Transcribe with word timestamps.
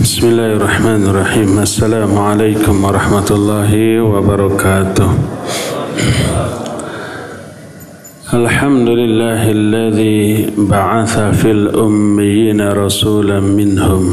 بسم 0.00 0.28
الله 0.28 0.52
الرحمن 0.56 1.02
الرحيم 1.06 1.58
السلام 1.58 2.18
عليكم 2.18 2.84
ورحمة 2.84 3.28
الله 3.30 3.72
وبركاته 4.00 5.08
الحمد 8.34 8.88
لله 8.88 9.40
الذي 9.50 10.46
بعث 10.56 11.14
في 11.40 11.50
الأميين 11.50 12.60
رسولا 12.72 13.40
منهم 13.40 14.04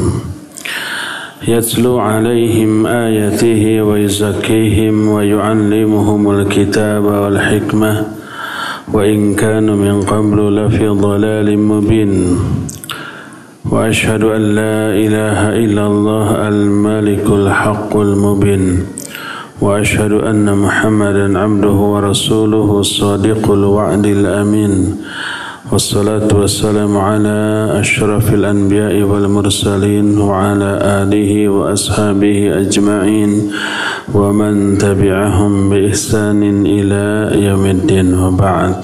يتلو 1.48 1.98
عليهم 1.98 2.86
آياته 2.86 3.82
ويزكيهم 3.82 5.08
ويعلمهم 5.08 6.30
الكتاب 6.30 7.04
والحكمة 7.04 7.92
وإن 8.92 9.34
كانوا 9.34 9.76
من 9.76 10.02
قبل 10.02 10.38
لفي 10.56 10.88
ضلال 10.88 11.58
مبين 11.58 12.38
وأشهد 13.70 14.22
أن 14.22 14.42
لا 14.54 14.80
إله 15.04 15.40
إلا 15.64 15.86
الله 15.86 16.48
الملك 16.48 17.26
الحق 17.30 17.96
المبين 17.96 18.82
وأشهد 19.60 20.12
أن 20.12 20.58
محمدا 20.58 21.38
عبده 21.38 21.78
ورسوله 21.92 22.80
الصادق 22.80 23.50
الوعد 23.50 24.06
الأمين 24.06 24.96
والصلاة 25.72 26.28
والسلام 26.32 26.96
على 26.96 27.68
أشرف 27.80 28.34
الأنبياء 28.34 29.02
والمرسلين 29.02 30.18
وعلى 30.18 30.70
آله 31.02 31.48
وأصحابه 31.48 32.60
أجمعين 32.60 33.52
ومن 34.14 34.78
تبعهم 34.78 35.70
بإحسان 35.70 36.42
إلى 36.66 37.04
يوم 37.44 37.66
الدين. 37.66 38.14
وبعد. 38.14 38.76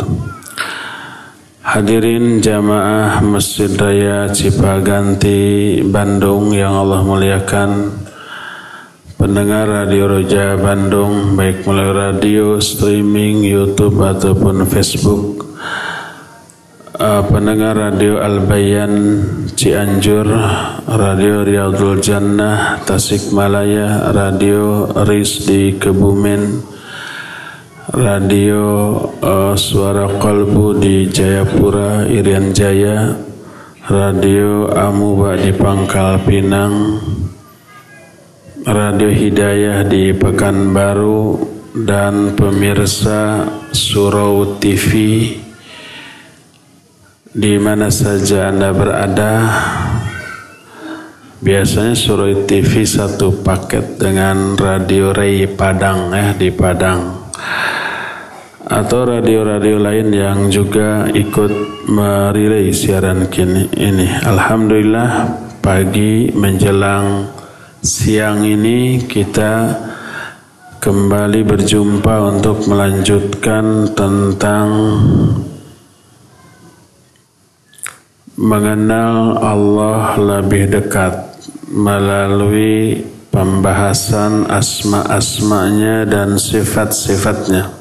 Hadirin 1.64 2.44
jamaah 2.44 3.24
Masjid 3.24 3.72
Raya 3.72 4.28
Cipaganti 4.28 5.80
Bandung 5.80 6.52
yang 6.52 6.76
Allah 6.76 7.00
muliakan. 7.00 7.88
Pendengar 9.16 9.64
Radio 9.64 10.12
Roja 10.12 10.60
Bandung 10.60 11.32
Baik 11.32 11.64
melalui 11.64 11.96
radio, 11.96 12.60
streaming, 12.60 13.48
Youtube 13.48 13.96
ataupun 13.96 14.68
Facebook. 14.68 15.56
Uh, 17.00 17.24
Pendengar 17.32 17.80
Radio 17.80 18.20
Al-Bayan 18.20 19.24
Cianjur 19.56 20.28
Radio 20.84 21.48
Riyadul 21.48 21.96
Jannah 22.04 22.84
Tasikmalaya 22.84 24.12
Radio 24.12 24.92
RIS 24.92 25.48
di 25.48 25.80
Kebumen 25.80 26.73
Radio 27.94 28.90
uh, 29.22 29.54
Suara 29.54 30.10
Kolbu 30.18 30.82
di 30.82 31.06
Jayapura, 31.06 32.02
Irian 32.10 32.50
Jaya, 32.50 33.14
Radio 33.86 34.66
Amuba 34.66 35.38
di 35.38 35.54
Pangkal 35.54 36.18
Pinang, 36.26 36.98
Radio 38.66 39.06
Hidayah 39.06 39.86
di 39.86 40.10
Pekanbaru, 40.10 41.38
dan 41.86 42.34
pemirsa 42.34 43.46
Surau 43.70 44.58
TV 44.58 44.90
di 47.30 47.54
mana 47.62 47.94
saja 47.94 48.50
Anda 48.50 48.74
berada. 48.74 49.34
Biasanya 51.38 51.94
Surau 51.94 52.42
TV 52.42 52.82
satu 52.82 53.38
paket 53.38 54.02
dengan 54.02 54.58
Radio 54.58 55.14
Ray 55.14 55.46
Padang 55.46 56.10
ya 56.10 56.34
di 56.34 56.50
Padang 56.50 57.22
atau 58.64 59.04
radio-radio 59.04 59.76
lain 59.76 60.08
yang 60.08 60.38
juga 60.48 61.04
ikut 61.12 61.84
merilai 61.92 62.72
siaran 62.72 63.28
kini 63.28 63.68
ini. 63.76 64.08
Alhamdulillah 64.24 65.28
pagi 65.60 66.32
menjelang 66.32 67.28
siang 67.84 68.40
ini 68.40 69.04
kita 69.04 69.76
kembali 70.80 71.44
berjumpa 71.44 72.14
untuk 72.32 72.64
melanjutkan 72.64 73.92
tentang 73.92 74.68
mengenal 78.40 79.40
Allah 79.44 80.16
lebih 80.16 80.72
dekat 80.72 81.36
melalui 81.68 83.04
pembahasan 83.28 84.48
asma-asmanya 84.48 86.08
dan 86.08 86.40
sifat-sifatnya. 86.40 87.73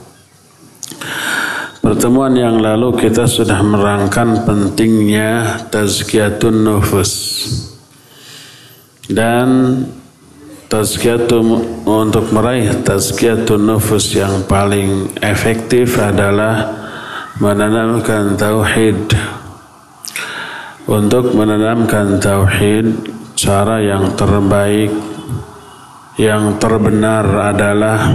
Pertemuan 1.84 2.32
yang 2.32 2.64
lalu 2.64 2.96
kita 2.96 3.28
sudah 3.28 3.60
merangkan 3.60 4.48
pentingnya 4.48 5.60
tazkiyatun 5.68 6.64
nufus. 6.64 7.12
Dan 9.04 9.84
tazkiyatun 10.72 11.46
untuk 11.84 12.32
meraih 12.32 12.82
tazkiyatun 12.88 13.68
nufus 13.68 14.16
yang 14.16 14.48
paling 14.48 15.12
efektif 15.20 16.00
adalah 16.00 16.72
menanamkan 17.44 18.40
tauhid. 18.40 19.12
Untuk 20.88 21.36
menanamkan 21.36 22.16
tauhid, 22.24 23.12
cara 23.36 23.84
yang 23.84 24.16
terbaik 24.16 24.92
yang 26.16 26.62
terbenar 26.62 27.26
adalah 27.54 28.14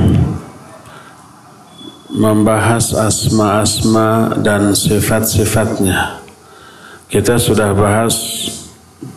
membahas 2.18 2.98
asma-asma 2.98 4.34
dan 4.42 4.74
sifat-sifatnya. 4.74 6.18
Kita 7.06 7.38
sudah 7.38 7.70
bahas 7.78 8.42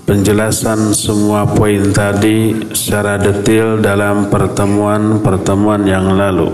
penjelasan 0.06 0.94
semua 0.94 1.50
poin 1.50 1.90
tadi 1.90 2.54
secara 2.78 3.18
detail 3.18 3.82
dalam 3.82 4.30
pertemuan-pertemuan 4.30 5.82
yang 5.90 6.14
lalu. 6.14 6.54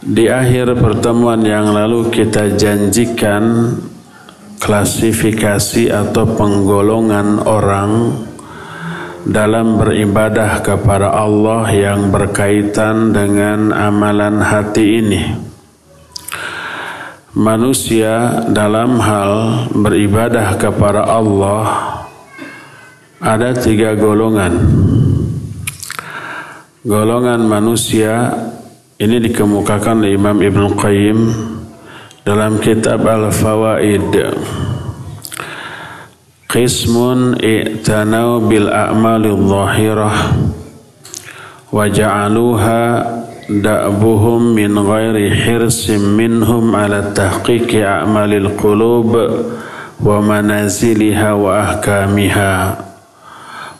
Di 0.00 0.32
akhir 0.32 0.80
pertemuan 0.80 1.44
yang 1.44 1.76
lalu 1.76 2.08
kita 2.08 2.56
janjikan 2.56 3.76
klasifikasi 4.56 5.92
atau 5.92 6.24
penggolongan 6.40 7.44
orang 7.44 8.16
dalam 9.26 9.76
beribadah 9.76 10.64
kepada 10.64 11.12
Allah 11.12 11.68
yang 11.68 12.08
berkaitan 12.08 13.12
dengan 13.12 13.72
amalan 13.72 14.40
hati 14.40 14.86
ini. 15.04 15.22
Manusia 17.36 18.42
dalam 18.50 18.98
hal 18.98 19.32
beribadah 19.70 20.58
kepada 20.58 21.06
Allah 21.06 21.64
ada 23.20 23.54
tiga 23.54 23.94
golongan. 23.94 24.56
Golongan 26.80 27.44
manusia 27.44 28.32
ini 28.96 29.20
dikemukakan 29.20 30.00
oleh 30.00 30.16
Imam 30.16 30.40
Ibn 30.40 30.62
Qayyim 30.74 31.18
dalam 32.24 32.56
kitab 32.58 33.04
Al-Fawaid. 33.04 34.12
Qismun 36.50 37.38
i'tanau 37.38 38.42
bil 38.50 38.66
a'malil 38.66 39.38
zahirah 39.38 40.34
wa 41.70 41.86
ja'aluha 41.86 43.06
da'buhum 43.46 44.58
min 44.58 44.74
ghairi 44.74 45.30
hirsim 45.30 46.18
minhum 46.18 46.74
ala 46.74 47.14
tahqiqi 47.14 47.86
a'malil 47.86 48.58
qulub 48.58 49.14
wa 49.14 50.18
manaziliha 50.18 51.38
wa 51.38 51.70
ahkamiha 51.70 52.54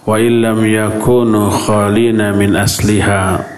wa 0.06 0.14
illam 0.22 0.62
yakunu 0.62 1.50
khalina 1.50 2.30
min 2.38 2.54
asliha. 2.54 3.50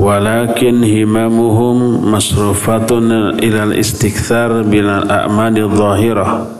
Walakin 0.00 0.80
himamuhum 0.80 2.08
masrufatun 2.08 3.36
ilal 3.44 3.76
istikthar 3.76 4.64
bil 4.64 4.88
a'malil 4.88 5.68
zahirah 5.76 6.59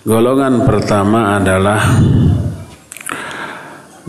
Golongan 0.00 0.64
pertama 0.64 1.36
adalah 1.36 2.00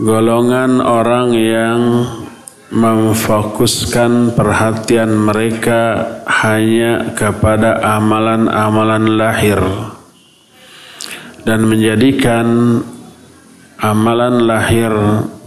golongan 0.00 0.80
orang 0.80 1.36
yang 1.36 1.80
memfokuskan 2.72 4.32
perhatian 4.32 5.12
mereka 5.12 6.00
hanya 6.24 7.12
kepada 7.12 7.84
amalan-amalan 7.84 9.20
lahir 9.20 9.60
dan 11.44 11.68
menjadikan 11.68 12.80
amalan 13.76 14.48
lahir 14.48 14.96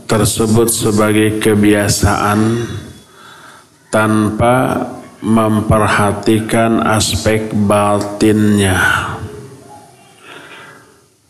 tersebut 0.06 0.70
sebagai 0.70 1.42
kebiasaan 1.42 2.70
tanpa 3.90 4.78
memperhatikan 5.26 6.86
aspek 6.86 7.50
batinnya. 7.50 9.15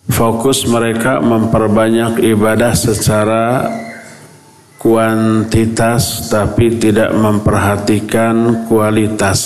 Fokus 0.06 0.70
mereka 0.70 1.18
memperbanyak 1.18 2.22
ibadah 2.22 2.78
secara 2.78 3.66
kuantitas 4.78 6.30
tapi 6.30 6.78
tidak 6.78 7.10
memperhatikan 7.18 8.70
kualitas. 8.70 9.42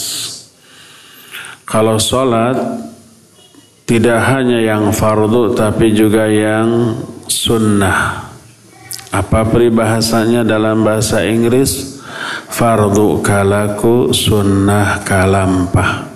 Kalau 1.64 1.96
sholat 1.96 2.60
tidak 3.88 4.20
hanya 4.28 4.60
yang 4.60 4.92
fardu 4.92 5.56
tapi 5.56 5.96
juga 5.96 6.28
yang 6.28 7.00
sunnah. 7.32 8.28
Apa 9.16 9.48
peribahasanya 9.48 10.44
dalam 10.44 10.84
bahasa 10.84 11.24
Inggris? 11.24 12.04
Fardu 12.52 13.24
kalaku 13.24 14.12
sunnah 14.12 15.02
kalampah. 15.08 16.10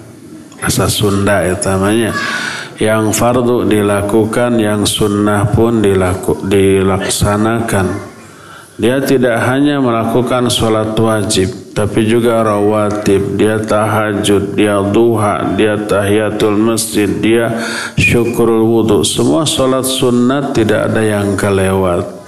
Bahasa 0.59 0.91
Sunda 0.91 1.43
ya 1.43 1.55
namanya. 1.63 2.11
Yang 2.81 3.13
fardu 3.13 3.69
dilakukan, 3.69 4.57
yang 4.57 4.87
sunnah 4.89 5.45
pun 5.53 5.83
dilaku, 5.83 6.41
dilaksanakan. 6.47 8.13
Dia 8.73 8.97
tidak 9.05 9.37
hanya 9.45 9.77
melakukan 9.77 10.49
sholat 10.49 10.97
wajib, 10.97 11.77
tapi 11.77 12.09
juga 12.09 12.41
rawatib, 12.41 13.37
dia 13.37 13.61
tahajud, 13.61 14.57
dia 14.57 14.81
duha, 14.81 15.53
dia 15.53 15.77
tahiyatul 15.77 16.57
masjid, 16.57 17.05
dia 17.05 17.53
syukurul 17.93 18.65
wudhu. 18.65 19.05
Semua 19.05 19.45
sholat 19.45 19.85
sunat 19.85 20.57
tidak 20.57 20.89
ada 20.89 21.05
yang 21.05 21.37
kelewat. 21.37 22.22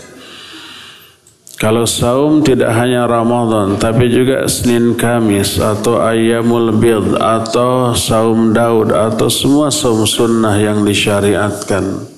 Kalau 1.55 1.87
saum 1.87 2.43
tidak 2.43 2.75
hanya 2.75 3.07
Ramadan, 3.07 3.79
tapi 3.79 4.11
juga 4.11 4.43
Senin 4.51 4.99
Kamis 4.99 5.55
atau 5.55 6.03
Ayyamul 6.03 6.75
Bid 6.75 7.15
atau 7.15 7.95
saum 7.95 8.51
Daud 8.51 8.91
atau 8.91 9.31
semua 9.31 9.71
saum 9.71 10.03
sunnah 10.03 10.59
yang 10.59 10.83
disyariatkan 10.83 12.15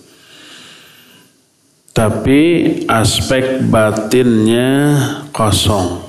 tapi 1.97 2.41
aspek 2.85 3.65
batinnya 3.73 4.93
kosong. 5.33 6.05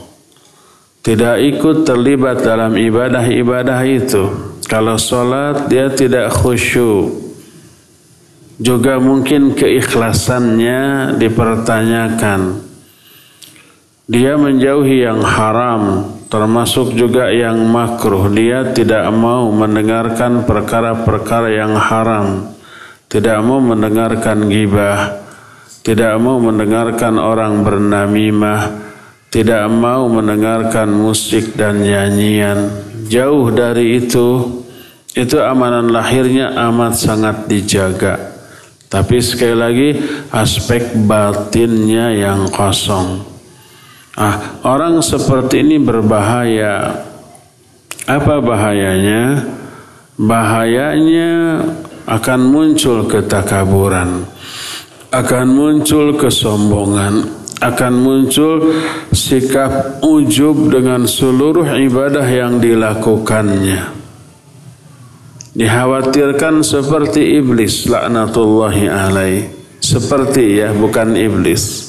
Tidak 1.00 1.40
ikut 1.40 1.88
terlibat 1.88 2.44
dalam 2.44 2.76
ibadah-ibadah 2.76 3.80
itu. 3.88 4.28
Kalau 4.68 5.00
sholat 5.00 5.72
dia 5.72 5.88
tidak 5.88 6.28
khusyuk. 6.36 7.08
Juga 8.60 9.00
mungkin 9.00 9.56
keikhlasannya 9.56 11.16
dipertanyakan. 11.16 12.67
Dia 14.08 14.40
menjauhi 14.40 15.04
yang 15.04 15.20
haram, 15.20 16.16
termasuk 16.32 16.96
juga 16.96 17.28
yang 17.28 17.60
makruh. 17.68 18.32
Dia 18.32 18.72
tidak 18.72 19.04
mau 19.12 19.52
mendengarkan 19.52 20.48
perkara-perkara 20.48 21.52
yang 21.52 21.76
haram. 21.76 22.56
Tidak 23.08 23.36
mau 23.44 23.60
mendengarkan 23.60 24.48
gibah 24.48 25.28
tidak 25.88 26.20
mau 26.20 26.36
mendengarkan 26.36 27.16
orang 27.16 27.64
bernamimah, 27.64 28.76
tidak 29.32 29.64
mau 29.72 30.04
mendengarkan 30.04 30.92
musik 30.92 31.56
dan 31.56 31.80
nyanyian. 31.80 32.68
Jauh 33.08 33.48
dari 33.48 33.96
itu, 33.96 34.60
itu 35.16 35.36
amanan 35.40 35.88
lahirnya 35.88 36.52
amat 36.68 36.92
sangat 36.92 37.48
dijaga. 37.48 38.36
Tapi 38.92 39.16
sekali 39.24 39.56
lagi 39.56 39.90
aspek 40.28 40.92
batinnya 41.08 42.12
yang 42.12 42.52
kosong. 42.52 43.24
Ah, 44.18 44.58
orang 44.66 44.98
seperti 44.98 45.62
ini 45.62 45.78
berbahaya. 45.78 47.06
Apa 48.10 48.42
bahayanya? 48.42 49.46
Bahayanya 50.18 51.62
akan 52.10 52.40
muncul 52.50 53.06
ketakaburan 53.06 54.26
akan 55.08 55.46
muncul 55.48 56.20
kesombongan, 56.20 57.24
akan 57.64 57.94
muncul 57.96 58.76
sikap 59.08 60.04
ujub 60.04 60.68
dengan 60.68 61.08
seluruh 61.08 61.64
ibadah 61.64 62.28
yang 62.28 62.60
dilakukannya. 62.60 63.96
Dikhawatirkan 65.58 66.60
seperti 66.60 67.40
iblis 67.40 67.88
laknatullahi 67.88 68.84
alaih. 68.86 69.42
Seperti 69.80 70.60
ya, 70.60 70.76
bukan 70.76 71.16
iblis. 71.16 71.87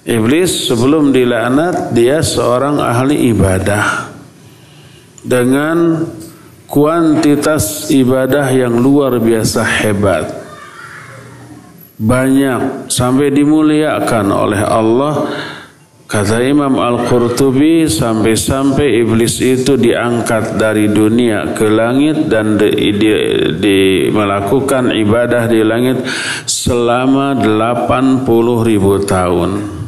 Iblis 0.00 0.72
sebelum 0.72 1.12
dilaknat 1.12 1.92
dia 1.92 2.24
seorang 2.24 2.80
ahli 2.80 3.28
ibadah. 3.36 4.08
Dengan 5.20 6.08
kuantitas 6.64 7.92
ibadah 7.92 8.48
yang 8.48 8.80
luar 8.80 9.20
biasa 9.20 9.60
hebat. 9.60 10.24
Banyak 12.00 12.88
sampai 12.88 13.28
dimuliakan 13.28 14.26
oleh 14.32 14.62
Allah. 14.64 15.14
Kata 16.10 16.42
Imam 16.42 16.74
Al-Qurtubi 16.80 17.86
sampai-sampai 17.86 19.04
iblis 19.04 19.38
itu 19.38 19.78
diangkat 19.78 20.58
dari 20.58 20.90
dunia 20.90 21.54
ke 21.54 21.70
langit 21.70 22.26
dan 22.26 22.58
di, 22.58 22.66
di, 22.98 23.10
di 23.62 23.78
melakukan 24.10 24.90
ibadah 24.90 25.46
di 25.46 25.62
langit 25.62 26.02
selama 26.50 27.38
80 27.38 28.26
ribu 28.66 28.98
tahun 29.06 29.79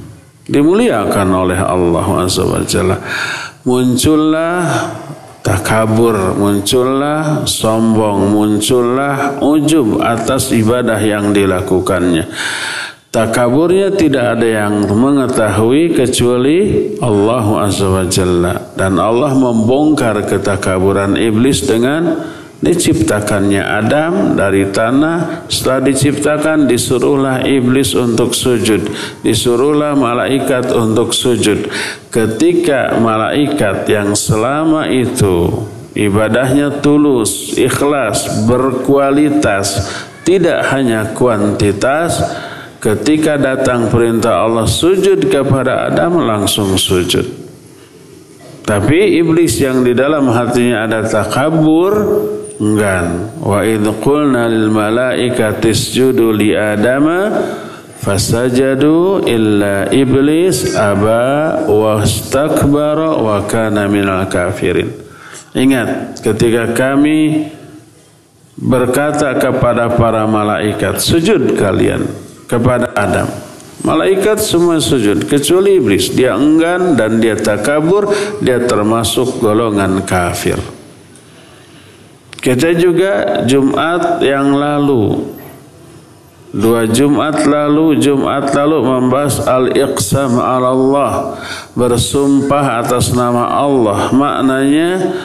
dimuliakan 0.46 1.28
oleh 1.30 1.58
Allah 1.58 2.06
SWT 2.26 2.76
muncullah 3.62 4.58
takabur 5.42 6.38
muncullah 6.38 7.42
sombong 7.46 8.30
muncullah 8.30 9.42
ujub 9.42 9.98
atas 10.02 10.54
ibadah 10.54 10.98
yang 11.02 11.34
dilakukannya. 11.34 12.30
Takaburnya 13.12 13.92
tidak 13.92 14.40
ada 14.40 14.64
yang 14.64 14.88
mengetahui 14.88 15.92
kecuali 15.92 16.58
Allah 16.96 17.68
Azza 17.68 17.92
wa 17.92 18.08
Jalla. 18.08 18.72
Dan 18.72 18.96
Allah 18.96 19.36
membongkar 19.36 20.24
ketakaburan 20.24 21.20
iblis 21.20 21.60
dengan 21.68 22.16
diciptakannya 22.62 23.61
Adam 23.61 24.38
dari 24.38 24.70
tanah. 24.70 25.50
Setelah 25.50 25.81
diciptakan 25.91 26.70
disuruhlah 26.70 27.43
iblis 27.44 27.93
untuk 27.99 28.32
sujud. 28.32 28.87
Disuruhlah 29.26 29.99
malaikat 29.99 30.70
untuk 30.70 31.11
sujud. 31.12 31.69
Ketika 32.09 32.97
malaikat 33.03 33.85
yang 33.91 34.14
selama 34.14 34.87
itu 34.88 35.67
ibadahnya 35.93 36.81
tulus 36.81 37.59
ikhlas 37.59 38.49
berkualitas 38.49 39.93
tidak 40.23 40.70
hanya 40.70 41.12
kuantitas 41.12 42.23
ketika 42.79 43.37
datang 43.37 43.91
perintah 43.91 44.47
Allah 44.47 44.70
sujud 44.70 45.26
kepada 45.26 45.91
Adam 45.91 46.23
langsung 46.23 46.79
sujud. 46.79 47.43
Tapi 48.62 49.19
iblis 49.19 49.59
yang 49.59 49.82
di 49.82 49.91
dalam 49.91 50.31
hatinya 50.31 50.87
ada 50.87 51.03
takabur 51.03 51.93
enggan 52.62 53.35
wa 53.42 53.66
idh 53.66 53.90
qulna 53.99 54.47
lil 54.47 54.71
malaikati 54.71 55.75
isjudu 55.75 56.31
li 56.31 56.54
adama 56.54 57.35
fasajadu 57.99 59.26
illa 59.26 59.90
iblis 59.90 60.78
aba 60.78 61.66
wastakbara 61.66 63.19
wa 63.19 63.42
kana 63.50 63.90
minal 63.90 64.31
kafirin 64.31 64.95
ingat 65.59 66.23
ketika 66.23 66.71
kami 66.71 67.50
berkata 68.54 69.35
kepada 69.42 69.90
para 69.99 70.23
malaikat 70.31 71.02
sujud 71.02 71.59
kalian 71.59 72.07
kepada 72.47 72.95
Adam 72.95 73.26
Malaikat 73.83 74.38
semua 74.38 74.78
sujud 74.78 75.26
kecuali 75.26 75.83
iblis. 75.83 76.14
Dia 76.14 76.38
enggan 76.38 76.95
dan 76.95 77.19
dia 77.19 77.35
takabur, 77.35 78.14
dia 78.38 78.62
termasuk 78.62 79.42
golongan 79.42 80.07
kafir. 80.07 80.54
Kita 82.42 82.75
juga 82.75 83.46
Jumat 83.46 84.18
yang 84.18 84.50
lalu. 84.50 85.30
Dua 86.52 86.84
Jumat 86.84 87.49
lalu 87.49 87.96
Jumat 87.96 88.52
lalu 88.52 88.84
membahas 88.84 89.40
Al-Iqsam 89.49 90.37
Allah 90.37 91.40
Bersumpah 91.72 92.84
atas 92.84 93.16
nama 93.16 93.56
Allah. 93.56 94.12
Maknanya 94.12 95.16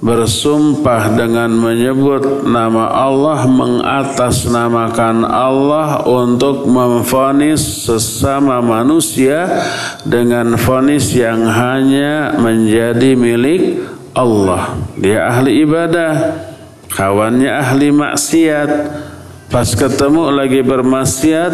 Bersumpah 0.00 1.12
dengan 1.12 1.52
menyebut 1.52 2.48
nama 2.48 2.88
Allah 2.88 3.44
Mengatasnamakan 3.44 5.28
Allah 5.28 6.00
Untuk 6.08 6.64
memfonis 6.64 7.60
sesama 7.84 8.64
manusia 8.64 9.60
Dengan 10.08 10.56
fonis 10.56 11.12
yang 11.12 11.44
hanya 11.44 12.40
menjadi 12.40 13.12
milik 13.20 13.84
Allah. 14.16 14.74
Dia 14.98 15.28
ahli 15.28 15.62
ibadah 15.62 16.49
kawannya 16.94 17.50
ahli 17.50 17.88
maksiat. 17.94 18.70
Pas 19.50 19.66
ketemu 19.66 20.30
lagi 20.30 20.62
bermaksiat 20.62 21.52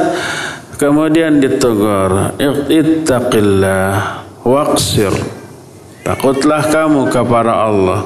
kemudian 0.77 1.41
ditegur 1.41 2.37
ittaqillah 2.69 4.21
waqsir. 4.45 5.13
Takutlah 6.05 6.63
kamu 6.69 7.09
kepada 7.09 7.67
Allah. 7.67 8.01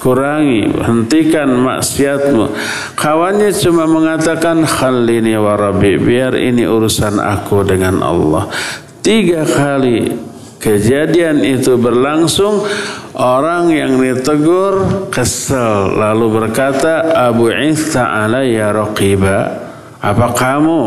Kurangi 0.00 0.70
hentikan 0.70 1.50
maksiatmu. 1.50 2.54
Kawannya 2.94 3.50
cuma 3.50 3.90
mengatakan 3.90 4.62
khalini 4.62 5.34
wa 5.34 5.58
rabbi 5.58 5.98
biar 5.98 6.38
ini 6.38 6.62
urusan 6.62 7.18
aku 7.18 7.66
dengan 7.66 8.00
Allah. 8.06 8.46
Tiga 9.02 9.42
kali 9.42 10.10
kejadian 10.62 11.42
itu 11.42 11.78
berlangsung 11.78 12.64
Orang 13.16 13.72
yang 13.72 13.96
ditegur 13.96 15.08
kesel 15.08 15.96
lalu 15.96 16.36
berkata 16.36 17.16
Abu 17.16 17.48
Isa 17.48 18.04
ya 18.44 18.68
raqiba. 18.76 19.38
Apa 20.04 20.36
kamu 20.36 20.80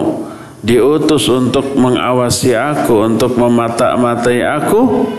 diutus 0.62 1.26
untuk 1.26 1.74
mengawasi 1.74 2.54
aku 2.54 3.02
untuk 3.02 3.34
memata-matai 3.34 4.46
aku? 4.46 5.10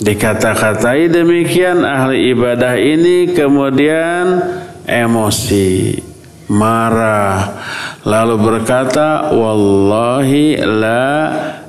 Dikata-katai 0.00 1.12
demikian 1.12 1.84
ahli 1.84 2.32
ibadah 2.32 2.72
ini 2.80 3.36
kemudian 3.36 4.40
emosi 4.88 6.00
marah 6.48 7.60
lalu 8.08 8.40
berkata 8.40 9.36
wallahi 9.36 10.56
la 10.64 11.12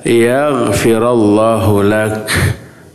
yaghfirallahu 0.07 1.83
lak 1.83 2.31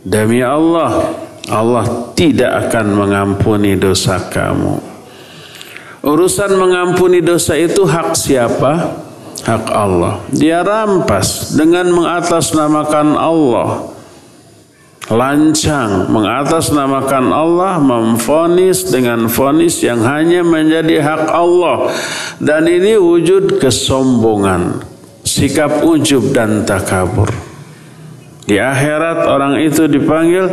demi 0.05 0.45
Allah 0.45 1.25
Allah 1.45 2.13
tidak 2.17 2.69
akan 2.69 2.85
mengampuni 2.97 3.77
dosa 3.77 4.17
kamu. 4.17 4.81
Urusan 6.05 6.57
mengampuni 6.57 7.21
dosa 7.21 7.57
itu 7.57 7.85
hak 7.85 8.17
siapa? 8.17 9.01
Hak 9.45 9.65
Allah. 9.69 10.21
Dia 10.33 10.65
rampas 10.65 11.53
dengan 11.53 11.89
mengatasnamakan 11.93 13.13
Allah. 13.13 13.93
Lancang 15.05 16.09
mengatasnamakan 16.09 17.29
Allah 17.29 17.77
memfonis 17.77 18.89
dengan 18.89 19.29
fonis 19.29 19.85
yang 19.85 20.01
hanya 20.01 20.41
menjadi 20.41 20.97
hak 20.97 21.29
Allah. 21.29 21.93
Dan 22.41 22.65
ini 22.65 22.97
wujud 22.97 23.61
kesombongan 23.61 24.81
sikap 25.21 25.85
ujub 25.85 26.33
dan 26.33 26.65
takabur 26.65 27.44
di 28.45 28.61
akhirat 28.61 29.25
orang 29.25 29.57
itu 29.61 29.89
dipanggil 29.89 30.45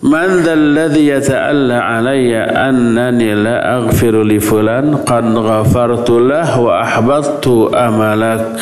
Man 0.00 0.40
dzalladzi 0.40 1.12
yata'alla 1.12 1.76
'alayya 1.76 2.56
annani 2.72 3.36
la 3.36 3.84
aghfiru 3.84 4.24
li 4.24 4.40
fulan 4.40 5.04
qad 5.04 5.28
ghafartu 5.28 6.24
lah 6.24 6.56
wa 6.56 6.80
ahbattu 6.80 7.68
amalak. 7.68 8.56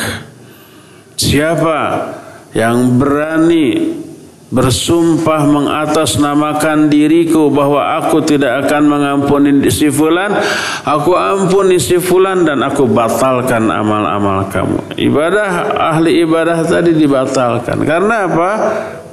Siapa 1.15 1.79
yang 2.51 2.99
berani 2.99 3.95
bersumpah 4.49 5.45
mengatasnamakan 5.45 6.89
diriku 6.89 7.53
bahwa 7.53 8.01
aku 8.01 8.25
tidak 8.25 8.65
akan 8.65 8.83
mengampuni 8.89 9.69
si 9.69 9.93
fulan. 9.93 10.33
Aku 10.85 11.13
ampuni 11.13 11.77
si 11.77 12.01
fulan 12.01 12.45
dan 12.45 12.65
aku 12.65 12.89
batalkan 12.89 13.69
amal-amal 13.69 14.49
kamu. 14.49 14.97
Ibadah 14.97 15.49
ahli 15.93 16.25
ibadah 16.25 16.65
tadi 16.65 16.97
dibatalkan. 16.97 17.85
Karena 17.85 18.25
apa? 18.25 18.51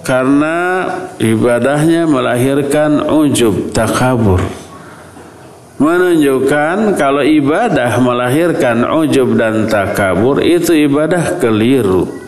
Karena 0.01 0.57
ibadahnya 1.21 2.09
melahirkan 2.09 3.05
ujub 3.05 3.77
takabur. 3.77 4.41
Menunjukkan 5.77 6.97
kalau 6.97 7.21
ibadah 7.21 8.01
melahirkan 8.01 8.89
ujub 8.97 9.37
dan 9.37 9.69
takabur 9.69 10.41
itu 10.41 10.73
ibadah 10.73 11.37
keliru 11.37 12.26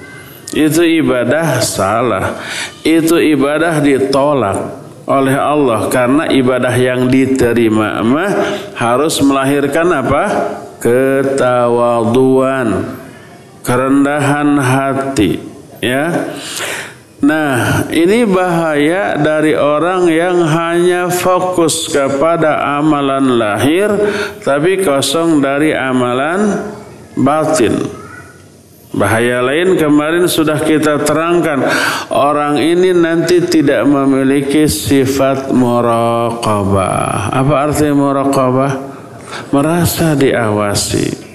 itu 0.52 1.04
ibadah 1.04 1.60
salah. 1.60 2.40
Itu 2.80 3.20
ibadah 3.20 3.84
ditolak 3.84 4.88
oleh 5.08 5.36
Allah 5.36 5.88
karena 5.88 6.28
ibadah 6.28 6.74
yang 6.76 7.08
diterima 7.08 8.04
mah 8.04 8.32
harus 8.76 9.16
melahirkan 9.24 9.88
apa? 9.88 10.24
ketawaduan, 10.78 12.94
kerendahan 13.66 14.62
hati, 14.62 15.42
ya. 15.82 16.30
Nah, 17.18 17.82
ini 17.90 18.22
bahaya 18.22 19.18
dari 19.18 19.58
orang 19.58 20.06
yang 20.06 20.38
hanya 20.46 21.10
fokus 21.10 21.90
kepada 21.90 22.78
amalan 22.78 23.42
lahir 23.42 23.90
tapi 24.46 24.86
kosong 24.86 25.42
dari 25.42 25.74
amalan 25.74 26.62
batin. 27.18 28.06
Bahaya 28.88 29.44
lain 29.44 29.76
kemarin 29.76 30.24
sudah 30.24 30.64
kita 30.64 31.04
terangkan 31.04 31.60
orang 32.08 32.56
ini 32.56 32.96
nanti 32.96 33.44
tidak 33.44 33.84
memiliki 33.84 34.64
sifat 34.64 35.52
muraqabah. 35.52 37.28
Apa 37.28 37.54
arti 37.68 37.92
muraqabah? 37.92 38.72
Merasa 39.52 40.16
diawasi. 40.16 41.28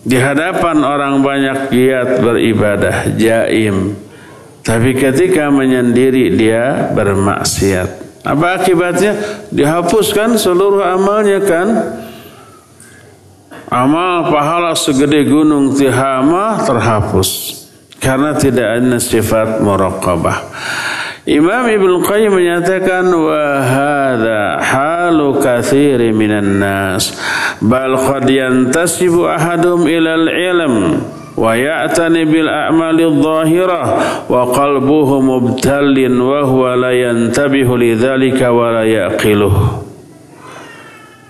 Di 0.00 0.16
hadapan 0.16 0.80
orang 0.80 1.20
banyak 1.20 1.74
giat 1.74 2.22
beribadah, 2.22 3.18
jaim. 3.18 3.98
Tapi 4.62 4.94
ketika 4.94 5.50
menyendiri 5.50 6.38
dia 6.38 6.94
bermaksiat. 6.94 8.22
Apa 8.22 8.62
akibatnya? 8.62 9.16
Dihapuskan 9.50 10.38
seluruh 10.38 10.86
amalnya 10.86 11.40
kan? 11.42 11.68
Amal 13.70 14.28
pahala 14.28 14.74
segede 14.74 15.24
gunung 15.24 15.72
Tihama 15.72 16.60
terhapus. 16.66 17.56
Karena 18.00 18.32
tidak 18.32 18.80
ada 18.80 18.96
sifat 18.96 19.60
muraqabah. 19.60 20.50
Imam 21.28 21.68
Ibnu 21.68 22.00
Qayyim 22.00 22.32
menyatakan 22.32 23.12
wa 23.12 23.60
hadha 23.60 24.56
halu 24.56 25.36
katsiri 25.36 26.08
minan 26.10 26.64
nas. 26.64 27.12
Bal 27.60 27.92
qad 28.00 28.24
yantasibu 28.24 29.28
ahadum 29.28 29.84
ila 29.84 30.16
al-ilm 30.16 30.74
wa 31.36 31.52
ya'tani 31.52 32.24
bil 32.24 32.48
a'mali 32.48 33.04
adh-dhahirah 33.04 33.84
wa 34.32 34.48
qalbuhu 34.48 35.20
mubtalin 35.20 36.16
wa 36.16 36.40
huwa 36.40 36.80
la 36.80 36.92
yantabihu 36.96 37.76
lidzalika 37.76 38.48
wa 38.48 38.80
la 38.80 38.84
yaqiluhu 38.88 39.89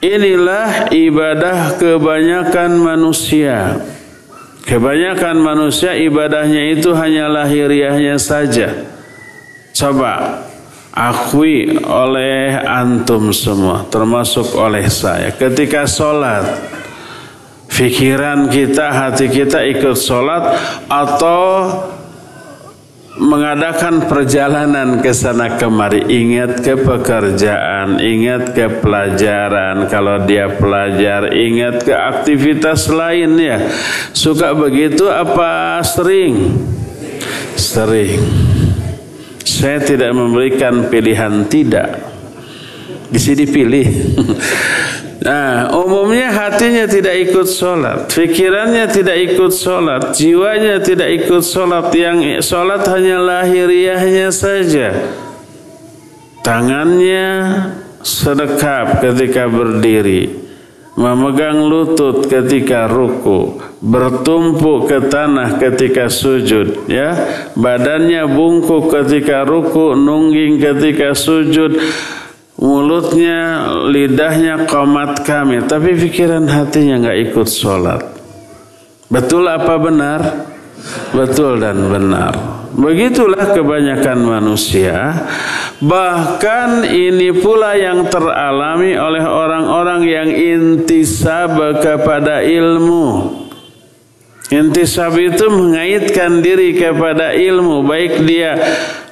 Inilah 0.00 0.88
ibadah 0.88 1.76
kebanyakan 1.76 2.72
manusia. 2.80 3.76
Kebanyakan 4.64 5.36
manusia 5.36 5.92
ibadahnya 5.92 6.72
itu 6.72 6.96
hanya 6.96 7.28
lahiriahnya 7.28 8.16
saja. 8.16 8.88
Coba 9.76 10.40
akui 10.88 11.76
oleh 11.84 12.56
antum 12.64 13.28
semua, 13.28 13.84
termasuk 13.92 14.56
oleh 14.56 14.88
saya. 14.88 15.36
Ketika 15.36 15.84
sholat, 15.84 16.48
pikiran 17.68 18.48
kita, 18.48 18.88
hati 18.88 19.28
kita 19.28 19.68
ikut 19.68 20.00
sholat 20.00 20.56
atau 20.88 21.76
mengadakan 23.20 24.08
perjalanan 24.08 25.04
ke 25.04 25.12
sana 25.12 25.60
kemari. 25.60 26.08
Ingat 26.08 26.64
ke 26.64 26.74
pekerjaan 26.80 28.00
ingat 28.00 28.56
ke 28.56 28.80
pelajaran. 28.80 29.84
Kalau 29.92 30.24
dia 30.24 30.48
pelajar 30.48 31.28
ingat 31.36 31.84
ke 31.84 31.92
aktivitas 31.92 32.88
lain 32.88 33.36
ya. 33.36 33.60
Suka 34.16 34.56
begitu 34.56 35.04
apa 35.12 35.78
sering? 35.84 36.56
Sering. 37.60 38.16
Saya 39.44 39.84
tidak 39.84 40.16
memberikan 40.16 40.88
pilihan 40.88 41.44
tidak. 41.44 42.00
Di 43.10 43.20
sini 43.20 43.44
pilih 43.44 43.84
Nah, 45.20 45.68
umumnya 45.76 46.32
hatinya 46.32 46.88
tidak 46.88 47.28
ikut 47.28 47.44
sholat, 47.44 48.08
pikirannya 48.08 48.88
tidak 48.88 49.20
ikut 49.28 49.52
sholat, 49.52 50.16
jiwanya 50.16 50.80
tidak 50.80 51.12
ikut 51.12 51.44
sholat, 51.44 51.92
yang 51.92 52.40
sholat 52.40 52.80
hanya 52.88 53.20
lahiriahnya 53.20 54.32
saja. 54.32 54.96
Tangannya 56.40 57.28
sedekap 58.00 59.04
ketika 59.04 59.44
berdiri, 59.44 60.40
memegang 60.96 61.68
lutut 61.68 62.24
ketika 62.24 62.88
ruku, 62.88 63.60
bertumpu 63.84 64.88
ke 64.88 65.04
tanah 65.04 65.60
ketika 65.60 66.08
sujud, 66.08 66.88
ya, 66.88 67.12
badannya 67.60 68.24
bungkuk 68.24 68.88
ketika 68.88 69.44
ruku, 69.44 69.92
nungging 69.92 70.56
ketika 70.56 71.12
sujud, 71.12 71.76
mulutnya, 72.60 73.66
lidahnya 73.88 74.68
komat 74.68 75.24
kami, 75.24 75.64
tapi 75.64 75.96
pikiran 75.96 76.44
hatinya 76.46 77.08
nggak 77.08 77.18
ikut 77.32 77.48
sholat. 77.48 78.04
Betul 79.10 79.48
apa 79.48 79.74
benar? 79.80 80.20
Betul 81.10 81.58
dan 81.58 81.90
benar. 81.90 82.32
Begitulah 82.70 83.50
kebanyakan 83.50 84.18
manusia. 84.22 85.26
Bahkan 85.82 86.86
ini 86.86 87.34
pula 87.34 87.74
yang 87.74 88.06
teralami 88.06 88.94
oleh 88.94 89.24
orang-orang 89.26 90.00
yang 90.06 90.28
intisab 90.30 91.58
kepada 91.82 92.44
ilmu. 92.44 93.48
Intisab 94.50 95.14
itu 95.14 95.46
mengaitkan 95.46 96.42
diri 96.42 96.74
kepada 96.74 97.30
ilmu, 97.38 97.86
baik 97.86 98.26
dia 98.26 98.58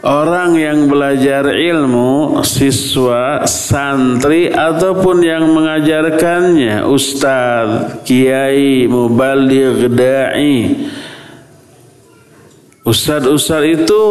orang 0.02 0.58
yang 0.58 0.90
belajar 0.90 1.54
ilmu, 1.54 2.42
siswa, 2.42 3.46
santri 3.46 4.50
ataupun 4.50 5.22
yang 5.22 5.46
mengajarkannya, 5.54 6.82
ustaz, 6.90 8.02
kiai, 8.02 8.90
mubaligh, 8.90 9.86
dai. 9.86 10.90
Ustaz-ustaz 12.82 13.62
itu 13.62 14.02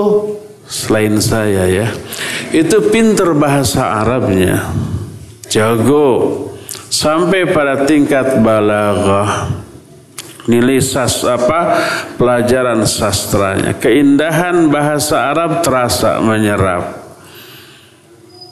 selain 0.63 1.19
saya 1.19 1.67
ya. 1.67 1.87
Itu 2.55 2.87
pinter 2.87 3.35
bahasa 3.35 3.99
Arabnya. 3.99 4.63
Jago 5.51 6.45
sampai 6.87 7.51
pada 7.51 7.83
tingkat 7.83 8.39
balaghah. 8.39 9.56
Nilai 10.47 10.79
sas 10.79 11.27
apa 11.27 11.75
pelajaran 12.15 12.87
sastranya. 12.87 13.75
Keindahan 13.75 14.71
bahasa 14.71 15.27
Arab 15.35 15.59
terasa 15.59 16.23
menyerap. 16.23 17.03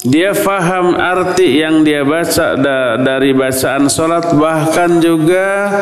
Dia 0.06 0.36
faham 0.38 0.94
arti 0.94 1.64
yang 1.64 1.82
dia 1.82 2.06
baca 2.06 2.54
dari 3.00 3.34
bacaan 3.34 3.90
sholat 3.90 4.38
bahkan 4.38 5.02
juga 5.02 5.82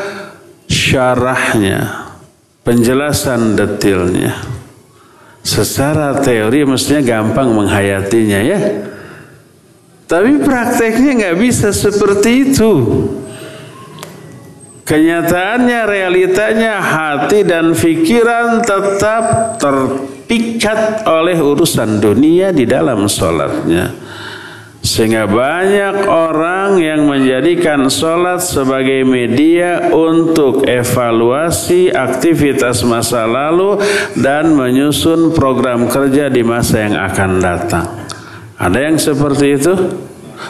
syarahnya, 0.69 2.07
penjelasan 2.63 3.59
detailnya. 3.59 4.37
Secara 5.43 6.23
teori 6.23 6.63
mestinya 6.63 7.03
gampang 7.03 7.51
menghayatinya 7.51 8.39
ya. 8.39 8.59
Tapi 10.07 10.39
prakteknya 10.39 11.11
nggak 11.19 11.37
bisa 11.41 11.75
seperti 11.75 12.53
itu. 12.53 12.71
Kenyataannya, 14.83 15.81
realitanya 15.87 16.83
hati 16.83 17.47
dan 17.47 17.71
pikiran 17.71 18.59
tetap 18.59 19.55
terpikat 19.55 21.07
oleh 21.07 21.39
urusan 21.39 22.03
dunia 22.03 22.51
di 22.51 22.67
dalam 22.67 23.07
sholatnya. 23.07 23.95
Sehingga 24.83 25.23
banyak 25.31 26.03
orang 26.11 26.75
yang 26.83 27.07
menjadikan 27.07 27.87
sholat 27.87 28.43
sebagai 28.43 29.07
media 29.07 29.95
untuk 29.95 30.67
evaluasi 30.67 31.87
aktivitas 31.87 32.83
masa 32.83 33.23
lalu 33.23 33.79
dan 34.19 34.51
menyusun 34.51 35.31
program 35.31 35.87
kerja 35.87 36.27
di 36.27 36.43
masa 36.43 36.83
yang 36.83 36.99
akan 36.99 37.31
datang. 37.39 37.87
Ada 38.59 38.79
yang 38.91 38.99
seperti 38.99 39.55
itu? 39.55 39.71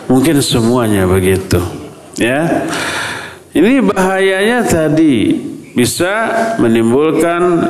Mungkin 0.10 0.42
semuanya 0.42 1.06
begitu. 1.06 1.62
Ya. 2.18 2.66
Ini 3.54 3.86
bahayanya 3.86 4.66
tadi 4.66 5.38
bisa 5.78 6.30
menimbulkan 6.58 7.70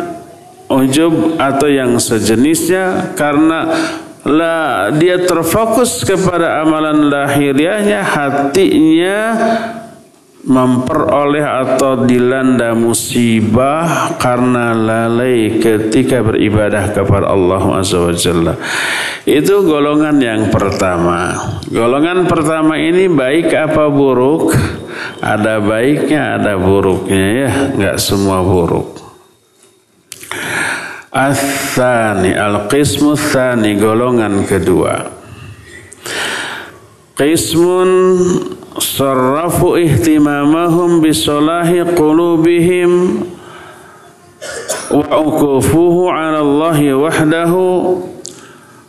ujub 0.72 1.36
atau 1.36 1.68
yang 1.68 2.00
sejenisnya 2.00 3.16
karena 3.20 3.68
lah 4.24 4.96
dia 4.96 5.20
terfokus 5.28 6.08
kepada 6.08 6.64
amalan 6.64 7.12
lahiriahnya 7.12 8.00
hatinya 8.00 9.20
memperoleh 10.44 11.44
atau 11.44 12.04
dilanda 12.04 12.76
musibah 12.76 14.12
karena 14.20 14.76
lalai 14.76 15.60
ketika 15.64 16.20
beribadah 16.20 16.92
kepada 16.92 17.32
Allah 17.32 17.64
Azza. 17.80 18.12
Itu 19.24 19.64
golongan 19.64 20.20
yang 20.20 20.52
pertama. 20.52 21.32
Golongan 21.72 22.28
pertama 22.28 22.76
ini 22.76 23.08
baik 23.08 23.56
apa 23.56 23.88
buruk? 23.88 24.52
Ada 25.24 25.64
baiknya, 25.64 26.36
ada 26.36 26.60
buruknya 26.60 27.24
ya, 27.48 27.52
nggak 27.80 27.98
semua 27.98 28.44
buruk. 28.44 29.04
Al-Thani 31.14 32.34
Al-Qismu 32.34 33.14
Golongan 33.78 34.50
kedua 34.50 35.06
Qismun 37.14 37.90
صرفوا 38.80 39.78
اهتمامهم 39.78 41.02
بصلاح 41.02 41.70
قلوبهم 41.98 43.20
وعكوفه 44.92 46.12
على 46.12 46.40
الله 46.40 46.94
وحده 46.94 47.54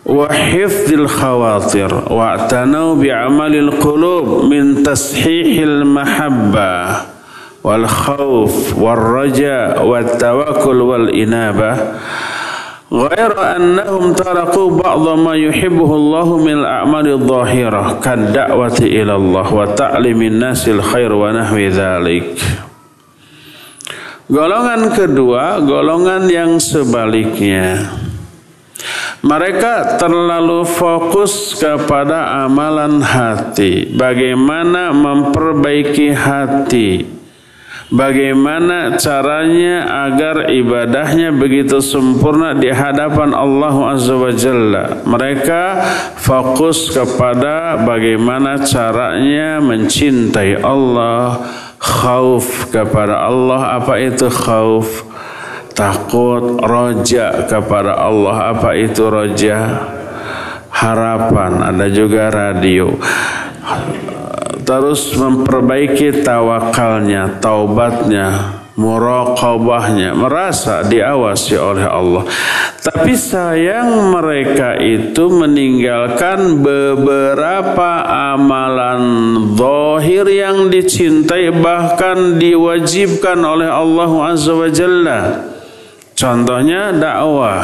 وحفظ 0.07 0.93
الخواطر 0.93 2.13
واعتنوا 2.13 2.95
بعمل 2.95 3.55
القلوب 3.57 4.45
من 4.45 4.83
تصحيح 4.83 5.63
المحبة 5.63 6.97
والخوف 7.65 8.79
والرجاء 8.79 9.87
والتوكل 9.87 10.81
والإنابة 10.81 11.77
غير 12.90 13.32
أنهم 13.38 14.14
تركوا 14.14 14.70
بعض 14.82 15.06
ما 15.20 15.36
يحبه 15.38 15.96
الله 15.96 16.38
من 16.38 16.54
الأعمال 16.54 17.08
الظاهرة 17.08 18.00
كالدعوة 18.04 18.80
إلى 18.82 19.16
الله 19.16 19.54
وتعليم 19.54 20.22
الناس 20.22 20.70
الخير 20.70 21.14
ونحو 21.14 21.58
ذلك 21.58 22.28
Golongan 24.30 24.94
kedua, 24.94 25.58
golongan 25.58 26.30
yang 26.30 26.62
sebaliknya. 26.62 27.90
Mereka 29.26 29.98
terlalu 29.98 30.70
fokus 30.70 31.58
kepada 31.58 32.46
amalan 32.46 33.02
hati, 33.02 33.90
bagaimana 33.90 34.94
memperbaiki 34.94 36.14
hati, 36.14 37.10
Bagaimana 37.95 38.99
caranya 38.99 39.87
agar 40.11 40.51
ibadahnya 40.51 41.31
begitu 41.31 41.79
sempurna 41.79 42.51
di 42.51 42.67
hadapan 42.67 43.31
Allah 43.31 43.95
Azza 43.95 44.19
wa 44.19 44.35
Jalla. 44.35 45.07
Mereka 45.07 45.63
fokus 46.19 46.91
kepada 46.91 47.79
bagaimana 47.87 48.67
caranya 48.67 49.63
mencintai 49.63 50.59
Allah, 50.59 51.39
khauf 51.79 52.67
kepada 52.75 53.31
Allah. 53.31 53.79
Apa 53.79 54.03
itu 54.03 54.27
khauf? 54.27 55.07
Takut, 55.71 56.59
roja 56.67 57.47
kepada 57.47 57.95
Allah. 57.95 58.59
Apa 58.59 58.75
itu 58.75 59.07
roja? 59.07 59.87
Harapan, 60.75 61.63
ada 61.63 61.87
juga 61.87 62.27
radio 62.27 62.91
terus 64.65 65.15
memperbaiki 65.15 66.25
tawakalnya, 66.25 67.39
taubatnya, 67.39 68.61
muraqabahnya, 68.75 70.19
merasa 70.19 70.83
diawasi 70.83 71.55
oleh 71.55 71.87
Allah. 71.87 72.25
Tapi 72.83 73.15
sayang 73.17 74.13
mereka 74.13 74.77
itu 74.77 75.31
meninggalkan 75.31 76.61
beberapa 76.61 78.05
amalan 78.35 79.03
zahir 79.55 80.27
yang 80.29 80.69
dicintai 80.69 81.55
bahkan 81.55 82.37
diwajibkan 82.37 83.39
oleh 83.41 83.71
Allah 83.71 84.11
Azza 84.35 84.53
wa 84.53 84.69
Jalla. 84.69 85.21
Contohnya 86.15 86.93
dakwah. 86.95 87.63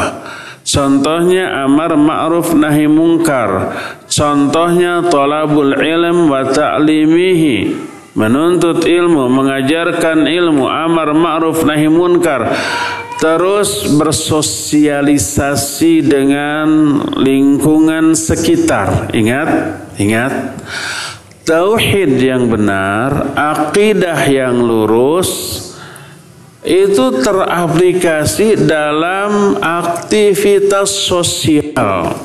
Contohnya 0.71 1.67
amar 1.67 1.99
ma'ruf 1.99 2.55
nahi 2.55 2.87
mungkar. 2.87 3.75
Contohnya 4.07 5.03
talabul 5.11 5.75
ilm 5.75 6.31
wa 6.31 6.47
ta'limihi. 6.47 7.91
Menuntut 8.15 8.87
ilmu, 8.87 9.27
mengajarkan 9.31 10.27
ilmu, 10.31 10.71
amar 10.71 11.11
ma'ruf 11.11 11.67
nahi 11.67 11.91
munkar. 11.91 12.55
Terus 13.19 13.91
bersosialisasi 13.99 16.07
dengan 16.07 17.03
lingkungan 17.19 18.15
sekitar. 18.15 19.11
Ingat, 19.15 19.51
ingat. 19.99 20.55
Tauhid 21.47 22.19
yang 22.19 22.51
benar, 22.51 23.35
akidah 23.35 24.27
yang 24.31 24.63
lurus, 24.63 25.70
itu 26.61 27.25
teraplikasi 27.25 28.69
dalam 28.69 29.57
aktivitas 29.61 30.93
sosial. 31.09 32.21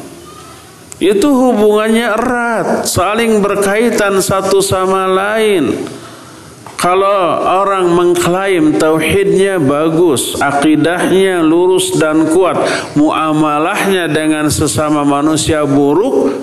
Itu 0.96 1.28
hubungannya 1.28 2.08
erat, 2.16 2.68
saling 2.88 3.44
berkaitan 3.44 4.20
satu 4.24 4.64
sama 4.64 5.08
lain. 5.08 5.76
Kalau 6.76 7.42
orang 7.64 7.88
mengklaim 7.92 8.76
tauhidnya 8.76 9.58
bagus, 9.58 10.38
akidahnya 10.40 11.40
lurus 11.40 11.96
dan 11.96 12.28
kuat, 12.30 12.60
muamalahnya 13.00 14.12
dengan 14.12 14.52
sesama 14.52 15.08
manusia 15.08 15.64
buruk, 15.64 16.36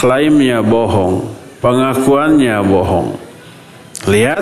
klaimnya 0.00 0.64
bohong, 0.64 1.28
pengakuannya 1.60 2.56
bohong. 2.64 3.20
Lihat 4.08 4.40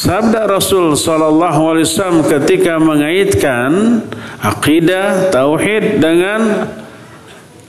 Sabda 0.00 0.48
Rasul 0.48 0.96
Sallallahu 0.96 1.76
Alaihi 1.76 1.84
Wasallam 1.84 2.24
ketika 2.24 2.80
mengaitkan 2.80 4.00
akidah 4.40 5.28
tauhid 5.28 6.00
dengan 6.00 6.72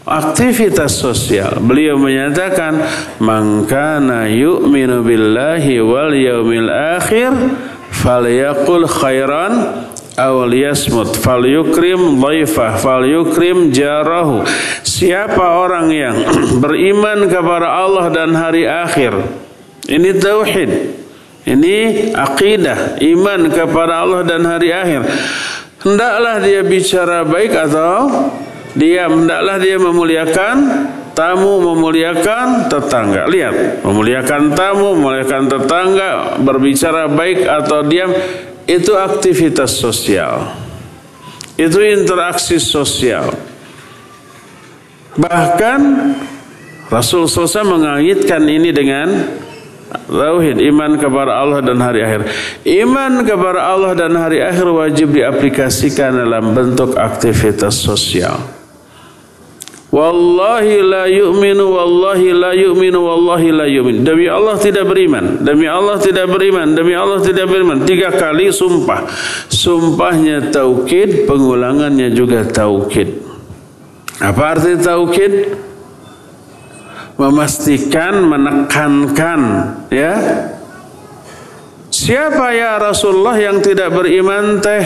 aktivitas 0.08 0.96
sosial. 0.96 1.60
Beliau 1.60 2.00
menyatakan, 2.00 2.88
"Mangkana 3.20 4.32
yu'minu 4.32 5.04
billahi 5.04 5.84
wal 5.84 6.16
yaumil 6.16 6.72
akhir 6.72 7.36
falyaqul 8.00 8.88
khairan 8.88 9.84
aw 10.16 10.48
liyasmut 10.48 11.20
falyukrim 11.20 12.16
dhaifah 12.16 12.80
falyukrim 12.80 13.76
jarahu." 13.76 14.48
Siapa 14.88 15.60
orang 15.60 15.92
yang 15.92 16.16
beriman 16.64 17.28
kepada 17.28 17.76
Allah 17.76 18.08
dan 18.08 18.32
hari 18.40 18.64
akhir? 18.64 19.20
Ini 19.92 20.16
tauhid. 20.16 21.01
Ini 21.42 22.10
akidah, 22.14 23.02
iman 23.02 23.50
kepada 23.50 24.06
Allah 24.06 24.22
dan 24.22 24.46
hari 24.46 24.70
akhir. 24.70 25.02
hendaklah 25.82 26.38
dia 26.38 26.62
bicara 26.62 27.26
baik 27.26 27.58
atau 27.58 28.30
diam, 28.78 29.26
hendaklah 29.26 29.58
dia 29.58 29.82
memuliakan 29.82 30.56
tamu, 31.18 31.74
memuliakan 31.74 32.70
tetangga. 32.70 33.26
Lihat, 33.26 33.82
memuliakan 33.82 34.54
tamu, 34.54 34.94
memuliakan 34.94 35.44
tetangga, 35.50 36.12
berbicara 36.46 37.10
baik 37.10 37.50
atau 37.50 37.82
diam 37.82 38.14
itu 38.70 38.94
aktivitas 38.94 39.74
sosial. 39.74 40.54
Itu 41.58 41.82
interaksi 41.82 42.58
sosial. 42.58 43.34
Bahkan 45.18 45.80
Rasul 46.88 47.28
SAW 47.28 47.68
mengaitkan 47.68 48.44
ini 48.48 48.72
dengan 48.72 49.08
Tauhid, 49.92 50.64
iman 50.72 50.96
kepada 50.96 51.44
Allah 51.44 51.60
dan 51.60 51.80
hari 51.84 52.00
akhir. 52.00 52.32
Iman 52.64 53.28
kepada 53.28 53.76
Allah 53.76 53.92
dan 53.92 54.16
hari 54.16 54.40
akhir 54.40 54.64
wajib 54.72 55.12
diaplikasikan 55.12 56.16
dalam 56.16 56.56
bentuk 56.56 56.96
aktivitas 56.96 57.76
sosial. 57.76 58.40
Wallahi 59.92 60.80
la 60.80 61.04
yu'minu 61.12 61.76
wallahi 61.76 62.32
la 62.32 62.56
yu'minu 62.56 63.04
wallahi 63.04 63.52
la 63.52 63.68
yu'min. 63.68 64.08
Demi 64.08 64.32
Allah 64.32 64.56
tidak 64.56 64.88
beriman. 64.88 65.44
Demi 65.44 65.68
Allah 65.68 66.00
tidak 66.00 66.32
beriman. 66.32 66.72
Demi 66.72 66.96
Allah 66.96 67.20
tidak 67.20 67.52
beriman. 67.52 67.84
Tiga 67.84 68.08
kali 68.16 68.48
sumpah. 68.56 69.04
Sumpahnya 69.52 70.48
taukid, 70.48 71.28
pengulangannya 71.28 72.08
juga 72.16 72.48
taukid. 72.48 73.20
Apa 74.24 74.56
arti 74.56 74.80
taukid? 74.80 75.60
Memastikan, 77.22 78.26
menekankan, 78.26 79.42
ya. 79.94 80.18
Siapa 81.94 82.50
ya 82.50 82.82
Rasulullah 82.82 83.38
yang 83.38 83.62
tidak 83.62 83.94
beriman 83.94 84.58
teh? 84.58 84.82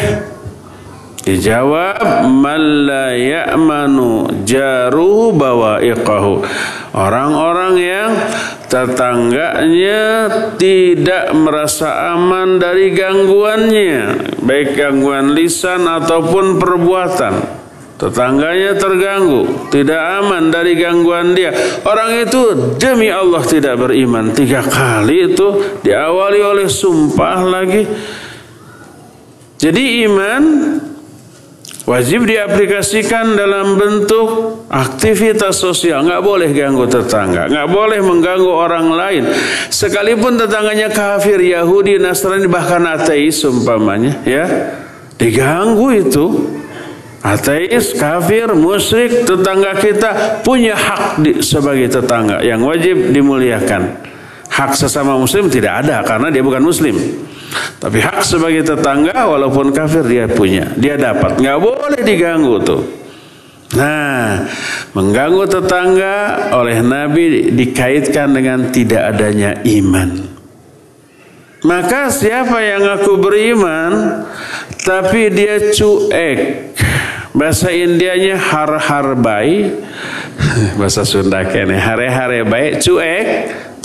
Dijawab 1.23 2.27
man 2.27 2.61
la 2.83 3.15
ya'manu 3.15 4.43
jaruhu 4.43 5.31
bawa'iqahu. 5.31 6.43
Orang-orang 6.91 7.73
yang 7.79 8.11
tetangganya 8.67 10.27
tidak 10.59 11.31
merasa 11.31 12.19
aman 12.19 12.59
dari 12.59 12.91
gangguannya, 12.91 14.27
baik 14.43 14.75
gangguan 14.75 15.31
lisan 15.31 15.87
ataupun 15.87 16.59
perbuatan. 16.59 17.64
Tetangganya 17.95 18.75
terganggu, 18.75 19.71
tidak 19.71 20.01
aman 20.19 20.51
dari 20.51 20.75
gangguan 20.75 21.31
dia. 21.31 21.55
Orang 21.87 22.11
itu 22.11 22.75
demi 22.75 23.07
Allah 23.07 23.39
tidak 23.47 23.79
beriman. 23.79 24.35
Tiga 24.35 24.59
kali 24.59 25.31
itu 25.31 25.79
diawali 25.79 26.39
oleh 26.43 26.67
sumpah 26.67 27.39
lagi. 27.47 27.87
Jadi 29.55 30.03
iman 30.11 30.43
Wajib 31.85 32.25
diaplikasikan 32.25 33.37
dalam 33.37 33.77
bentuk 33.77 34.57
aktivitas 34.73 35.53
sosial. 35.53 36.01
Nggak 36.01 36.23
boleh 36.25 36.49
ganggu 36.49 36.89
tetangga. 36.89 37.45
Nggak 37.45 37.69
boleh 37.69 37.99
mengganggu 38.01 38.49
orang 38.49 38.89
lain. 38.89 39.23
Sekalipun 39.69 40.33
tetangganya 40.33 40.89
kafir, 40.89 41.37
Yahudi, 41.37 42.01
Nasrani, 42.01 42.49
bahkan 42.49 42.81
ateis 42.89 43.45
umpamanya. 43.45 44.17
ya 44.25 44.49
Diganggu 45.21 45.93
itu. 45.93 46.54
Ateis, 47.25 47.97
kafir, 47.97 48.53
musyrik, 48.53 49.25
tetangga 49.25 49.73
kita 49.81 50.45
punya 50.45 50.77
hak 50.77 51.25
di, 51.25 51.31
sebagai 51.41 51.89
tetangga 51.89 52.45
yang 52.45 52.61
wajib 52.61 53.09
dimuliakan. 53.09 53.97
Hak 54.45 54.77
sesama 54.77 55.17
muslim 55.17 55.49
tidak 55.49 55.81
ada 55.81 56.05
karena 56.05 56.29
dia 56.29 56.45
bukan 56.45 56.61
muslim. 56.61 56.93
Tapi 57.81 57.97
hak 57.97 58.21
sebagai 58.21 58.61
tetangga 58.61 59.25
walaupun 59.25 59.73
kafir 59.73 60.05
dia 60.05 60.29
punya, 60.29 60.69
dia 60.77 61.01
dapat. 61.01 61.41
Nggak 61.41 61.59
boleh 61.65 62.01
diganggu 62.05 62.61
tuh. 62.61 62.81
Nah, 63.73 64.45
mengganggu 64.93 65.49
tetangga 65.49 66.15
oleh 66.53 66.77
Nabi 66.85 67.49
dikaitkan 67.57 68.37
dengan 68.37 68.69
tidak 68.69 69.17
adanya 69.17 69.65
iman. 69.65 70.35
Maka 71.65 72.13
siapa 72.13 72.61
yang 72.61 72.85
aku 72.85 73.17
beriman 73.17 74.21
tapi 74.85 75.33
dia 75.33 75.73
cuek. 75.73 76.74
Bahasa 77.35 77.67
Indianya 77.67 78.39
har-har 78.39 79.19
baik. 79.19 79.83
Bahasa 80.79 81.03
Sunda 81.03 81.43
kene 81.43 81.75
hare-hare 81.75 82.47
baik 82.47 82.79
cuek 82.79 83.25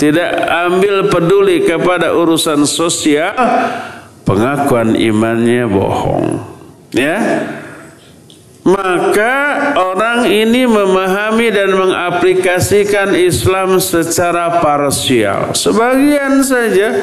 tidak 0.01 0.33
ambil 0.49 1.11
peduli 1.13 1.61
kepada 1.61 2.15
urusan 2.17 2.65
sosial, 2.65 3.37
pengakuan 4.25 4.97
imannya 4.97 5.69
bohong. 5.69 6.41
Ya. 6.95 7.21
Maka 8.61 9.73
orang 9.73 10.29
ini 10.29 10.69
memahami 10.69 11.49
dan 11.49 11.73
mengaplikasikan 11.73 13.13
Islam 13.17 13.81
secara 13.81 14.61
parsial. 14.61 15.53
Sebagian 15.57 16.45
saja 16.45 16.93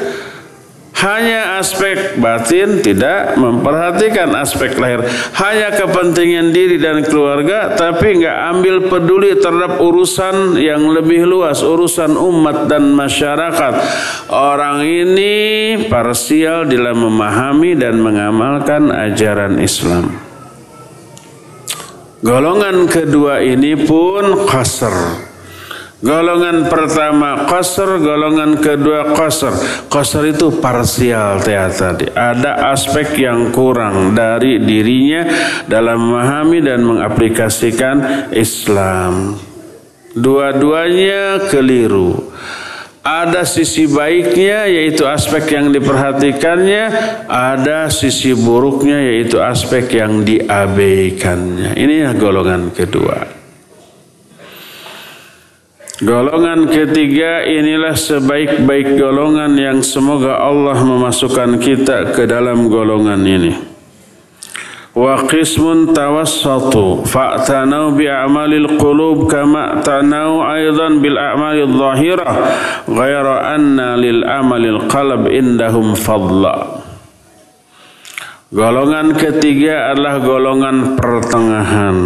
hanya 0.97 1.61
aspek 1.61 2.19
batin 2.19 2.83
tidak 2.83 3.39
memperhatikan 3.39 4.35
aspek 4.35 4.75
lahir. 4.75 5.05
Hanya 5.37 5.71
kepentingan 5.71 6.51
diri 6.51 6.75
dan 6.75 7.05
keluarga 7.07 7.71
tapi 7.77 8.19
nggak 8.19 8.37
ambil 8.51 8.75
peduli 8.91 9.37
terhadap 9.39 9.79
urusan 9.79 10.59
yang 10.59 10.91
lebih 10.91 11.23
luas 11.23 11.63
urusan 11.63 12.19
umat 12.19 12.67
dan 12.67 12.91
masyarakat. 12.91 13.73
Orang 14.27 14.83
ini 14.83 15.35
parsial 15.87 16.67
dalam 16.67 16.99
memahami 16.99 17.79
dan 17.79 17.95
mengamalkan 18.03 18.91
ajaran 18.91 19.55
Islam. 19.61 20.19
Golongan 22.19 22.91
kedua 22.91 23.39
ini 23.39 23.79
pun 23.79 24.43
qasr 24.43 25.28
Golongan 25.99 26.71
pertama 26.71 27.43
qasr, 27.43 27.99
golongan 27.99 28.55
kedua 28.63 29.11
qasr. 29.11 29.51
Qasr 29.91 30.31
itu 30.31 30.47
parsial 30.63 31.43
tadi. 31.43 32.07
Ada 32.07 32.71
aspek 32.71 33.19
yang 33.19 33.51
kurang 33.51 34.15
dari 34.15 34.63
dirinya 34.63 35.27
dalam 35.67 35.99
memahami 35.99 36.63
dan 36.63 36.87
mengaplikasikan 36.87 37.95
Islam. 38.31 39.35
Dua-duanya 40.15 41.51
keliru. 41.51 42.31
Ada 43.03 43.43
sisi 43.43 43.83
baiknya 43.91 44.71
yaitu 44.71 45.03
aspek 45.03 45.51
yang 45.51 45.67
diperhatikannya, 45.75 46.83
ada 47.27 47.91
sisi 47.91 48.31
buruknya 48.31 49.03
yaitu 49.03 49.43
aspek 49.43 49.99
yang 49.99 50.23
diabaikannya. 50.23 51.75
Ini 51.75 52.07
golongan 52.15 52.71
kedua. 52.71 53.38
Golongan 55.99 56.71
ketiga 56.71 57.43
inilah 57.43 57.91
sebaik-baik 57.91 58.95
golongan 58.95 59.51
yang 59.59 59.83
semoga 59.83 60.39
Allah 60.39 60.79
memasukkan 60.79 61.59
kita 61.59 62.15
ke 62.15 62.23
dalam 62.23 62.71
golongan 62.71 63.19
ini. 63.19 63.51
Wa 64.95 65.27
qismun 65.27 65.91
tawassatu 65.91 67.03
fa'tanau 67.03 67.99
bi 67.99 68.07
a'malil 68.07 68.79
qulub 68.79 69.27
kama 69.27 69.83
tanau 69.83 70.39
aidan 70.47 71.03
bil 71.03 71.19
a'malil 71.19 71.75
zahirah 71.75 72.31
ghaira 72.87 73.59
anna 73.59 73.99
lil 73.99 74.23
amalil 74.23 74.87
qalb 74.87 75.27
indahum 75.27 75.99
fadla. 75.99 76.79
Golongan 78.55 79.19
ketiga 79.19 79.91
adalah 79.91 80.23
golongan 80.23 80.95
pertengahan 80.95 81.97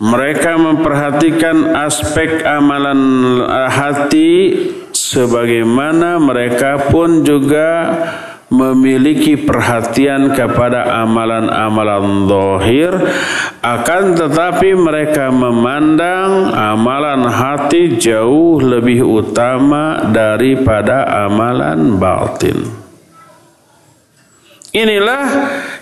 mereka 0.00 0.56
memperhatikan 0.56 1.76
aspek 1.76 2.40
amalan 2.40 3.00
eh, 3.44 3.68
hati 3.68 4.32
sebagaimana 4.96 6.16
mereka 6.16 6.88
pun 6.88 7.20
juga 7.20 7.92
memiliki 8.50 9.38
perhatian 9.38 10.34
kepada 10.34 10.82
amalan-amalan 11.06 12.26
zahir 12.26 12.92
akan 13.62 14.18
tetapi 14.18 14.74
mereka 14.74 15.30
memandang 15.30 16.50
amalan 16.50 17.30
hati 17.30 17.94
jauh 17.94 18.58
lebih 18.58 19.06
utama 19.06 20.02
daripada 20.10 21.06
amalan 21.30 21.94
batin. 21.94 22.58
Inilah 24.74 25.22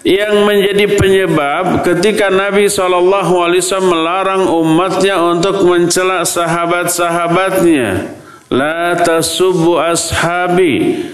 yang 0.07 0.47
menjadi 0.47 0.87
penyebab 0.95 1.83
ketika 1.83 2.31
Nabi 2.31 2.71
SAW 2.71 3.83
melarang 3.83 4.47
umatnya 4.47 5.19
untuk 5.19 5.67
mencela 5.67 6.23
sahabat-sahabatnya. 6.23 8.15
La 8.49 8.97
tasubbu 8.97 9.77
ashabi 9.77 11.05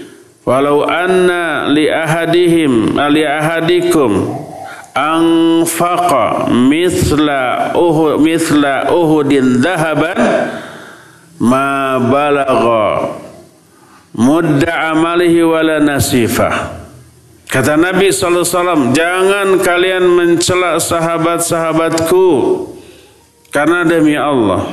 walau 0.47 0.87
anna 0.87 1.67
li 1.73 1.91
ahadihim 1.91 2.95
li 2.95 3.27
ahadikum 3.27 4.39
anfaqa 4.95 6.47
mithla 6.47 7.75
uhud 7.75 8.23
mithla 8.23 8.87
uhudin 8.87 9.59
dhahaban 9.59 10.15
ma 11.43 11.99
balagha 11.99 13.19
mudda 14.15 14.95
amalihi 14.95 15.43
wala 15.43 15.83
nasifah 15.83 16.84
Kata 17.55 17.79
Nabi 17.79 18.11
SAW, 18.11 18.91
jangan 18.91 19.55
kalian 19.63 20.03
mencela 20.11 20.75
sahabat-sahabatku. 20.75 22.27
Karena 23.47 23.87
demi 23.87 24.11
Allah, 24.11 24.67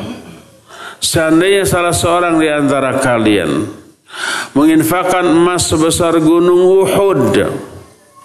seandainya 0.98 1.62
salah 1.62 1.94
seorang 1.94 2.42
di 2.42 2.50
antara 2.50 2.98
kalian 2.98 3.70
menginfakkan 4.58 5.30
emas 5.30 5.70
sebesar 5.70 6.18
gunung 6.18 6.82
Uhud, 6.82 7.38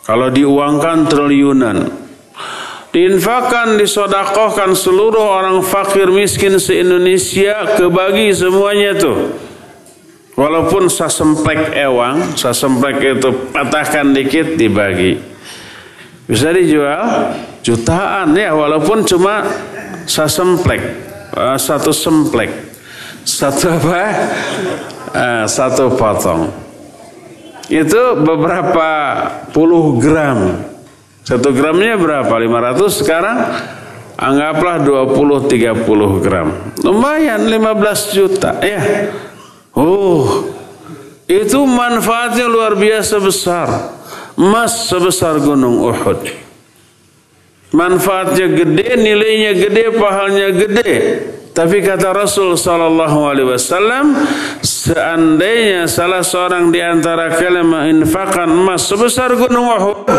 kalau 0.01 0.33
diuangkan 0.33 1.05
triliunan, 1.05 1.93
diinfakkan, 2.89 3.77
disodakohkan 3.77 4.73
seluruh 4.73 5.37
orang 5.37 5.61
fakir 5.61 6.09
miskin 6.09 6.57
se-Indonesia, 6.57 7.77
kebagi 7.77 8.33
semuanya 8.33 8.97
tuh 8.97 9.37
Walaupun 10.37 10.85
sasemplek 10.85 11.73
ewang, 11.73 12.37
sasemplek 12.37 13.17
itu 13.17 13.49
patahkan 13.49 14.13
dikit 14.13 14.53
dibagi. 14.53 15.17
Bisa 16.29 16.53
dijual 16.53 17.33
jutaan 17.65 18.37
ya 18.37 18.53
walaupun 18.53 19.01
cuma 19.01 19.41
sasemplek, 20.05 20.81
uh, 21.33 21.57
satu 21.57 21.89
semplek. 21.89 22.53
Satu 23.25 23.81
apa? 23.81 24.03
Uh, 25.09 25.45
satu 25.49 25.97
potong. 25.97 26.53
Itu 27.67 28.21
beberapa 28.21 28.89
puluh 29.49 29.97
gram. 29.97 30.69
Satu 31.27 31.51
gramnya 31.51 31.99
berapa? 31.99 32.31
500 32.31 33.03
sekarang? 33.03 33.37
Anggaplah 34.15 34.79
20-30 34.79 36.23
gram. 36.23 36.71
Lumayan 36.87 37.51
15 37.51 38.15
juta 38.15 38.55
ya. 38.63 38.79
Oh, 39.77 40.49
itu 41.29 41.59
manfaatnya 41.61 42.49
luar 42.49 42.73
biasa 42.73 43.21
besar. 43.21 43.69
Emas 44.33 44.89
sebesar 44.89 45.37
gunung 45.37 45.77
Uhud. 45.85 46.25
Manfaatnya 47.77 48.47
gede, 48.57 48.97
nilainya 48.97 49.53
gede, 49.53 49.93
pahalnya 49.93 50.49
gede. 50.49 50.91
Tapi 51.53 51.81
kata 51.81 52.13
Rasul 52.13 52.57
sallallahu 52.57 53.33
alaihi 53.33 53.49
wasallam, 53.53 54.17
seandainya 54.61 55.89
salah 55.89 56.21
seorang 56.21 56.69
di 56.69 56.81
antara 56.81 57.33
kalian 57.33 57.65
menginfakkan 57.65 58.49
emas 58.49 58.85
sebesar 58.85 59.33
gunung 59.37 59.65
Uhud, 59.65 60.09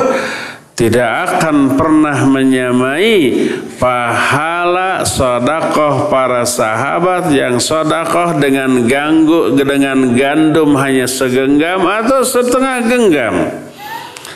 tidak 0.79 1.11
akan 1.27 1.75
pernah 1.75 2.23
menyamai 2.23 3.51
pahala 3.83 5.03
sodakoh 5.03 6.07
para 6.07 6.47
sahabat 6.47 7.35
yang 7.35 7.59
sodakoh 7.59 8.39
dengan 8.39 8.87
ganggu 8.87 9.59
dengan 9.59 10.15
gandum 10.15 10.79
hanya 10.79 11.11
segenggam 11.11 11.83
atau 11.83 12.23
setengah 12.23 12.87
genggam. 12.87 13.35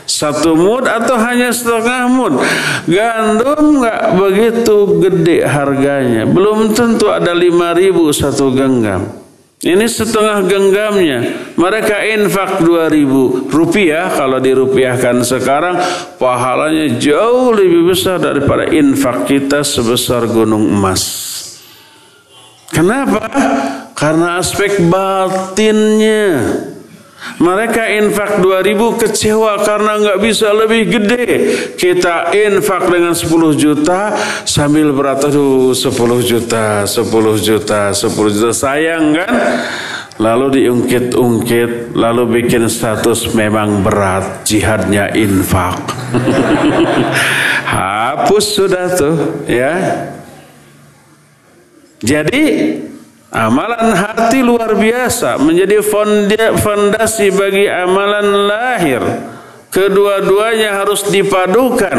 Satu 0.03 0.59
mud 0.59 0.83
atau 0.83 1.15
hanya 1.15 1.55
setengah 1.55 2.11
mud. 2.11 2.35
Gandum 2.91 3.79
nggak 3.79 4.03
begitu 4.19 4.99
gede 4.99 5.47
harganya. 5.47 6.27
Belum 6.27 6.75
tentu 6.75 7.07
ada 7.07 7.31
lima 7.31 7.71
ribu 7.71 8.11
satu 8.11 8.51
genggam 8.51 9.22
ini 9.63 9.87
setengah 9.87 10.43
genggamnya. 10.51 11.19
Mereka 11.55 11.95
infak 12.19 12.67
2000 12.67 13.47
rupiah. 13.47 14.11
Kalau 14.11 14.43
dirupiahkan 14.43 15.23
sekarang, 15.23 15.79
pahalanya 16.19 16.99
jauh 16.99 17.55
lebih 17.55 17.95
besar 17.95 18.19
daripada 18.19 18.67
infak 18.75 19.31
kita 19.31 19.63
sebesar 19.63 20.27
gunung 20.27 20.67
emas. 20.67 21.03
Kenapa? 22.75 23.23
Karena 23.95 24.43
aspek 24.43 24.83
batinnya. 24.91 26.59
Mereka 27.23 27.83
infak 28.03 28.43
2000 28.43 28.99
kecewa 28.99 29.63
karena 29.63 29.99
nggak 29.99 30.19
bisa 30.19 30.51
lebih 30.51 30.91
gede. 30.91 31.27
Kita 31.79 32.35
infak 32.35 32.91
dengan 32.91 33.15
10 33.15 33.55
juta 33.55 34.11
sambil 34.43 34.91
berat 34.91 35.23
aduh 35.31 35.71
10 35.71 36.19
juta, 36.23 36.83
10 36.83 37.39
juta, 37.39 37.95
10 37.95 38.35
juta 38.35 38.51
sayang 38.51 39.15
kan? 39.15 39.33
Lalu 40.21 40.63
diungkit-ungkit, 40.63 41.97
lalu 41.97 42.43
bikin 42.43 42.69
status 42.69 43.33
memang 43.33 43.81
berat, 43.81 44.45
jihadnya 44.45 45.09
infak. 45.17 45.83
Hapus 47.73 48.45
sudah 48.45 48.87
tuh, 48.93 49.17
ya. 49.49 49.73
Jadi 52.03 52.45
Amalan 53.33 53.97
hati 53.97 54.45
luar 54.45 54.77
biasa 54.77 55.41
menjadi 55.41 55.81
fondasi 56.61 57.33
bagi 57.33 57.65
amalan 57.65 58.29
lahir. 58.45 59.32
Kedua-duanya 59.73 60.85
harus 60.85 61.09
dipadukan, 61.09 61.97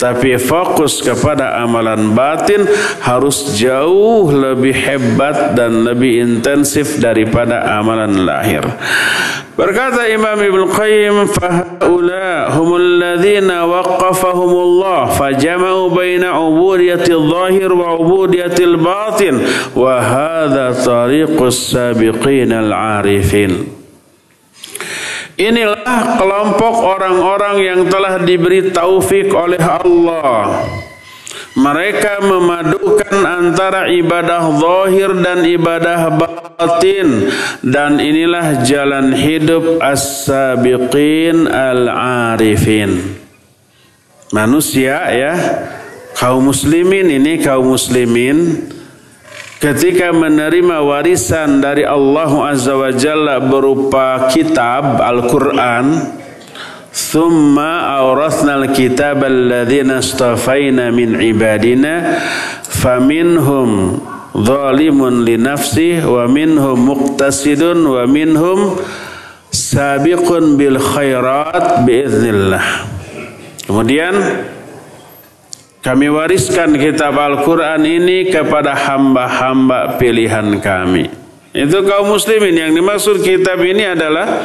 tapi 0.00 0.40
fokus 0.40 1.04
kepada 1.04 1.60
amalan 1.60 2.16
batin 2.16 2.64
harus 3.04 3.60
jauh 3.60 4.32
lebih 4.32 4.72
hebat 4.72 5.52
dan 5.52 5.84
lebih 5.84 6.16
intensif 6.16 6.96
daripada 6.96 7.76
amalan 7.76 8.24
lahir. 8.24 8.64
Berkata 9.52 10.08
Imam 10.08 10.40
Ibn 10.40 10.62
Qayyim, 10.72 11.28
"Fahaula 11.28 12.56
humul 12.56 12.96
ladzina 12.96 13.68
waqqafahumullah 13.68 15.12
fajama'u 15.12 15.92
baina 15.92 16.40
ubudiyatil 16.40 17.28
zahir 17.28 17.68
wa 17.68 18.00
ubudiyatil 18.00 18.80
batin 18.80 19.44
wa 19.76 20.00
hadha 20.00 20.72
tariqus 20.72 21.76
sabiqin 21.76 22.48
al-arifin." 22.48 23.76
Inilah 25.40 26.20
kelompok 26.20 26.74
orang-orang 26.84 27.56
yang 27.64 27.80
telah 27.88 28.20
diberi 28.20 28.68
taufik 28.68 29.32
oleh 29.32 29.56
Allah. 29.56 30.68
Mereka 31.56 32.20
memadukan 32.28 33.16
antara 33.24 33.88
ibadah 33.88 34.52
zahir 34.54 35.10
dan 35.18 35.42
ibadah 35.48 36.12
batin 36.14 37.32
dan 37.64 37.98
inilah 37.98 38.62
jalan 38.62 39.16
hidup 39.16 39.80
as-sabiqin 39.80 41.48
al-arifin. 41.48 43.18
Manusia 44.30 45.10
ya, 45.10 45.34
kaum 46.14 46.52
muslimin 46.52 47.10
ini 47.10 47.42
kaum 47.42 47.74
muslimin 47.74 48.69
ketika 49.60 50.08
menerima 50.16 50.80
warisan 50.80 51.60
dari 51.60 51.84
Allah 51.84 52.32
Azza 52.48 52.72
wa 52.80 52.88
Jalla 52.88 53.44
berupa 53.44 54.32
kitab 54.32 54.96
Al-Quran 54.96 56.16
thumma 56.88 58.00
awrathna 58.00 58.56
al-kitab 58.56 59.20
alladhina 59.20 60.00
astafayna 60.00 60.88
min 60.88 61.20
ibadina 61.20 62.24
faminhum 62.64 64.00
zalimun 64.32 65.28
li 65.28 65.36
nafsih 65.36 66.08
wa 66.08 66.24
minhum 66.24 66.80
muqtasidun 66.80 67.84
wa 67.84 68.08
minhum 68.08 68.80
sabiqun 69.52 70.56
bil 70.56 70.80
khairat 70.80 71.84
biiznillah 71.84 72.64
kemudian 73.68 74.16
kami 75.80 76.12
wariskan 76.12 76.76
kitab 76.76 77.16
Al-Quran 77.16 77.80
ini 77.88 78.28
kepada 78.28 78.76
hamba-hamba 78.76 79.96
pilihan 79.96 80.60
kami. 80.60 81.08
Itu 81.56 81.80
kaum 81.88 82.12
muslimin. 82.12 82.52
Yang 82.52 82.72
dimaksud 82.84 83.16
kitab 83.24 83.64
ini 83.64 83.88
adalah 83.88 84.44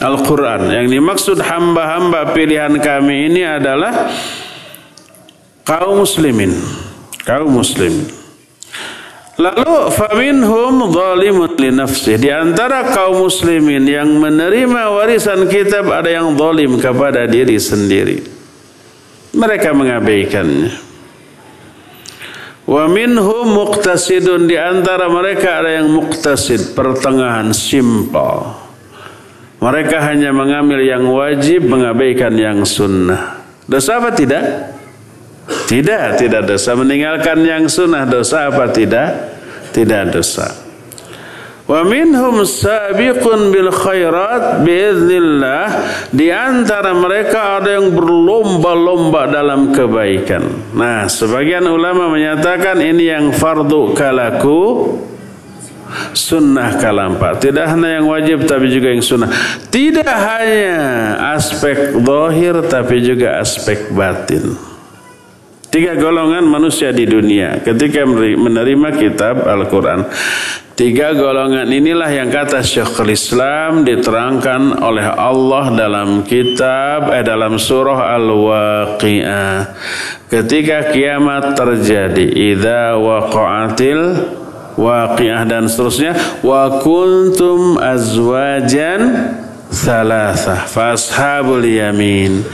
Al-Quran. 0.00 0.72
Yang 0.72 0.86
dimaksud 0.96 1.36
hamba-hamba 1.44 2.32
pilihan 2.32 2.72
kami 2.80 3.28
ini 3.28 3.44
adalah 3.44 4.08
kaum 5.68 6.00
muslimin. 6.00 6.56
Kaum 7.28 7.60
muslimin. 7.60 8.08
Lalu 9.36 9.92
faminhum 9.92 10.96
zalimun 10.96 11.60
li 11.60 11.70
nafsih. 11.76 12.16
Di 12.16 12.32
antara 12.32 12.88
kaum 12.88 13.28
muslimin 13.28 13.84
yang 13.84 14.08
menerima 14.16 14.96
warisan 14.96 15.44
kitab 15.44 15.92
ada 15.92 16.08
yang 16.08 16.32
zalim 16.40 16.80
kepada 16.80 17.28
diri 17.28 17.60
sendiri 17.60 18.39
mereka 19.34 19.70
mengabaikannya. 19.74 20.90
Wa 22.70 22.86
minhum 22.86 23.50
muqtasidun 23.50 24.46
di 24.46 24.54
antara 24.54 25.10
mereka 25.10 25.58
ada 25.58 25.82
yang 25.82 25.90
muqtasid, 25.90 26.78
pertengahan 26.78 27.50
simpel. 27.50 28.54
Mereka 29.60 29.98
hanya 30.06 30.30
mengambil 30.30 30.80
yang 30.80 31.04
wajib, 31.10 31.66
mengabaikan 31.66 32.32
yang 32.38 32.62
sunnah. 32.62 33.42
Dosa 33.66 33.98
apa 33.98 34.14
tidak? 34.14 34.72
Tidak, 35.66 36.16
tidak 36.16 36.42
dosa. 36.46 36.78
Meninggalkan 36.78 37.42
yang 37.42 37.66
sunnah 37.66 38.06
dosa 38.06 38.48
apa 38.48 38.70
tidak? 38.70 39.34
Tidak 39.74 40.14
dosa. 40.14 40.69
Wa 41.70 41.86
minhum 41.86 42.42
sabiqun 42.42 43.54
bil 43.54 43.70
khairat 43.70 44.66
biiznillah. 44.66 45.66
Di 46.10 46.34
antara 46.34 46.90
mereka 46.98 47.62
ada 47.62 47.78
yang 47.78 47.94
berlomba-lomba 47.94 49.30
dalam 49.30 49.70
kebaikan. 49.70 50.74
Nah, 50.74 51.06
sebagian 51.06 51.62
ulama 51.70 52.10
menyatakan 52.10 52.82
ini 52.82 53.06
yang 53.06 53.30
fardu 53.30 53.94
kalaku 53.94 54.98
sunnah 56.10 56.74
kalampa. 56.82 57.38
Tidak 57.38 57.62
hanya 57.62 58.02
yang 58.02 58.10
wajib 58.10 58.50
tapi 58.50 58.66
juga 58.66 58.90
yang 58.90 59.06
sunnah. 59.06 59.30
Tidak 59.70 60.10
hanya 60.10 60.78
aspek 61.38 61.94
zahir 61.94 62.66
tapi 62.66 62.98
juga 62.98 63.38
aspek 63.38 63.94
batin. 63.94 64.69
Tiga 65.70 65.94
golongan 65.94 66.50
manusia 66.50 66.90
di 66.90 67.06
dunia 67.06 67.62
ketika 67.62 68.02
menerima 68.18 68.88
kitab 68.98 69.46
Al-Quran. 69.46 70.02
Tiga 70.74 71.14
golongan 71.14 71.70
inilah 71.70 72.10
yang 72.10 72.26
kata 72.26 72.58
Syekhul 72.58 73.14
Islam 73.14 73.86
diterangkan 73.86 74.82
oleh 74.82 75.06
Allah 75.06 75.70
dalam 75.70 76.26
kitab 76.26 77.14
eh 77.14 77.22
dalam 77.22 77.54
surah 77.54 78.18
Al-Waqi'ah. 78.18 79.58
Ketika 80.26 80.90
kiamat 80.90 81.54
terjadi, 81.54 82.26
idza 82.26 82.98
waqa'atil 82.98 84.02
waqi'ah 84.74 85.42
dan 85.46 85.70
seterusnya 85.70 86.42
wa 86.42 86.80
kuntum 86.82 87.78
azwajan 87.78 89.00
ثلاثة 89.72 90.54
فأصحاب 90.54 91.54
اليمين 91.54 92.44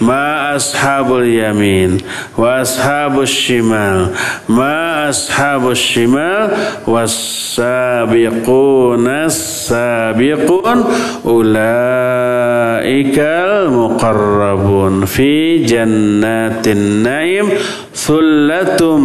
ما 0.00 0.56
أصحاب 0.56 1.16
اليمين 1.16 1.98
وأصحاب 2.38 3.20
الشمال 3.20 4.06
ما 4.48 5.08
أصحاب 5.08 5.70
الشمال 5.70 6.50
والسابقون 6.86 9.08
السابقون 9.08 10.84
أولئك 11.26 13.18
المقربون 13.18 15.04
في 15.04 15.64
جنات 15.64 16.68
النعيم 16.68 17.48
ثلة 17.94 18.98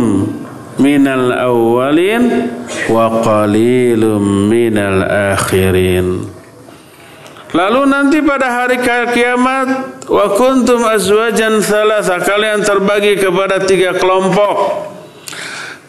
من 0.79 1.07
الأولين 1.07 2.47
وقليل 2.89 4.05
من 4.49 4.77
الآخرين 4.77 6.19
Lalu 7.51 7.81
nanti 7.83 8.23
pada 8.23 8.47
hari 8.47 8.79
kiamat 9.11 9.99
wa 10.07 10.25
kuntum 10.39 10.87
azwajan 10.87 11.59
thalatha 11.59 12.23
kalian 12.23 12.63
terbagi 12.63 13.19
kepada 13.19 13.59
tiga 13.67 13.91
kelompok. 13.99 14.87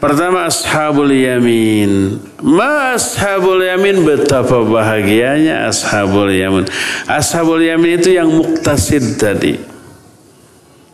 Pertama 0.03 0.51
ashabul 0.51 1.14
yamin. 1.14 2.18
Ma 2.42 2.98
ashabul 2.98 3.62
yamin 3.62 4.03
betapa 4.03 4.66
bahagianya 4.66 5.70
ashabul 5.70 6.27
yamin. 6.35 6.66
Ashabul 7.07 7.62
yamin 7.62 8.03
itu 8.03 8.18
yang 8.18 8.27
muktasid 8.27 9.14
tadi. 9.14 9.62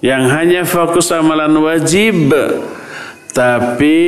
Yang 0.05 0.25
hanya 0.37 0.63
fokus 0.69 1.09
amalan 1.09 1.57
wajib 1.65 2.29
tapi 3.33 3.99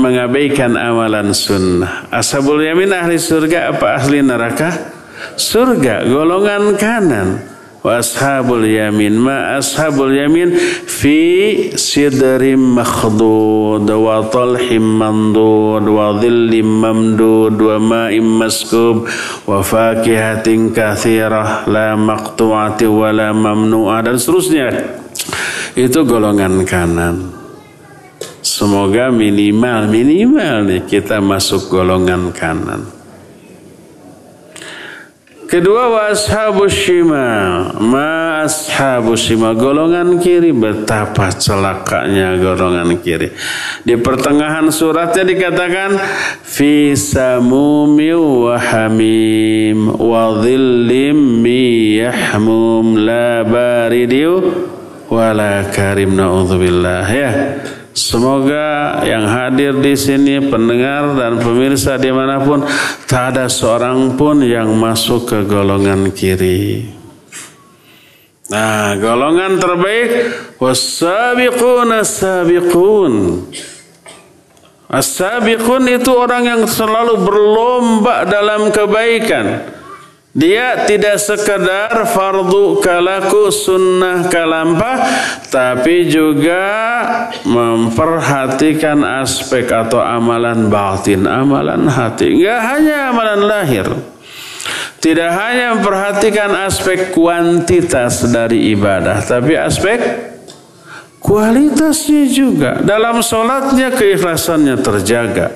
mengabaikan 0.00 0.80
amalan 0.80 1.36
sunnah. 1.36 2.08
Ashabul 2.08 2.64
yamin 2.64 2.96
ahli 2.96 3.20
surga 3.20 3.76
apa 3.76 4.00
ahli 4.00 4.24
neraka? 4.24 4.99
Surga 5.36 6.06
golongan 6.06 6.76
kanan. 6.76 7.50
Washabul 7.80 8.68
yamin 8.68 9.16
ma 9.16 9.56
ashabul 9.56 10.12
yamin 10.12 10.52
fi 10.84 11.72
sidrim 11.80 12.76
makhdud 12.76 13.88
wa 13.88 14.20
talhim 14.28 15.00
mandud 15.00 15.88
wa 15.88 16.12
dhillim 16.20 16.68
mamdud 16.68 17.56
wa 17.56 17.80
ma'im 17.80 18.36
maskub 18.36 19.08
wa 19.48 19.64
fakihatin 19.64 20.76
kathirah 20.76 21.64
la 21.72 21.96
maqtu'ati 21.96 22.84
wa 22.84 23.08
la 23.16 23.32
mamnu'ah 23.32 24.04
dan 24.04 24.20
seterusnya. 24.20 24.68
Itu 25.72 26.04
golongan 26.04 26.68
kanan. 26.68 27.32
Semoga 28.44 29.08
minimal 29.08 29.88
minimal 29.88 30.68
nih 30.68 30.84
kita 30.84 31.24
masuk 31.24 31.72
golongan 31.72 32.28
kanan 32.36 32.99
Kedua 35.50 35.90
wa 35.90 36.14
ashabus 36.14 36.70
shimal. 36.70 37.74
Ma 37.82 38.46
ashabus 38.46 39.26
shimal. 39.26 39.58
Golongan 39.58 40.22
kiri. 40.22 40.54
Betapa 40.54 41.34
celakanya 41.34 42.38
golongan 42.38 42.94
kiri. 43.02 43.34
Di 43.82 43.98
pertengahan 43.98 44.70
suratnya 44.70 45.26
dikatakan. 45.26 45.98
Fi 46.46 46.94
samumi 46.94 48.14
wa 48.14 48.54
hamim. 48.62 49.90
Wa 49.90 50.38
dhillim 50.38 51.42
miyahmum. 51.42 53.02
La 53.02 53.42
baridiu. 53.42 54.54
Wa 55.10 55.34
la 55.34 55.66
karim 55.66 56.14
na'udzubillah. 56.14 57.04
Ya. 57.10 57.30
Semoga 57.90 59.02
yang 59.02 59.26
hadir 59.26 59.74
di 59.82 59.98
sini, 59.98 60.38
pendengar 60.46 61.18
dan 61.18 61.42
pemirsa 61.42 61.98
di 61.98 62.14
mana 62.14 62.38
pun, 62.38 62.62
tak 63.10 63.34
ada 63.34 63.50
seorang 63.50 64.14
pun 64.14 64.38
yang 64.46 64.70
masuk 64.78 65.26
ke 65.26 65.38
golongan 65.42 66.14
kiri. 66.14 66.86
Nah, 68.50 68.94
golongan 68.98 69.58
terbaik 69.58 70.10
wasabiqun 70.62 71.90
as-sabiqun. 71.98 73.14
As-sabiqun 74.90 75.86
itu 75.86 76.10
orang 76.10 76.46
yang 76.46 76.62
selalu 76.66 77.22
berlomba 77.22 78.26
dalam 78.26 78.74
kebaikan. 78.74 79.78
Dia 80.30 80.86
tidak 80.86 81.18
sekedar 81.18 81.90
fardu 82.06 82.78
kalaku 82.78 83.50
sunnah 83.50 84.30
kalampa 84.30 85.02
tapi 85.50 86.06
juga 86.06 86.62
memperhatikan 87.42 89.02
aspek 89.26 89.66
atau 89.66 89.98
amalan 89.98 90.70
batin, 90.70 91.26
amalan 91.26 91.90
hati. 91.90 92.38
Enggak 92.38 92.60
hanya 92.62 92.96
amalan 93.10 93.40
lahir. 93.42 93.86
Tidak 95.02 95.30
hanya 95.34 95.74
memperhatikan 95.74 96.54
aspek 96.62 97.10
kuantitas 97.10 98.22
dari 98.30 98.70
ibadah, 98.70 99.24
tapi 99.26 99.58
aspek 99.58 99.98
kualitasnya 101.18 102.30
juga. 102.30 102.78
Dalam 102.78 103.18
sholatnya 103.18 103.90
keikhlasannya 103.98 104.78
terjaga 104.78 105.50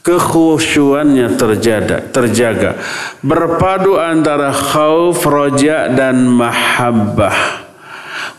kekhusyuannya 0.00 1.36
terjaga, 1.36 2.04
terjaga. 2.08 2.80
Berpadu 3.20 4.00
antara 4.00 4.52
khauf, 4.52 5.24
roja 5.24 5.88
dan 5.92 6.24
mahabbah. 6.28 7.68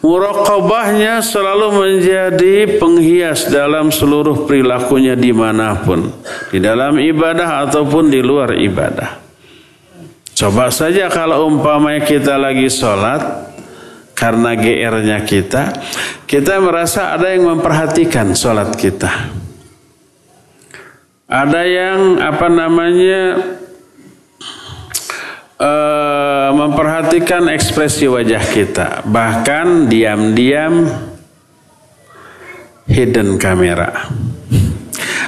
Muraqabahnya 0.02 1.22
selalu 1.22 1.68
menjadi 1.78 2.82
penghias 2.82 3.54
dalam 3.54 3.94
seluruh 3.94 4.50
perilakunya 4.50 5.14
di 5.14 5.30
mana 5.30 5.78
pun. 5.78 6.10
Di 6.50 6.58
dalam 6.58 6.98
ibadah 6.98 7.70
ataupun 7.70 8.10
di 8.10 8.18
luar 8.18 8.58
ibadah. 8.58 9.22
Coba 10.34 10.74
saja 10.74 11.06
kalau 11.06 11.46
umpamanya 11.46 12.02
kita 12.02 12.34
lagi 12.34 12.66
sholat, 12.66 13.54
karena 14.18 14.58
GR-nya 14.58 15.22
kita, 15.22 15.70
kita 16.26 16.58
merasa 16.58 17.14
ada 17.14 17.30
yang 17.30 17.46
memperhatikan 17.46 18.34
sholat 18.34 18.74
kita. 18.74 19.10
Ada 21.32 21.64
yang 21.64 22.20
apa 22.20 22.52
namanya 22.52 23.40
uh, 25.56 26.50
memperhatikan 26.52 27.48
ekspresi 27.48 28.12
wajah 28.12 28.44
kita, 28.52 29.08
bahkan 29.08 29.88
diam-diam 29.88 30.92
hidden 32.84 33.40
kamera. 33.40 34.12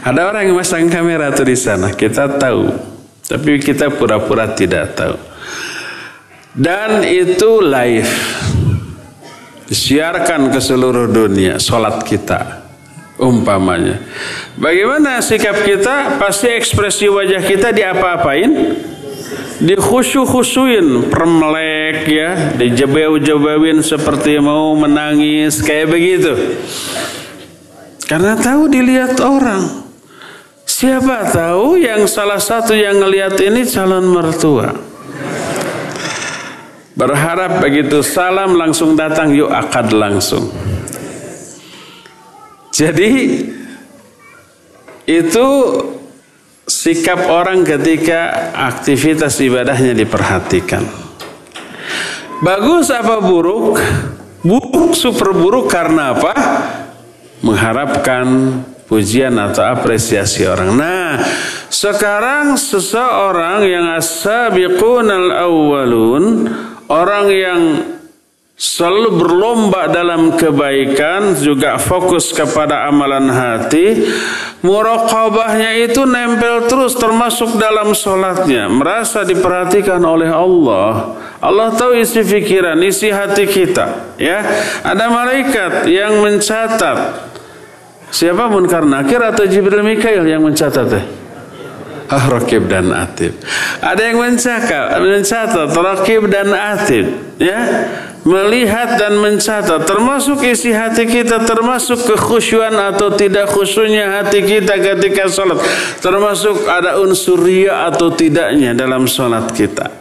Ada 0.04 0.28
orang 0.28 0.52
yang 0.52 0.60
masang 0.60 0.92
kamera 0.92 1.32
tuh 1.32 1.48
di 1.48 1.56
sana, 1.56 1.96
kita 1.96 2.36
tahu, 2.36 2.68
tapi 3.24 3.64
kita 3.64 3.88
pura-pura 3.88 4.52
tidak 4.52 5.00
tahu. 5.00 5.16
Dan 6.52 7.08
itu 7.08 7.64
live, 7.64 8.12
disiarkan 9.72 10.52
ke 10.52 10.60
seluruh 10.60 11.08
dunia, 11.08 11.64
sholat 11.64 12.04
kita 12.04 12.63
umpamanya. 13.18 14.02
Bagaimana 14.58 15.22
sikap 15.22 15.62
kita? 15.66 16.18
Pasti 16.18 16.50
ekspresi 16.50 17.10
wajah 17.10 17.42
kita 17.46 17.70
diapa-apain? 17.70 18.52
Dikhusyuk-khusyuin, 19.64 21.08
permelek 21.08 22.10
ya, 22.10 22.58
dijebeu-jebeuin 22.58 23.80
seperti 23.80 24.42
mau 24.42 24.76
menangis, 24.76 25.64
kayak 25.64 25.88
begitu. 25.88 26.34
Karena 28.10 28.36
tahu 28.36 28.68
dilihat 28.68 29.16
orang. 29.24 29.88
Siapa 30.68 31.32
tahu 31.32 31.80
yang 31.80 32.04
salah 32.10 32.42
satu 32.42 32.76
yang 32.76 33.00
ngelihat 33.00 33.40
ini 33.40 33.64
calon 33.64 34.04
mertua. 34.10 34.76
Berharap 36.94 37.64
begitu 37.64 38.04
salam 38.04 38.60
langsung 38.60 39.00
datang, 39.00 39.32
yuk 39.32 39.50
akad 39.50 39.96
langsung. 39.96 40.52
Jadi 42.74 43.12
itu 45.06 45.48
sikap 46.66 47.30
orang 47.30 47.62
ketika 47.62 48.50
aktivitas 48.58 49.38
ibadahnya 49.46 49.94
diperhatikan. 49.94 50.82
Bagus 52.42 52.90
apa 52.90 53.22
buruk? 53.22 53.78
Buruk, 54.42 54.98
super 54.98 55.32
buruk 55.32 55.70
karena 55.70 56.18
apa? 56.18 56.34
Mengharapkan 57.46 58.26
pujian 58.90 59.38
atau 59.38 59.64
apresiasi 59.64 60.44
orang. 60.44 60.74
Nah, 60.74 61.16
Sekarang 61.74 62.54
seseorang 62.54 63.66
yang 63.66 63.98
as-sabiqunal 63.98 65.34
awwalun, 65.34 66.46
orang 66.86 67.26
yang 67.34 67.60
selalu 68.64 69.20
berlomba 69.20 69.92
dalam 69.92 70.40
kebaikan 70.40 71.36
juga 71.36 71.76
fokus 71.76 72.32
kepada 72.32 72.88
amalan 72.88 73.28
hati. 73.28 74.08
Muraqabahnya 74.64 75.84
itu 75.84 76.08
nempel 76.08 76.72
terus 76.72 76.96
termasuk 76.96 77.60
dalam 77.60 77.92
sholatnya. 77.92 78.72
Merasa 78.72 79.28
diperhatikan 79.28 80.00
oleh 80.00 80.32
Allah. 80.32 81.20
Allah 81.44 81.76
tahu 81.76 82.00
isi 82.00 82.24
pikiran 82.24 82.80
isi 82.80 83.12
hati 83.12 83.44
kita 83.44 84.16
ya. 84.16 84.40
Ada 84.80 85.12
malaikat 85.12 85.92
yang 85.92 86.24
mencatat. 86.24 87.28
Siapa 88.16 88.48
munkar 88.48 88.88
nakir 88.88 89.20
atau 89.20 89.44
Jibril 89.44 89.84
Mikail 89.84 90.24
yang 90.24 90.40
mencatat 90.40 90.88
eh? 90.96 91.06
Ah, 92.14 92.30
Rakib 92.30 92.70
dan 92.70 92.94
Atib. 92.94 93.34
Ada 93.82 94.14
yang 94.14 94.22
mencatat, 94.22 95.02
mencatat 95.02 95.70
Rakib 95.74 96.30
dan 96.30 96.54
Atib, 96.54 97.10
ya 97.42 97.90
melihat 98.24 98.96
dan 99.00 99.20
mencatat. 99.20 99.84
Termasuk 99.84 100.44
isi 100.44 100.72
hati 100.72 101.08
kita 101.08 101.44
termasuk 101.44 102.08
kekhusyuan 102.08 102.74
atau 102.74 103.12
tidak 103.14 103.52
khusyunya 103.52 104.20
hati 104.20 104.44
kita 104.44 104.80
ketika 104.80 105.28
sholat. 105.28 105.60
Termasuk 106.00 106.68
ada 106.68 107.00
unsur 107.00 107.40
ria 107.44 107.88
atau 107.92 108.12
tidaknya 108.12 108.76
dalam 108.76 109.06
sholat 109.08 109.52
kita. 109.52 109.92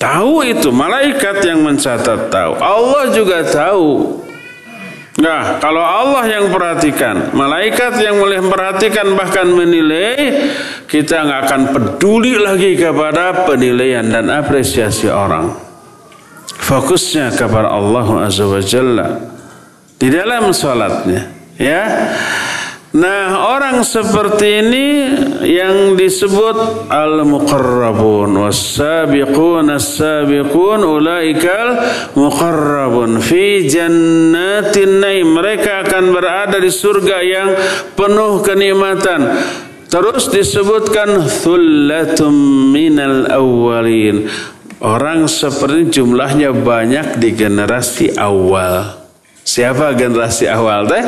Tahu 0.00 0.44
itu 0.44 0.68
malaikat 0.74 1.40
yang 1.46 1.64
mencatat 1.64 2.28
tahu. 2.28 2.52
Allah 2.60 3.04
juga 3.14 3.40
tahu. 3.46 4.20
Nah, 5.14 5.62
kalau 5.62 5.78
Allah 5.78 6.26
yang 6.26 6.50
perhatikan, 6.50 7.30
malaikat 7.30 8.02
yang 8.02 8.18
boleh 8.18 8.42
memperhatikan 8.42 9.14
bahkan 9.14 9.46
menilai, 9.46 10.50
kita 10.90 11.22
nggak 11.22 11.40
akan 11.46 11.62
peduli 11.70 12.34
lagi 12.34 12.74
kepada 12.74 13.46
penilaian 13.46 14.02
dan 14.02 14.26
apresiasi 14.26 15.06
orang 15.06 15.63
fokusnya 16.64 17.36
kepada 17.36 17.68
Allah 17.68 18.24
Azza 18.24 18.48
wa 18.48 18.62
Jalla 18.64 19.20
di 20.00 20.08
dalam 20.08 20.48
salatnya 20.56 21.28
ya. 21.60 21.84
Nah 22.94 23.50
orang 23.58 23.82
seperti 23.82 24.62
ini 24.62 24.86
yang 25.42 25.98
disebut 25.98 26.86
al-muqarrabun 26.86 28.46
was-sabiqun 28.46 29.66
as-sabiqun 29.66 30.78
ulaikal 30.78 31.74
muqarrabun 32.14 33.18
fi 33.18 33.66
jannatin 33.66 35.02
naim. 35.02 35.26
Mereka 35.26 35.90
akan 35.90 36.14
berada 36.14 36.62
di 36.62 36.70
surga 36.70 37.18
yang 37.18 37.50
penuh 37.98 38.38
kenikmatan. 38.46 39.42
Terus 39.90 40.30
disebutkan 40.30 41.26
thullatum 41.26 42.34
minal 42.70 43.26
awwalin 43.26 44.30
Orang 44.84 45.32
seperti 45.32 45.96
jumlahnya 45.96 46.52
banyak 46.52 47.16
di 47.16 47.32
generasi 47.32 48.20
awal. 48.20 49.00
Siapa 49.40 49.96
generasi 49.96 50.44
awal 50.44 50.84
teh? 50.84 51.04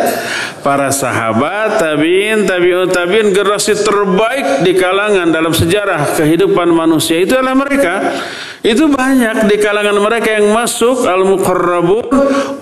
Para 0.64 0.88
sahabat, 0.88 1.76
tabiin, 1.76 2.48
tabiun, 2.48 2.88
tabiin 2.88 3.36
generasi 3.36 3.76
terbaik 3.76 4.64
di 4.64 4.72
kalangan 4.80 5.28
dalam 5.28 5.52
sejarah 5.52 6.16
kehidupan 6.16 6.72
manusia 6.72 7.20
itu 7.20 7.36
adalah 7.36 7.52
mereka. 7.52 8.16
Itu 8.64 8.88
banyak 8.88 9.44
di 9.44 9.56
kalangan 9.60 10.00
mereka 10.00 10.40
yang 10.40 10.56
masuk 10.56 11.04
al-muqarrabun 11.04 12.08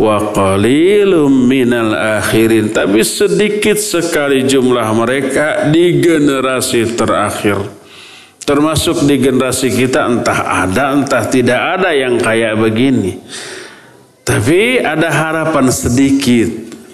wa 0.03 0.35
qalilum 0.35 1.31
minal 1.31 1.95
akhirin. 1.95 2.75
Tapi 2.75 3.07
sedikit 3.07 3.79
sekali 3.79 4.43
jumlah 4.43 4.91
mereka 4.99 5.71
di 5.71 6.03
generasi 6.03 6.99
terakhir. 6.99 7.84
Termasuk 8.45 9.09
di 9.09 9.17
generasi 9.17 9.73
kita 9.73 10.05
entah 10.05 10.69
ada 10.69 10.93
entah 10.93 11.25
tidak 11.25 11.81
ada 11.81 11.97
yang 11.97 12.21
kayak 12.21 12.61
begini. 12.61 13.17
Tapi 14.25 14.81
ada 14.85 15.09
harapan 15.09 15.73
sedikit. 15.73 16.49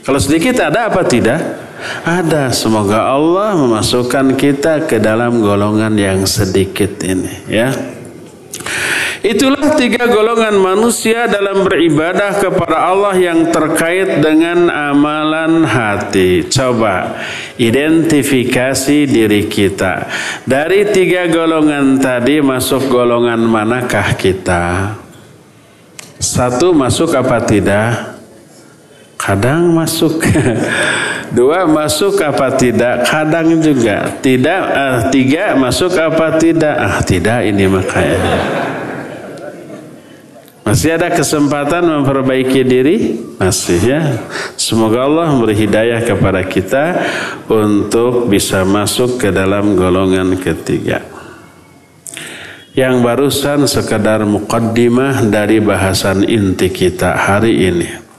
Kalau 0.06 0.18
sedikit 0.22 0.62
ada 0.62 0.86
apa 0.86 1.02
tidak? 1.02 1.42
Ada. 2.06 2.54
Semoga 2.54 3.10
Allah 3.10 3.58
memasukkan 3.58 4.38
kita 4.38 4.86
ke 4.86 5.02
dalam 5.02 5.42
golongan 5.42 5.94
yang 5.98 6.22
sedikit 6.22 7.02
ini 7.02 7.50
ya. 7.50 7.74
Itulah 9.20 9.76
tiga 9.76 10.08
golongan 10.08 10.56
manusia 10.56 11.28
dalam 11.28 11.60
beribadah 11.60 12.40
kepada 12.40 12.88
Allah 12.88 13.12
yang 13.20 13.52
terkait 13.52 14.24
dengan 14.24 14.72
amalan 14.72 15.60
hati. 15.68 16.48
Coba 16.48 17.20
identifikasi 17.60 19.04
diri 19.04 19.44
kita. 19.44 20.08
Dari 20.48 20.88
tiga 20.88 21.28
golongan 21.28 22.00
tadi 22.00 22.40
masuk 22.40 22.88
golongan 22.88 23.44
manakah 23.44 24.16
kita? 24.16 24.96
Satu 26.16 26.72
masuk 26.72 27.12
apa 27.12 27.44
tidak? 27.44 28.16
Kadang 29.20 29.76
masuk. 29.76 30.16
Dua 31.36 31.68
masuk 31.68 32.18
apa 32.24 32.56
tidak? 32.56 33.06
Kadang 33.06 33.60
juga. 33.60 34.16
Tidak. 34.18 34.62
Uh, 34.74 34.98
tiga 35.12 35.54
masuk 35.54 35.92
apa 35.94 36.40
tidak? 36.40 36.74
Ah 36.74 36.98
tidak 37.04 37.46
ini 37.46 37.70
makanya. 37.70 38.59
Masih 40.60 40.94
ada 40.94 41.08
kesempatan 41.08 41.82
memperbaiki 41.82 42.60
diri? 42.62 42.96
Masih 43.40 43.80
ya. 43.80 44.00
Semoga 44.60 45.08
Allah 45.08 45.32
memberi 45.32 45.56
hidayah 45.56 46.04
kepada 46.04 46.44
kita 46.44 47.00
untuk 47.48 48.28
bisa 48.28 48.62
masuk 48.62 49.16
ke 49.16 49.32
dalam 49.32 49.72
golongan 49.74 50.36
ketiga. 50.36 51.00
Yang 52.76 52.94
barusan 53.02 53.60
sekadar 53.66 54.22
mukaddimah 54.28 55.26
dari 55.26 55.58
bahasan 55.58 56.22
inti 56.28 56.70
kita 56.70 57.18
hari 57.18 57.66
ini. 57.66 58.09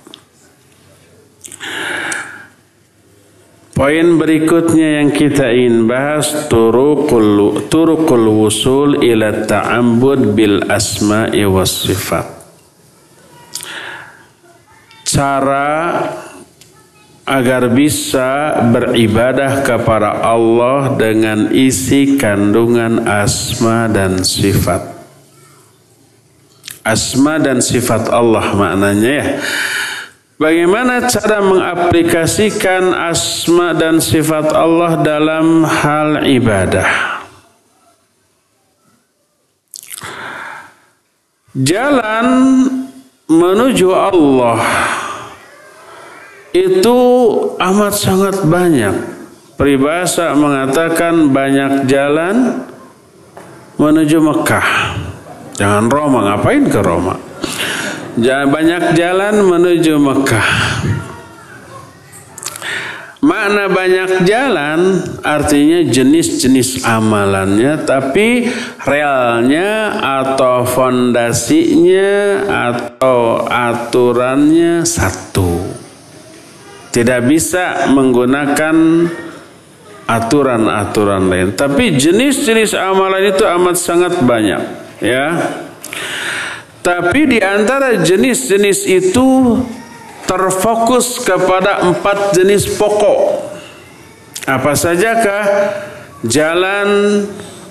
Poin 3.81 4.21
berikutnya 4.21 5.01
yang 5.01 5.09
kita 5.09 5.49
ingin 5.57 5.89
bahas 5.89 6.45
turukul 6.45 7.65
turukul 7.65 8.29
wusul 8.29 9.01
ila 9.01 9.41
ta'abbud 9.41 10.37
bil 10.37 10.61
asma'i 10.69 11.41
was 11.49 11.89
sifat. 11.89 12.29
Cara 15.01 15.97
agar 17.25 17.73
bisa 17.73 18.61
beribadah 18.69 19.65
kepada 19.65 20.29
Allah 20.29 20.93
dengan 20.93 21.49
isi 21.49 22.21
kandungan 22.21 23.09
asma 23.09 23.89
dan 23.89 24.21
sifat. 24.21 24.93
Asma 26.85 27.41
dan 27.41 27.65
sifat 27.65 28.13
Allah 28.13 28.45
maknanya 28.53 29.09
ya 29.09 29.25
Bagaimana 30.41 31.05
cara 31.05 31.37
mengaplikasikan 31.37 32.97
asma 32.97 33.77
dan 33.77 34.01
sifat 34.01 34.49
Allah 34.49 34.97
dalam 35.05 35.61
hal 35.61 36.25
ibadah? 36.25 37.21
Jalan 41.53 42.25
menuju 43.29 43.93
Allah 43.93 44.65
itu 46.57 46.97
amat 47.61 47.93
sangat 47.93 48.41
banyak. 48.41 48.97
Peribahasa 49.61 50.33
mengatakan 50.33 51.29
banyak 51.29 51.85
jalan 51.85 52.65
menuju 53.77 54.17
Mekah. 54.17 54.67
Jangan 55.53 55.85
Roma, 55.85 56.33
ngapain 56.33 56.65
ke 56.65 56.81
Roma? 56.81 57.30
Banyak 58.19 58.97
jalan 58.97 59.45
menuju 59.45 59.95
Mekah. 60.01 60.51
Makna 63.21 63.69
banyak 63.69 64.25
jalan 64.25 64.97
artinya 65.21 65.85
jenis-jenis 65.85 66.81
amalannya 66.81 67.77
tapi 67.85 68.49
realnya 68.81 69.93
atau 70.01 70.65
fondasinya 70.65 72.41
atau 72.49 73.45
aturannya 73.45 74.81
satu. 74.81 75.61
Tidak 76.89 77.21
bisa 77.29 77.93
menggunakan 77.93 78.75
aturan-aturan 80.09 81.23
lain. 81.29 81.47
Tapi 81.53 81.95
jenis-jenis 81.95 82.75
amalan 82.75 83.31
itu 83.31 83.45
amat 83.47 83.75
sangat 83.79 84.19
banyak, 84.19 84.61
ya. 84.99 85.27
Tapi 86.81 87.37
di 87.37 87.39
antara 87.41 87.93
jenis-jenis 88.01 88.89
itu 88.89 89.61
terfokus 90.25 91.21
kepada 91.21 91.85
empat 91.85 92.33
jenis 92.33 92.73
pokok. 92.73 93.49
Apa 94.49 94.73
sajakah 94.73 95.45
jalan 96.25 96.89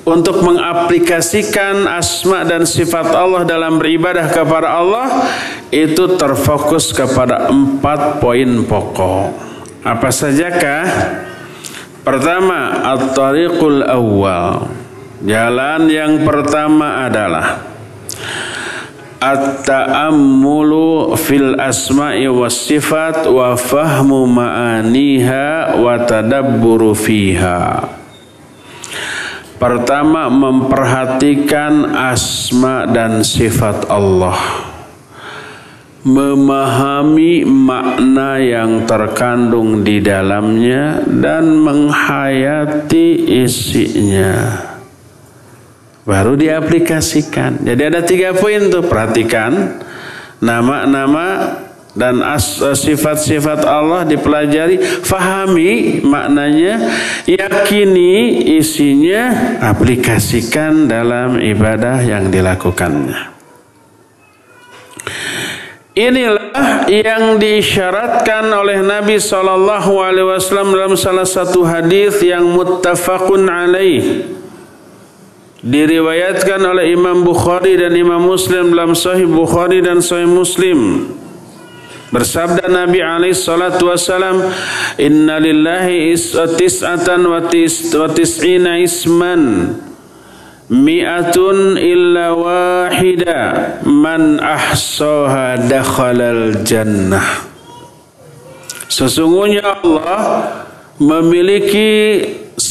untuk 0.07 0.43
mengaplikasikan 0.47 1.91
asma 1.91 2.47
dan 2.47 2.63
sifat 2.65 3.11
Allah 3.11 3.43
dalam 3.43 3.83
beribadah 3.83 4.31
kepada 4.31 4.79
Allah 4.79 5.09
itu 5.75 6.19
terfokus 6.19 6.95
kepada 6.95 7.51
empat 7.51 8.23
poin 8.23 8.63
pokok. 8.67 9.35
Apa 9.83 10.09
sajakah? 10.15 10.85
Pertama, 12.01 12.81
at-tariqul 12.97 13.85
awal. 13.85 14.73
Jalan 15.21 15.85
yang 15.93 16.25
pertama 16.25 17.05
adalah 17.05 17.70
at-ta'ammulu 19.21 21.13
fil 21.21 21.61
asma'i 21.61 22.25
was 22.33 22.57
sifat 22.57 23.29
wa 23.29 23.53
fahmu 23.53 24.25
ma'aniha 24.25 25.77
wa 25.77 26.01
tadabburu 26.09 26.97
fiha. 26.97 27.85
Pertama 29.61 30.33
memperhatikan 30.33 31.93
asma 31.93 32.89
dan 32.89 33.21
sifat 33.21 33.93
Allah 33.93 34.41
memahami 36.01 37.45
makna 37.45 38.41
yang 38.41 38.89
terkandung 38.89 39.85
di 39.85 40.01
dalamnya 40.01 41.05
dan 41.05 41.61
menghayati 41.61 43.37
isinya 43.45 44.70
baru 46.11 46.35
diaplikasikan 46.35 47.63
jadi 47.63 47.95
ada 47.95 48.03
tiga 48.03 48.35
poin 48.35 48.67
tuh 48.67 48.83
perhatikan 48.83 49.79
nama-nama 50.43 51.55
dan 51.95 52.23
sifat-sifat 52.75 53.67
Allah 53.67 54.03
dipelajari 54.07 54.79
fahami 55.07 56.03
maknanya 56.03 56.91
yakini 57.27 58.43
isinya 58.59 59.55
aplikasikan 59.63 60.91
dalam 60.91 61.39
ibadah 61.39 62.03
yang 62.03 62.31
dilakukannya 62.31 63.31
Inilah 65.91 66.87
yang 66.87 67.43
diisyaratkan 67.43 68.47
oleh 68.47 68.79
Nabi 68.79 69.19
Shallallahu 69.19 69.99
Alaihi 69.99 70.33
Wasallam 70.33 70.71
dalam 70.71 70.95
salah 70.95 71.27
satu 71.27 71.67
hadis 71.67 72.23
yang 72.23 72.47
muttafaqun 72.47 73.43
alaih. 73.51 74.23
Diriwayatkan 75.61 76.61
oleh 76.65 76.97
Imam 76.97 77.21
Bukhari 77.21 77.77
dan 77.77 77.93
Imam 77.93 78.25
Muslim 78.25 78.73
dalam 78.73 78.97
Sahih 78.97 79.29
Bukhari 79.29 79.85
dan 79.85 80.01
Sahih 80.01 80.29
Muslim. 80.29 81.13
Bersabda 82.11 82.67
Nabi 82.67 83.05
alaihi 83.05 83.37
salatu 83.37 83.93
wasalam, 83.93 84.41
"Inna 84.97 85.37
lillahi 85.37 86.17
tis'atan 86.57 87.23
wa 87.29 87.45
tis'ina 88.09 88.81
isman." 88.81 89.77
mi'atun 90.71 91.75
illa 91.75 92.31
wahida 92.31 93.83
man 93.83 94.39
ahsaha 94.39 95.59
dakhalal 95.67 96.63
jannah 96.63 97.43
sesungguhnya 98.87 99.83
Allah 99.83 100.23
memiliki 101.03 102.23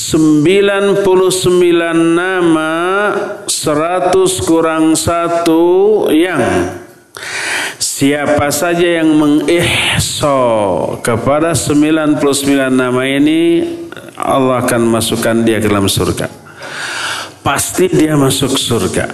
99 0.10 1.06
nama 2.18 2.74
100 3.46 4.48
kurang 4.48 4.98
satu 4.98 6.08
yang 6.10 6.42
Siapa 7.80 8.48
saja 8.50 9.04
yang 9.04 9.12
mengihso 9.12 10.40
kepada 11.04 11.52
99 11.52 12.24
nama 12.72 13.04
ini 13.06 13.62
Allah 14.16 14.64
akan 14.64 14.88
masukkan 14.88 15.36
dia 15.44 15.60
ke 15.60 15.68
dalam 15.68 15.86
surga 15.86 16.40
pasti 17.44 17.90
dia 17.90 18.14
masuk 18.14 18.54
surga. 18.54 19.10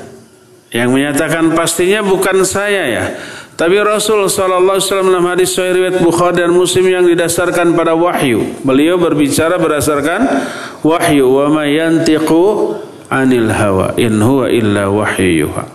Yang 0.75 0.89
menyatakan 0.91 1.55
pastinya 1.55 2.03
bukan 2.03 2.43
saya 2.43 2.83
ya. 2.83 3.05
Tapi 3.55 3.79
Rasul 3.79 4.27
Sallallahu 4.27 4.75
Alaihi 4.75 4.87
Wasallam 4.91 5.09
dalam 5.15 5.27
hadis 5.31 5.55
Sahih 5.55 5.79
riwayat 5.79 6.03
Bukhari 6.03 6.43
dan 6.43 6.51
Muslim 6.51 6.91
yang 6.91 7.07
didasarkan 7.07 7.71
pada 7.71 7.95
wahyu. 7.95 8.43
Beliau 8.67 8.99
berbicara 8.99 9.55
berdasarkan 9.55 10.27
wahyu. 10.83 11.23
Wa 11.31 11.47
ma 11.47 11.63
yantiqu 11.63 12.75
anil 13.07 13.47
hawa 13.47 13.95
in 13.95 14.19
huwa 14.19 14.51
illa 14.51 14.91
wahyuha. 14.91 15.71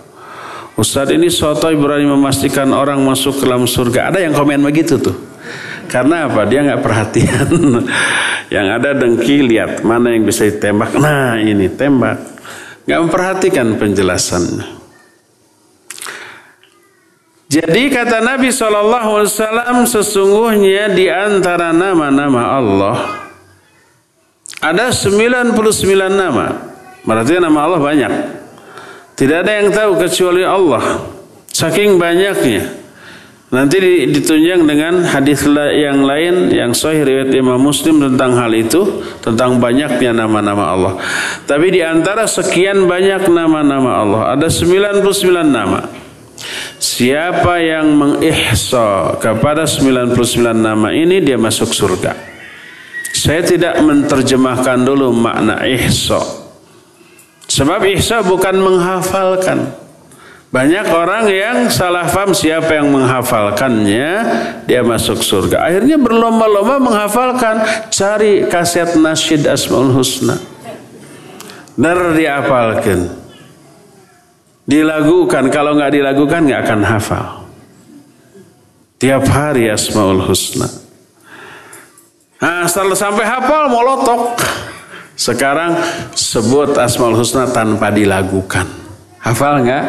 Ustaz 0.77 1.09
ini 1.09 1.33
sotoy 1.33 1.73
berani 1.73 2.05
memastikan 2.05 2.69
orang 2.69 3.01
masuk 3.01 3.41
ke 3.41 3.49
dalam 3.49 3.65
surga. 3.65 4.13
Ada 4.13 4.29
yang 4.29 4.37
komen 4.37 4.61
begitu 4.61 5.01
tuh. 5.01 5.17
Karena 5.89 6.29
apa? 6.29 6.45
Dia 6.45 6.61
nggak 6.61 6.81
perhatian. 6.85 7.49
yang 8.55 8.67
ada 8.77 8.93
dengki 8.93 9.41
lihat 9.41 9.81
mana 9.81 10.13
yang 10.13 10.21
bisa 10.21 10.45
ditembak. 10.45 10.93
Nah 11.01 11.41
ini 11.41 11.65
tembak 11.65 12.21
nggak 12.85 12.99
memperhatikan 13.09 13.73
penjelasannya. 13.81 14.80
Jadi 17.51 17.91
kata 17.91 18.23
Nabi 18.23 18.47
SAW 18.47 19.27
sesungguhnya 19.83 20.95
di 20.95 21.11
antara 21.11 21.75
nama-nama 21.75 22.55
Allah 22.55 22.97
ada 24.63 24.87
99 24.93 25.51
nama. 26.07 26.47
Berarti 27.03 27.43
nama 27.43 27.59
Allah 27.67 27.81
banyak. 27.83 28.13
Tidak 29.19 29.37
ada 29.43 29.51
yang 29.57 29.67
tahu 29.67 29.99
kecuali 29.99 30.47
Allah. 30.47 31.03
Saking 31.51 31.99
banyaknya. 31.99 32.79
Nanti 33.51 33.83
ditunjang 34.07 34.63
dengan 34.63 35.03
hadis 35.11 35.43
yang 35.75 36.07
lain 36.07 36.55
yang 36.55 36.71
sahih 36.71 37.03
riwayat 37.03 37.35
Imam 37.35 37.59
Muslim 37.59 37.99
tentang 37.99 38.31
hal 38.39 38.55
itu, 38.55 39.03
tentang 39.19 39.59
banyaknya 39.59 40.15
nama-nama 40.15 40.71
Allah. 40.71 40.93
Tapi 41.43 41.67
di 41.67 41.83
antara 41.83 42.23
sekian 42.31 42.87
banyak 42.87 43.27
nama-nama 43.27 43.91
Allah, 43.99 44.21
ada 44.39 44.47
99 44.47 45.03
nama. 45.51 46.00
Siapa 46.81 47.61
yang 47.61 47.93
mengihsa 47.93 49.13
kepada 49.21 49.69
99 49.69 50.17
nama 50.49 50.89
ini 50.89 51.21
dia 51.21 51.37
masuk 51.37 51.69
surga. 51.77 52.17
Saya 53.13 53.45
tidak 53.45 53.77
menerjemahkan 53.85 54.81
dulu 54.81 55.13
makna 55.13 55.61
ihsa. 55.69 56.17
Sebab 57.45 57.85
ihsa 57.93 58.25
bukan 58.25 58.57
menghafalkan. 58.57 59.77
Banyak 60.49 60.89
orang 60.89 61.29
yang 61.29 61.57
salah 61.69 62.09
paham 62.09 62.33
siapa 62.33 62.73
yang 62.73 62.89
menghafalkannya 62.89 64.09
dia 64.65 64.81
masuk 64.81 65.21
surga. 65.21 65.61
Akhirnya 65.69 66.01
berlomba-lomba 66.01 66.81
menghafalkan, 66.81 67.87
cari 67.93 68.49
kaset 68.49 68.97
nasyid 68.97 69.45
Asmaul 69.45 69.93
Husna. 69.93 70.41
Dan 71.77 72.17
diapalkan. 72.17 73.20
Dilagukan, 74.65 75.49
kalau 75.49 75.73
nggak 75.73 75.91
dilagukan 75.93 76.41
nggak 76.45 76.61
akan 76.69 76.81
hafal. 76.85 77.27
Tiap 79.01 79.25
hari 79.25 79.65
Asmaul 79.65 80.21
Husna. 80.21 80.69
Nah, 82.41 82.69
sampai 82.69 83.25
hafal 83.25 83.69
molotok. 83.69 84.37
Sekarang 85.17 85.77
sebut 86.13 86.77
Asmaul 86.77 87.17
Husna 87.17 87.49
tanpa 87.49 87.89
dilagukan. 87.89 88.65
Hafal 89.21 89.65
nggak? 89.65 89.85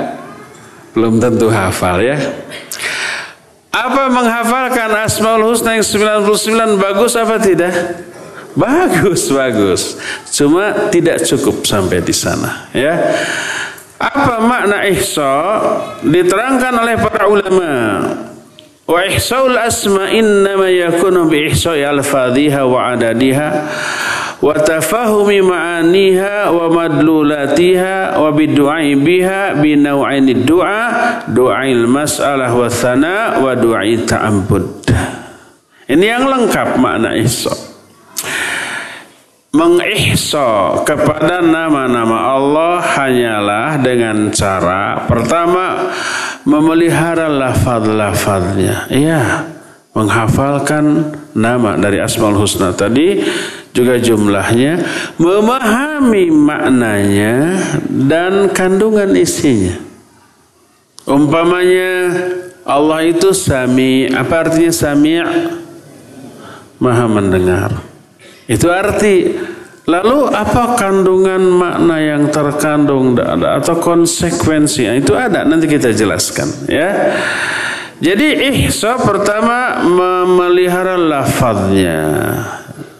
Belum 0.93 1.16
tentu 1.20 1.49
hafal 1.49 2.05
ya. 2.05 2.16
Apa 3.73 4.12
menghafalkan 4.12 4.93
Asmaul 5.05 5.53
Husna 5.53 5.81
yang 5.81 5.85
99 5.85 6.77
bagus 6.77 7.12
apa 7.16 7.41
tidak? 7.41 7.73
Bagus, 8.53 9.33
bagus. 9.33 9.97
Cuma 10.29 10.93
tidak 10.93 11.25
cukup 11.25 11.64
sampai 11.64 12.05
di 12.05 12.12
sana, 12.12 12.68
ya. 12.77 12.93
Apa 14.03 14.42
makna 14.42 14.82
ihsa? 14.90 15.62
Diterangkan 16.03 16.74
oleh 16.74 16.98
para 16.98 17.30
ulama. 17.30 17.70
Wa 18.82 18.98
ihsaul 19.07 19.55
asma 19.55 20.11
innama 20.11 20.66
yakunu 20.66 21.30
bi 21.30 21.46
ihsa'i 21.46 21.86
al-fadhiha 21.86 22.66
wa 22.66 22.98
adadiha 22.98 23.48
wa 24.42 24.59
tafahumi 24.59 25.38
ma'aniha 25.38 26.50
wa 26.50 26.66
madlulatiha 26.66 28.18
wa 28.18 28.34
bidu'ai 28.34 28.98
biha 28.98 29.55
binaw'aini 29.62 30.42
du'a 30.42 31.22
du'ail 31.30 31.86
mas'alah 31.86 32.50
wa 32.50 32.66
thana 32.66 33.38
wa 33.38 33.55
du'ai 33.55 34.03
ta'abbud 34.03 34.82
ini 35.94 36.05
yang 36.11 36.26
lengkap 36.26 36.74
makna 36.74 37.14
ihsa 37.22 37.55
mengihsa 39.53 40.80
kepada 40.88 41.44
nama-nama 41.44 42.32
Allah 42.32 42.80
hanyalah 42.80 43.76
dengan 43.84 44.32
cara 44.32 45.05
pertama 45.05 45.92
memelihara 46.48 47.28
lafaz-lafaznya 47.28 48.88
iya 48.88 49.44
menghafalkan 49.92 51.12
nama 51.36 51.76
dari 51.76 52.00
Asmaul 52.00 52.40
Husna 52.40 52.72
tadi 52.72 53.20
juga 53.76 54.00
jumlahnya 54.00 54.80
memahami 55.16 56.28
maknanya 56.32 57.61
dan 57.88 58.53
kandungan 58.53 59.12
isinya. 59.16 59.76
Umpamanya 61.09 62.14
Allah 62.62 63.05
itu 63.05 63.34
sami 63.36 64.09
apa 64.09 64.48
artinya 64.48 64.72
sami? 64.72 65.18
Maha 66.78 67.07
mendengar 67.07 67.91
itu 68.53 68.68
arti 68.68 69.32
lalu 69.88 70.28
apa 70.30 70.76
kandungan 70.76 71.42
makna 71.42 71.96
yang 71.98 72.28
terkandung 72.28 73.16
atau 73.18 73.80
konsekuensi 73.80 74.86
itu 75.00 75.16
ada 75.16 75.42
nanti 75.42 75.66
kita 75.66 75.90
jelaskan 75.90 76.46
ya 76.70 77.16
jadi 78.03 78.50
ihsa 78.66 78.98
pertama 78.98 79.78
memelihara 79.86 80.98
lafaznya. 80.98 82.03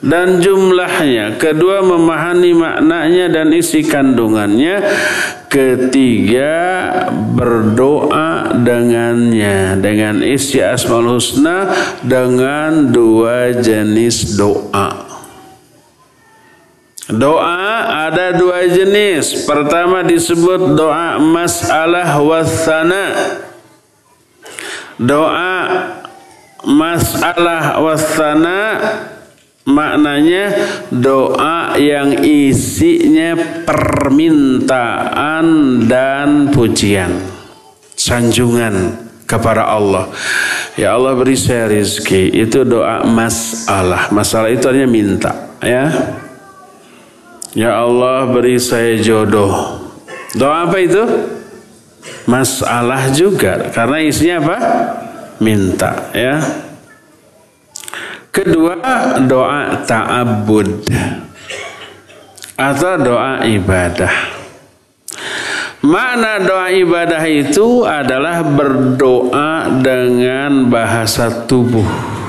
dan 0.03 0.43
jumlahnya. 0.43 1.39
Kedua 1.39 1.79
memahami 1.87 2.51
maknanya 2.59 3.31
dan 3.31 3.55
isi 3.55 3.87
kandungannya. 3.87 4.83
Ketiga 5.47 6.55
berdoa 7.39 8.51
dengannya 8.59 9.79
dengan 9.79 10.27
isi 10.27 10.59
asmaul 10.59 11.23
husna 11.23 11.71
dengan 12.03 12.91
dua 12.91 13.55
jenis 13.55 14.35
doa. 14.35 15.02
Doa 17.11 18.07
ada 18.11 18.37
dua 18.37 18.63
jenis. 18.71 19.43
Pertama 19.49 20.07
disebut 20.07 20.79
doa 20.79 21.19
masalah 21.19 22.19
wasana. 22.23 23.07
Doa 25.01 25.55
masalah 26.63 27.83
wasana 27.83 28.61
Maknanya 29.63 30.51
doa 30.91 31.79
yang 31.79 32.19
isinya 32.27 33.63
permintaan 33.63 35.47
dan 35.87 36.51
pujian. 36.51 37.15
Sanjungan 37.95 38.99
kepada 39.23 39.71
Allah. 39.71 40.11
Ya 40.75 40.99
Allah 40.99 41.15
beri 41.15 41.39
saya 41.39 41.71
rezeki. 41.71 42.43
Itu 42.43 42.67
doa 42.67 43.07
masalah. 43.07 44.11
Masalah 44.11 44.51
itu 44.51 44.67
artinya 44.67 44.91
minta. 44.91 45.31
Ya. 45.63 45.87
Ya 47.53 47.85
Allah 47.85 48.33
beri 48.33 48.57
saya 48.57 48.97
jodoh. 48.97 49.77
Doa 50.33 50.65
apa 50.65 50.77
itu? 50.81 51.05
Masalah 52.25 53.13
juga. 53.13 53.69
Karena 53.69 54.01
isinya 54.01 54.37
apa? 54.41 54.59
Minta. 55.37 56.09
Ya. 56.17 56.41
Kedua 58.33 58.81
doa 59.29 59.85
ta'abbud 59.85 60.89
atau 62.57 62.95
doa 62.97 63.45
ibadah. 63.45 64.33
Makna 65.85 66.41
doa 66.41 66.71
ibadah 66.73 67.21
itu 67.27 67.85
adalah 67.85 68.41
berdoa 68.41 69.83
dengan 69.83 70.71
bahasa 70.73 71.45
tubuh. 71.45 72.22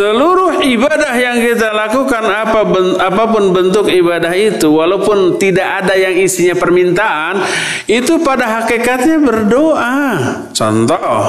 Seluruh 0.00 0.64
ibadah 0.64 1.12
yang 1.12 1.44
kita 1.44 1.76
lakukan 1.76 2.24
apa 2.24 2.64
apa 3.04 3.24
pun 3.28 3.52
bentuk 3.52 3.84
ibadah 3.84 4.32
itu 4.32 4.72
walaupun 4.72 5.36
tidak 5.36 5.84
ada 5.84 5.92
yang 5.92 6.16
isinya 6.16 6.56
permintaan 6.56 7.44
itu 7.84 8.16
pada 8.24 8.48
hakikatnya 8.48 9.20
berdoa. 9.20 10.08
Contoh 10.56 11.20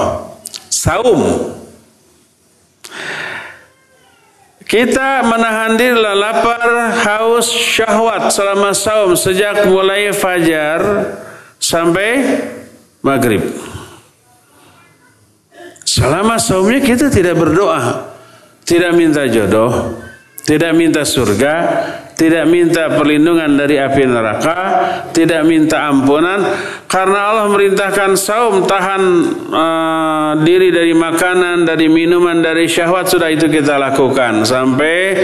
saum. 0.71 1.51
Kita 4.63 5.27
menahan 5.27 5.75
diri 5.75 5.99
lapar, 5.99 6.95
haus, 6.95 7.51
syahwat 7.51 8.31
selama 8.31 8.71
saum 8.71 9.19
sejak 9.19 9.67
mulai 9.67 10.15
fajar 10.15 11.11
sampai 11.59 12.39
maghrib. 13.03 13.51
Selama 15.83 16.39
saumnya 16.39 16.79
kita 16.79 17.11
tidak 17.11 17.35
berdoa, 17.35 18.10
tidak 18.65 18.91
minta 18.93 19.25
jodoh, 19.27 20.01
tidak 20.41 20.73
minta 20.73 21.05
surga, 21.05 21.53
tidak 22.17 22.45
minta 22.45 22.93
perlindungan 22.93 23.49
dari 23.57 23.81
api 23.81 24.03
neraka, 24.05 24.59
tidak 25.09 25.41
minta 25.45 25.89
ampunan 25.89 26.37
karena 26.85 27.19
Allah 27.33 27.47
merintahkan 27.49 28.13
saum 28.13 28.69
tahan 28.69 29.03
uh, 29.49 30.31
diri 30.45 30.69
dari 30.69 30.93
makanan, 30.93 31.65
dari 31.65 31.89
minuman, 31.89 32.37
dari 32.41 32.69
syahwat 32.69 33.09
sudah 33.09 33.29
itu 33.29 33.49
kita 33.49 33.77
lakukan 33.77 34.45
sampai 34.45 35.17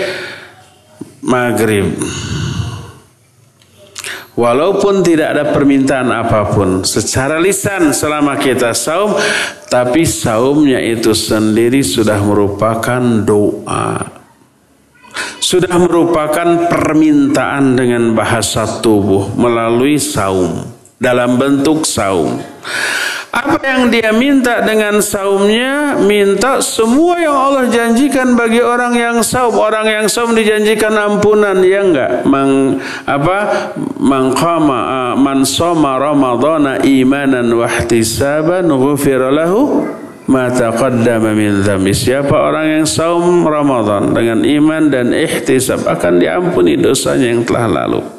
maghrib. 1.22 1.98
Walaupun 4.38 5.02
tidak 5.02 5.34
ada 5.34 5.50
permintaan 5.50 6.14
apa 6.14 6.54
pun 6.54 6.86
secara 6.86 7.42
lisan 7.42 7.90
selama 7.90 8.38
kita 8.38 8.70
saum, 8.78 9.18
tapi 9.66 10.06
saumnya 10.06 10.78
itu 10.78 11.18
sendiri 11.18 11.82
sudah 11.82 12.22
merupakan 12.22 13.02
doa 13.26 14.18
sudah 15.42 15.80
merupakan 15.80 16.68
permintaan 16.68 17.78
dengan 17.80 18.12
bahasa 18.14 18.84
tubuh 18.84 19.32
melalui 19.38 19.96
saum 19.96 20.66
dalam 20.98 21.38
bentuk 21.38 21.86
saum. 21.86 22.42
Apa 23.28 23.60
yang 23.60 23.92
dia 23.92 24.16
minta 24.16 24.64
dengan 24.64 25.04
saumnya? 25.04 26.00
Minta 26.00 26.64
semua 26.64 27.20
yang 27.20 27.36
Allah 27.36 27.68
janjikan 27.68 28.40
bagi 28.40 28.64
orang 28.64 28.96
yang 28.96 29.18
saum. 29.20 29.54
Orang 29.60 29.86
yang 29.86 30.08
saum 30.08 30.32
dijanjikan 30.32 30.96
ampunan, 30.96 31.60
ya 31.60 31.84
enggak? 31.84 32.24
Mang, 32.24 32.80
apa? 33.04 33.72
Man 34.00 34.32
qama 34.32 35.14
man 35.18 35.44
soma 35.44 36.00
ramadhana 36.00 36.80
imanan 36.86 37.52
wa 37.52 37.68
ihtisaban 37.68 38.72
ghufira 38.72 39.34
lahu 39.34 39.84
mata 40.28 40.76
qaddama 40.76 41.32
min 41.32 41.64
dhambi 41.64 41.96
siapa 41.96 42.36
orang 42.36 42.80
yang 42.80 42.86
saum 42.86 43.48
Ramadan 43.48 44.12
dengan 44.12 44.44
iman 44.44 44.84
dan 44.92 45.16
ihtisab 45.16 45.88
akan 45.88 46.20
diampuni 46.20 46.76
dosanya 46.76 47.32
yang 47.32 47.48
telah 47.48 47.66
lalu 47.66 48.17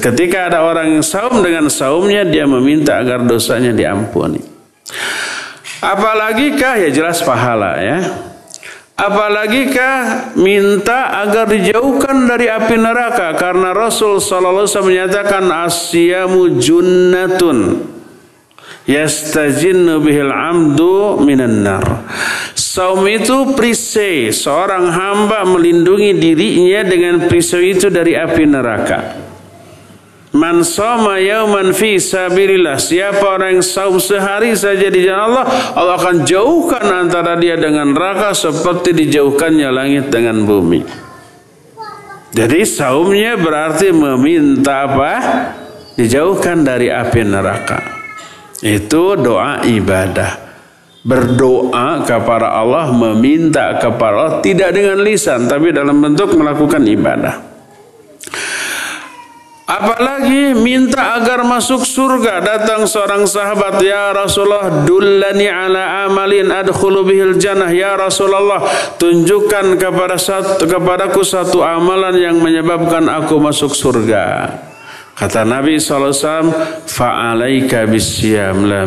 ketika 0.00 0.52
ada 0.52 0.64
orang 0.64 0.98
yang 0.98 1.04
saum 1.04 1.40
dengan 1.40 1.66
saumnya 1.72 2.22
dia 2.24 2.44
meminta 2.44 3.00
agar 3.00 3.24
dosanya 3.24 3.72
diampuni 3.72 4.40
apalagikah 5.80 6.80
ya 6.80 6.90
jelas 6.92 7.24
pahala 7.24 7.80
ya 7.80 7.98
Apalagikah 8.94 10.30
minta 10.38 11.26
agar 11.26 11.50
dijauhkan 11.50 12.30
dari 12.30 12.46
api 12.46 12.78
neraka 12.78 13.34
karena 13.34 13.74
Rasul 13.74 14.22
sallallahu 14.22 14.62
alaihi 14.62 14.70
wasallam 14.70 14.90
menyatakan 14.94 15.44
asyamu 15.66 16.40
junnatun 16.62 17.58
yastajinnu 18.86 19.98
bihil 19.98 20.30
amdu 20.30 21.18
minan 21.26 21.66
nar. 21.66 22.06
Saum 22.54 23.02
itu 23.10 23.58
perisai, 23.58 24.30
seorang 24.30 24.86
hamba 24.86 25.42
melindungi 25.42 26.14
dirinya 26.14 26.86
dengan 26.86 27.26
perisai 27.26 27.74
itu 27.74 27.90
dari 27.90 28.14
api 28.14 28.46
neraka. 28.46 28.98
Man 30.34 30.66
soma 30.66 31.22
yauman 31.22 31.70
fi 31.70 31.94
sabilillah. 32.02 32.74
Siapa 32.82 33.22
orang 33.22 33.62
yang 33.62 33.62
saum 33.62 34.02
sehari 34.02 34.58
saja 34.58 34.90
di 34.90 35.06
jalan 35.06 35.30
Allah, 35.30 35.46
Allah 35.78 35.94
akan 35.94 36.26
jauhkan 36.26 36.82
antara 36.90 37.38
dia 37.38 37.54
dengan 37.54 37.94
neraka 37.94 38.34
seperti 38.34 38.98
dijauhkannya 38.98 39.70
langit 39.70 40.10
dengan 40.10 40.42
bumi. 40.42 40.82
Jadi 42.34 42.66
saumnya 42.66 43.38
berarti 43.38 43.94
meminta 43.94 44.90
apa? 44.90 45.12
Dijauhkan 45.94 46.66
dari 46.66 46.90
api 46.90 47.20
neraka. 47.22 47.78
Itu 48.58 49.14
doa 49.14 49.62
ibadah. 49.62 50.42
Berdoa 51.06 52.02
kepada 52.02 52.58
Allah, 52.58 52.90
meminta 52.90 53.78
kepada 53.78 54.14
Allah 54.18 54.34
tidak 54.42 54.74
dengan 54.74 54.98
lisan 54.98 55.46
tapi 55.46 55.70
dalam 55.70 56.02
bentuk 56.02 56.34
melakukan 56.34 56.82
ibadah. 56.82 57.53
Apalagi 59.64 60.52
minta 60.52 61.16
agar 61.16 61.40
masuk 61.40 61.88
surga 61.88 62.44
datang 62.44 62.84
seorang 62.84 63.24
sahabat 63.24 63.80
ya 63.80 64.12
Rasulullah 64.12 64.84
dullani 64.84 65.48
ala 65.48 66.04
amalin 66.04 66.52
adkhulu 66.52 67.00
bihil 67.00 67.40
jannah 67.40 67.72
ya 67.72 67.96
Rasulullah 67.96 68.60
tunjukkan 69.00 69.80
kepada 69.80 70.20
satu 70.20 70.68
kepadaku 70.68 71.24
satu 71.24 71.64
amalan 71.64 72.12
yang 72.12 72.36
menyebabkan 72.44 73.08
aku 73.08 73.40
masuk 73.40 73.72
surga. 73.72 74.52
Kata 75.16 75.48
Nabi 75.48 75.80
SAW, 75.80 76.52
fa'alaika 76.84 77.88
bisyam 77.88 78.68
la. 78.68 78.84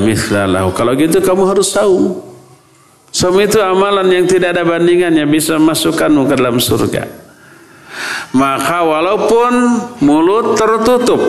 Kalau 0.77 0.93
gitu 0.93 1.23
kamu 1.25 1.57
harus 1.57 1.73
saum. 1.73 2.21
Saum 3.09 3.33
itu 3.41 3.57
amalan 3.63 4.05
yang 4.13 4.29
tidak 4.29 4.53
ada 4.53 4.61
bandingannya 4.61 5.25
bisa 5.25 5.57
masukkanmu 5.57 6.29
ke 6.29 6.37
dalam 6.37 6.61
surga. 6.61 7.26
Maka 8.35 8.83
walaupun 8.83 9.53
mulut 10.01 10.57
tertutup, 10.57 11.21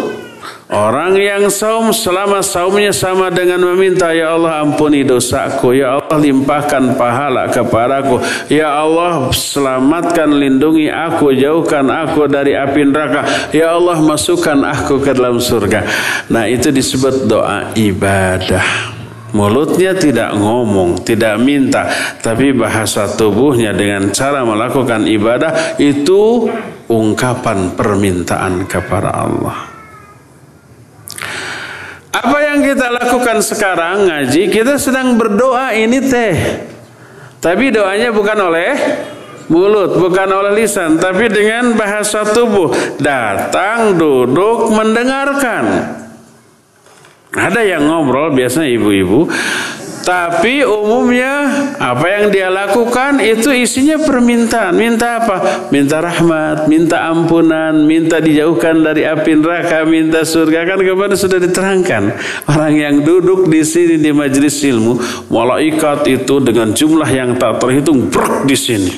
Orang 0.69 1.16
yang 1.16 1.49
saum 1.49 1.97
selama 1.97 2.45
saumnya 2.45 2.93
sama 2.93 3.33
dengan 3.33 3.73
meminta 3.73 4.12
Ya 4.12 4.37
Allah 4.37 4.61
ampuni 4.61 5.01
dosaku. 5.01 5.73
Ya 5.73 5.97
Allah 5.97 6.21
limpahkan 6.21 6.93
pahala 6.93 7.49
kepadaku. 7.49 8.21
Ya 8.53 8.77
Allah 8.77 9.33
selamatkan 9.33 10.29
lindungi 10.29 10.93
aku 10.93 11.33
Jauhkan 11.33 11.89
aku 11.89 12.29
dari 12.29 12.53
api 12.53 12.85
neraka. 12.85 13.25
Ya 13.49 13.81
Allah 13.81 13.97
masukkan 14.05 14.61
aku 14.69 15.01
ke 15.01 15.16
dalam 15.16 15.41
surga. 15.41 15.89
Nah 16.29 16.45
itu 16.45 16.69
disebut 16.69 17.25
doa 17.25 17.73
ibadah 17.73 18.97
Mulutnya 19.29 19.93
tidak 19.93 20.33
ngomong, 20.41 21.05
tidak 21.05 21.37
minta, 21.37 21.85
tapi 22.24 22.57
bahasa 22.57 23.12
tubuhnya 23.12 23.76
dengan 23.76 24.09
cara 24.09 24.41
melakukan 24.41 25.05
ibadah 25.05 25.76
itu 25.76 26.49
ungkapan 26.89 27.76
permintaan 27.76 28.64
kepada 28.64 29.12
Allah. 29.12 29.68
Apa 32.09 32.39
yang 32.41 32.64
kita 32.64 32.89
lakukan 32.89 33.45
sekarang 33.45 34.09
ngaji, 34.09 34.49
kita 34.49 34.81
sedang 34.81 35.20
berdoa 35.20 35.76
ini 35.76 36.01
teh. 36.01 36.35
Tapi 37.39 37.68
doanya 37.68 38.09
bukan 38.11 38.39
oleh 38.49 38.72
mulut, 39.53 40.01
bukan 40.01 40.29
oleh 40.33 40.64
lisan, 40.64 40.97
tapi 40.97 41.29
dengan 41.29 41.76
bahasa 41.76 42.24
tubuh. 42.24 42.72
Datang, 42.97 43.93
duduk, 43.93 44.72
mendengarkan. 44.72 45.64
Ada 47.29 47.61
yang 47.61 47.85
ngobrol 47.85 48.33
biasanya 48.33 48.72
ibu-ibu, 48.72 49.29
tapi 50.09 50.64
umumnya 50.64 51.45
apa 51.76 52.07
yang 52.09 52.33
dia 52.33 52.49
lakukan 52.49 53.20
itu 53.20 53.53
isinya 53.53 54.01
permintaan. 54.01 54.72
Minta 54.72 55.20
apa? 55.20 55.68
Minta 55.68 56.01
rahmat, 56.01 56.64
minta 56.64 57.12
ampunan, 57.12 57.85
minta 57.85 58.16
dijauhkan 58.16 58.81
dari 58.81 59.05
api 59.05 59.37
neraka, 59.37 59.85
minta 59.85 60.24
surga. 60.24 60.64
Kan 60.64 60.81
kemarin 60.81 61.12
sudah 61.12 61.37
diterangkan. 61.37 62.16
Orang 62.49 62.72
yang 62.81 63.05
duduk 63.05 63.53
di 63.53 63.61
sini 63.61 64.01
di 64.01 64.09
majelis 64.09 64.64
ilmu, 64.64 64.97
malaikat 65.29 66.09
itu 66.09 66.41
dengan 66.41 66.72
jumlah 66.72 67.11
yang 67.12 67.37
tak 67.37 67.61
terhitung 67.61 68.09
brok 68.09 68.49
di 68.49 68.57
sini. 68.57 68.93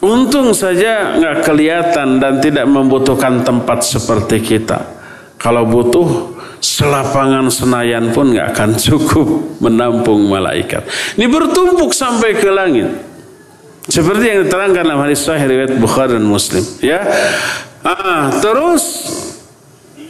Untung 0.00 0.56
saja 0.56 1.20
nggak 1.20 1.44
kelihatan 1.44 2.16
dan 2.16 2.40
tidak 2.40 2.64
membutuhkan 2.64 3.44
tempat 3.44 3.84
seperti 3.84 4.40
kita. 4.40 4.88
Kalau 5.36 5.68
butuh 5.68 6.35
selapangan 6.60 7.48
Senayan 7.52 8.12
pun 8.12 8.32
nggak 8.32 8.56
akan 8.56 8.70
cukup 8.76 9.28
menampung 9.60 10.28
malaikat. 10.28 10.84
Ini 11.16 11.26
bertumpuk 11.28 11.92
sampai 11.92 12.36
ke 12.36 12.48
langit. 12.52 12.88
Seperti 13.86 14.24
yang 14.26 14.38
diterangkan 14.46 14.82
dalam 14.82 14.98
hadis 14.98 15.22
sahih 15.22 15.46
riwayat 15.46 15.78
Bukhari 15.78 16.18
dan 16.18 16.26
Muslim, 16.26 16.66
ya. 16.82 17.06
Ah, 17.86 18.34
terus 18.42 18.82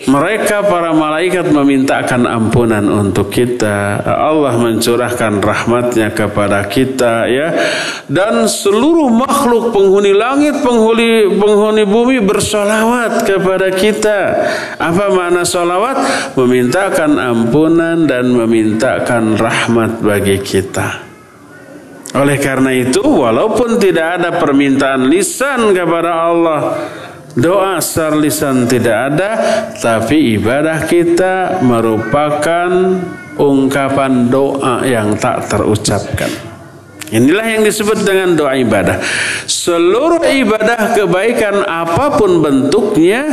mereka 0.07 0.63
para 0.63 0.95
malaikat 0.95 1.51
memintakan 1.51 2.31
ampunan 2.31 2.87
untuk 2.87 3.27
kita. 3.27 3.99
Allah 4.07 4.55
mencurahkan 4.55 5.43
rahmatnya 5.43 6.15
kepada 6.15 6.63
kita 6.71 7.27
ya. 7.27 7.51
Dan 8.07 8.47
seluruh 8.47 9.11
makhluk 9.11 9.75
penghuni 9.75 10.15
langit, 10.15 10.63
penghuni 10.63 11.27
penghuni 11.35 11.83
bumi 11.83 12.19
bersolawat 12.23 13.27
kepada 13.27 13.69
kita. 13.75 14.19
Apa 14.79 15.11
makna 15.11 15.43
solawat? 15.43 15.99
Memintakan 16.39 17.19
ampunan 17.19 18.07
dan 18.07 18.31
memintakan 18.31 19.35
rahmat 19.35 19.99
bagi 19.99 20.39
kita. 20.39 21.03
Oleh 22.17 22.39
karena 22.39 22.73
itu, 22.73 23.03
walaupun 23.03 23.77
tidak 23.77 24.23
ada 24.23 24.41
permintaan 24.41 25.11
lisan 25.11 25.77
kepada 25.77 26.31
Allah, 26.31 26.61
Doa 27.37 27.77
secara 27.85 28.17
lisan 28.17 28.65
tidak 28.65 29.13
ada, 29.13 29.31
tapi 29.77 30.41
ibadah 30.41 30.89
kita 30.89 31.61
merupakan 31.61 32.97
ungkapan 33.37 34.33
doa 34.33 34.81
yang 34.89 35.13
tak 35.21 35.45
terucapkan. 35.45 36.33
Inilah 37.13 37.45
yang 37.45 37.63
disebut 37.63 38.09
dengan 38.09 38.35
doa 38.35 38.57
ibadah. 38.57 39.05
Seluruh 39.45 40.25
ibadah 40.25 40.97
kebaikan 40.97 41.61
apa 41.69 42.17
pun 42.17 42.41
bentuknya, 42.41 43.29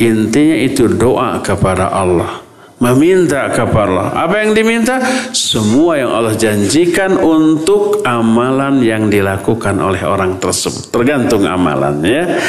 intinya 0.00 0.56
itu 0.56 0.88
doa 0.88 1.36
kepada 1.44 1.92
Allah. 1.92 2.40
Meminta 2.80 3.52
kepada 3.52 3.88
Allah. 3.88 4.08
Apa 4.16 4.48
yang 4.48 4.56
diminta? 4.56 4.96
Semua 5.36 6.00
yang 6.00 6.08
Allah 6.12 6.32
janjikan 6.40 7.20
untuk 7.20 8.00
amalan 8.04 8.80
yang 8.80 9.12
dilakukan 9.12 9.76
oleh 9.76 10.00
orang 10.08 10.40
tersebut. 10.40 10.88
Tergantung 10.88 11.44
amalannya. 11.44 12.40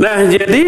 Nah 0.00 0.24
jadi 0.24 0.64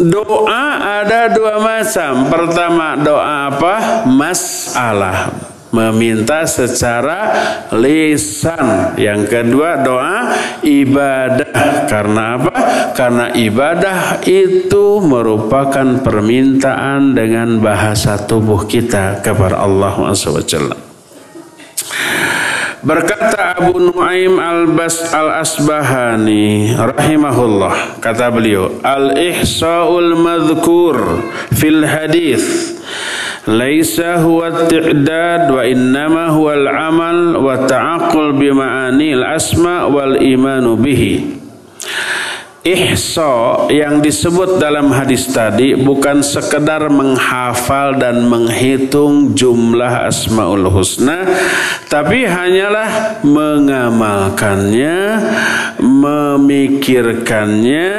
doa 0.00 0.64
ada 1.04 1.28
dua 1.28 1.60
macam. 1.60 2.32
Pertama 2.32 2.96
doa 2.96 3.52
apa? 3.52 4.08
Masalah. 4.08 5.28
Meminta 5.72 6.44
secara 6.48 7.32
lisan. 7.72 8.96
Yang 8.96 9.20
kedua 9.28 9.80
doa 9.84 10.32
ibadah. 10.64 11.84
Karena 11.84 12.40
apa? 12.40 12.52
Karena 12.96 13.32
ibadah 13.36 14.20
itu 14.24 15.00
merupakan 15.04 16.00
permintaan 16.00 17.12
dengan 17.12 17.60
bahasa 17.60 18.20
tubuh 18.24 18.64
kita 18.64 19.20
kepada 19.20 19.64
Allah 19.64 19.96
SWT. 20.16 20.92
Berkata 22.82 23.54
Abu 23.62 23.78
Nuaim 23.78 24.42
al-Bas 24.42 25.14
al-Asbahani 25.14 26.74
rahimahullah. 26.74 28.02
Kata 28.02 28.26
beliau 28.34 28.74
al-ihsa'ul 28.82 30.18
madhkur 30.18 30.98
fil 31.54 31.86
hadis 31.86 32.74
laisa 33.46 34.18
huwa 34.18 34.50
at-ti'dad 34.50 35.54
wa 35.54 35.62
innama 35.62 36.34
huwa 36.34 36.58
al-amal 36.58 37.38
wa 37.38 37.54
ta'aqqul 37.70 38.34
bi 38.34 38.50
ma'ani 38.50 39.14
al-asma 39.14 39.86
wal 39.86 40.18
imanu 40.18 40.74
bihi 40.74 41.38
Ihsa 42.62 43.66
yang 43.74 43.98
disebut 43.98 44.62
dalam 44.62 44.94
hadis 44.94 45.26
tadi 45.34 45.74
bukan 45.74 46.22
sekedar 46.22 46.86
menghafal 46.86 47.98
dan 47.98 48.22
menghitung 48.30 49.34
jumlah 49.34 50.06
asmaul 50.06 50.70
husna 50.70 51.26
tapi 51.90 52.22
hanyalah 52.22 53.18
mengamalkannya 53.26 54.94
memikirkannya 55.82 57.90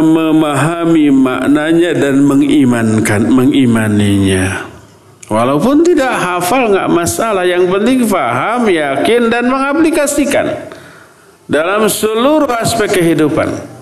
memahami 0.00 1.12
maknanya 1.12 1.92
dan 1.92 2.24
mengimankan 2.24 3.28
mengimaninya. 3.28 4.64
Walaupun 5.28 5.84
tidak 5.84 6.24
hafal 6.24 6.72
nggak 6.72 6.88
masalah. 6.88 7.44
Yang 7.44 7.68
penting 7.68 8.08
faham 8.08 8.64
yakin 8.64 9.28
dan 9.28 9.44
mengaplikasikan 9.44 10.72
dalam 11.44 11.84
seluruh 11.84 12.48
aspek 12.48 12.88
kehidupan 12.88 13.73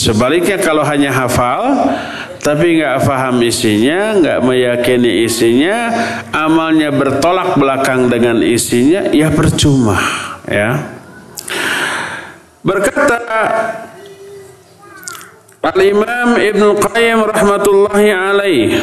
Sebaliknya 0.00 0.56
kalau 0.56 0.80
hanya 0.80 1.12
hafal 1.12 1.92
tapi 2.40 2.80
nggak 2.80 3.04
paham 3.04 3.36
isinya, 3.44 4.16
nggak 4.16 4.38
meyakini 4.40 5.28
isinya, 5.28 5.92
amalnya 6.32 6.88
bertolak 6.88 7.60
belakang 7.60 8.08
dengan 8.08 8.40
isinya, 8.40 9.12
ya 9.12 9.28
percuma, 9.28 10.00
ya. 10.48 10.88
Berkata 12.64 13.20
Al 15.60 15.80
Imam 15.84 16.28
Ibn 16.40 16.62
Qayyim 16.80 17.20
rahmatullahi 17.20 18.08
alaih 18.08 18.80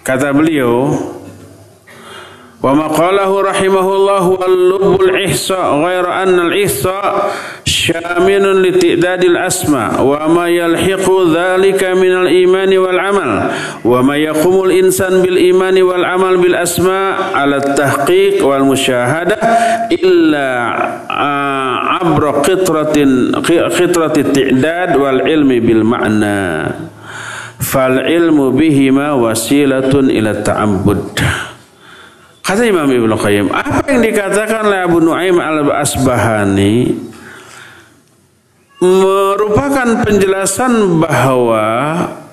kata 0.00 0.32
beliau 0.32 0.96
وما 2.63 2.87
قاله 2.87 3.41
رحمه 3.41 3.95
الله 3.95 4.39
اللب 4.47 5.01
الإحصاء 5.01 5.75
غير 5.75 6.13
أن 6.23 6.39
الإحصاء 6.39 7.31
شامل 7.65 8.61
لتعداد 8.69 9.23
الأسماء 9.23 10.01
وما 10.03 10.47
يلحق 10.47 11.07
ذلك 11.33 11.83
من 11.83 12.11
الإيمان 12.21 12.77
والعمل 12.77 13.49
وما 13.85 14.15
يقوم 14.17 14.63
الإنسان 14.65 15.21
بالإيمان 15.21 15.81
والعمل 15.81 16.37
بالأسماء 16.37 17.15
على 17.35 17.55
التحقيق 17.55 18.45
والمشاهدة 18.45 19.35
إلا 19.91 20.49
عبر 21.89 22.29
قطرة 22.29 22.95
قطرة 23.69 24.13
التعداد 24.17 24.97
والعلم 24.97 25.47
بالمعنى 25.47 26.71
فالعلم 27.59 28.49
بهما 28.57 29.13
وسيلة 29.13 29.89
إلى 29.99 30.31
التعبد 30.31 31.19
Kata 32.44 32.60
Imam 32.60 32.84
Ibnu 32.84 33.16
Qayyim, 33.16 33.48
apa 33.48 33.88
yang 33.88 34.04
dikatakan 34.04 34.68
oleh 34.68 34.84
Abu 34.84 35.00
Nuaim 35.00 35.40
al-Asbahani 35.40 36.92
merupakan 38.84 40.04
penjelasan 40.04 41.00
bahwa 41.00 41.64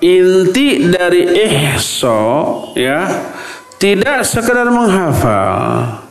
inti 0.04 0.92
dari 0.92 1.32
ihsa 1.48 2.28
ya 2.76 3.08
tidak 3.80 4.28
sekedar 4.28 4.68
menghafal 4.68 6.01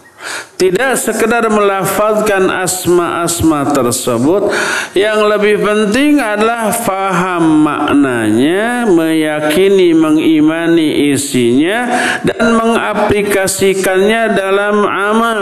tidak 0.56 0.94
sekedar 1.02 1.50
melafazkan 1.50 2.46
asma-asma 2.54 3.74
tersebut, 3.74 4.54
yang 4.94 5.26
lebih 5.26 5.58
penting 5.58 6.22
adalah 6.22 6.70
faham 6.70 7.66
maknanya, 7.66 8.86
meyakini, 8.86 9.98
mengimani 9.98 11.10
isinya, 11.10 11.90
dan 12.22 12.54
mengaplikasikannya 12.54 14.38
dalam 14.38 14.86
amal. 14.86 15.42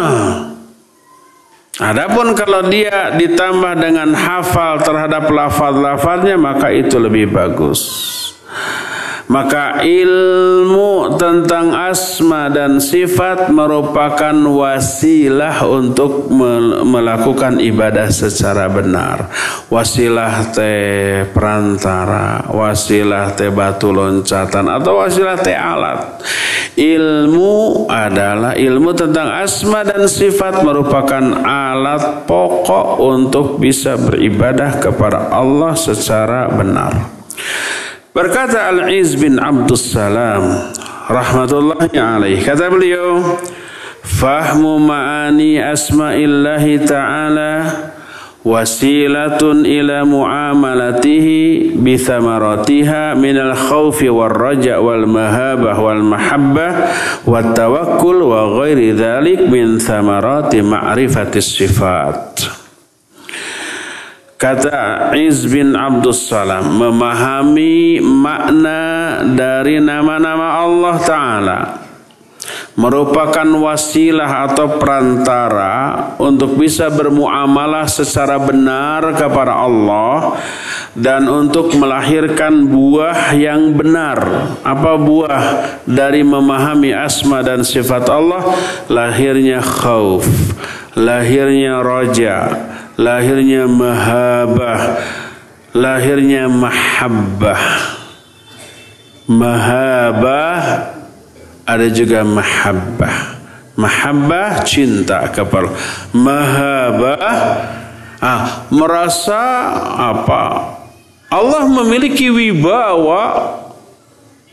Adapun 1.80 2.36
kalau 2.36 2.68
dia 2.68 3.16
ditambah 3.16 3.80
dengan 3.80 4.12
hafal 4.12 4.84
terhadap 4.84 5.32
lafaz-lafaznya 5.32 6.36
maka 6.36 6.76
itu 6.76 7.00
lebih 7.00 7.32
bagus. 7.32 7.80
Maka 9.30 9.86
ilmu 9.86 11.14
tentang 11.22 11.70
asma 11.70 12.50
dan 12.50 12.82
sifat 12.82 13.54
merupakan 13.54 14.34
wasilah 14.34 15.70
untuk 15.70 16.34
melakukan 16.82 17.62
ibadah 17.62 18.10
secara 18.10 18.66
benar. 18.74 19.30
Wasilah 19.70 20.50
teh 20.50 21.30
perantara, 21.30 22.42
wasilah 22.50 23.30
teh 23.38 23.54
batu 23.54 23.94
loncatan 23.94 24.66
atau 24.66 24.98
wasilah 24.98 25.38
teh 25.38 25.54
alat. 25.54 26.26
Ilmu 26.74 27.86
adalah 27.86 28.58
ilmu 28.58 28.98
tentang 28.98 29.30
asma 29.30 29.86
dan 29.86 30.10
sifat 30.10 30.66
merupakan 30.66 31.22
alat 31.46 32.26
pokok 32.26 32.98
untuk 32.98 33.62
bisa 33.62 33.94
beribadah 33.94 34.82
kepada 34.82 35.30
Allah 35.30 35.78
secara 35.78 36.50
benar. 36.50 37.20
Berkata 38.10 38.74
Al-Iz 38.74 39.14
bin 39.22 39.38
Abdus 39.38 39.94
Salam 39.94 40.74
rahmatullahi 41.06 41.94
alaih. 41.94 42.42
Kata 42.42 42.66
beliau 42.66 43.38
fahmu 44.02 44.82
ma'ani 44.82 45.62
asma'illahi 45.62 46.90
ta'ala 46.90 47.54
wasilatun 48.42 49.62
ila 49.62 50.10
muamalatihi 50.10 51.78
bi 51.78 52.02
thamaratiha 52.02 53.14
minal 53.14 53.54
khawfi 53.54 54.10
wal 54.10 54.34
raja 54.34 54.82
wal 54.82 55.06
mahabah 55.06 55.78
wal 55.78 56.02
mahabbah 56.02 56.72
wat 57.30 57.54
tawakkul 57.54 58.26
wa 58.26 58.58
ghairi 58.58 58.98
dhalik 58.98 59.46
min 59.46 59.78
thamarati 59.78 60.66
ma'rifatis 60.66 61.62
sifat 61.62 62.59
Kata 64.40 65.12
Iz 65.20 65.44
bin 65.52 65.76
Abdus 65.76 66.32
Salam 66.32 66.80
memahami 66.80 68.00
makna 68.00 69.20
dari 69.36 69.84
nama-nama 69.84 70.64
Allah 70.64 70.96
Ta'ala 71.04 71.60
merupakan 72.80 73.44
wasilah 73.44 74.48
atau 74.48 74.80
perantara 74.80 75.76
untuk 76.24 76.56
bisa 76.56 76.88
bermuamalah 76.88 77.84
secara 77.92 78.40
benar 78.40 79.12
kepada 79.20 79.60
Allah 79.60 80.40
dan 80.96 81.28
untuk 81.28 81.76
melahirkan 81.76 82.64
buah 82.64 83.36
yang 83.36 83.76
benar. 83.76 84.24
Apa 84.64 84.96
buah 84.96 85.44
dari 85.84 86.24
memahami 86.24 86.96
asma 86.96 87.44
dan 87.44 87.68
sifat 87.68 88.08
Allah? 88.08 88.56
Lahirnya 88.88 89.60
khauf, 89.60 90.24
lahirnya 90.96 91.84
roja, 91.84 92.56
lahirnya 93.00 93.64
mahabah, 93.64 95.00
lahirnya 95.72 96.52
mahabbah. 96.52 97.64
Mahabah 99.30 100.60
ada 101.64 101.88
juga 101.88 102.28
mahabbah. 102.28 103.40
Mahabbah 103.80 104.68
cinta 104.68 105.24
kepada 105.32 105.72
mahabah 106.12 107.32
ah, 108.20 108.68
merasa 108.68 109.40
apa? 109.96 110.76
Allah 111.32 111.64
memiliki 111.70 112.28
wibawa 112.28 113.56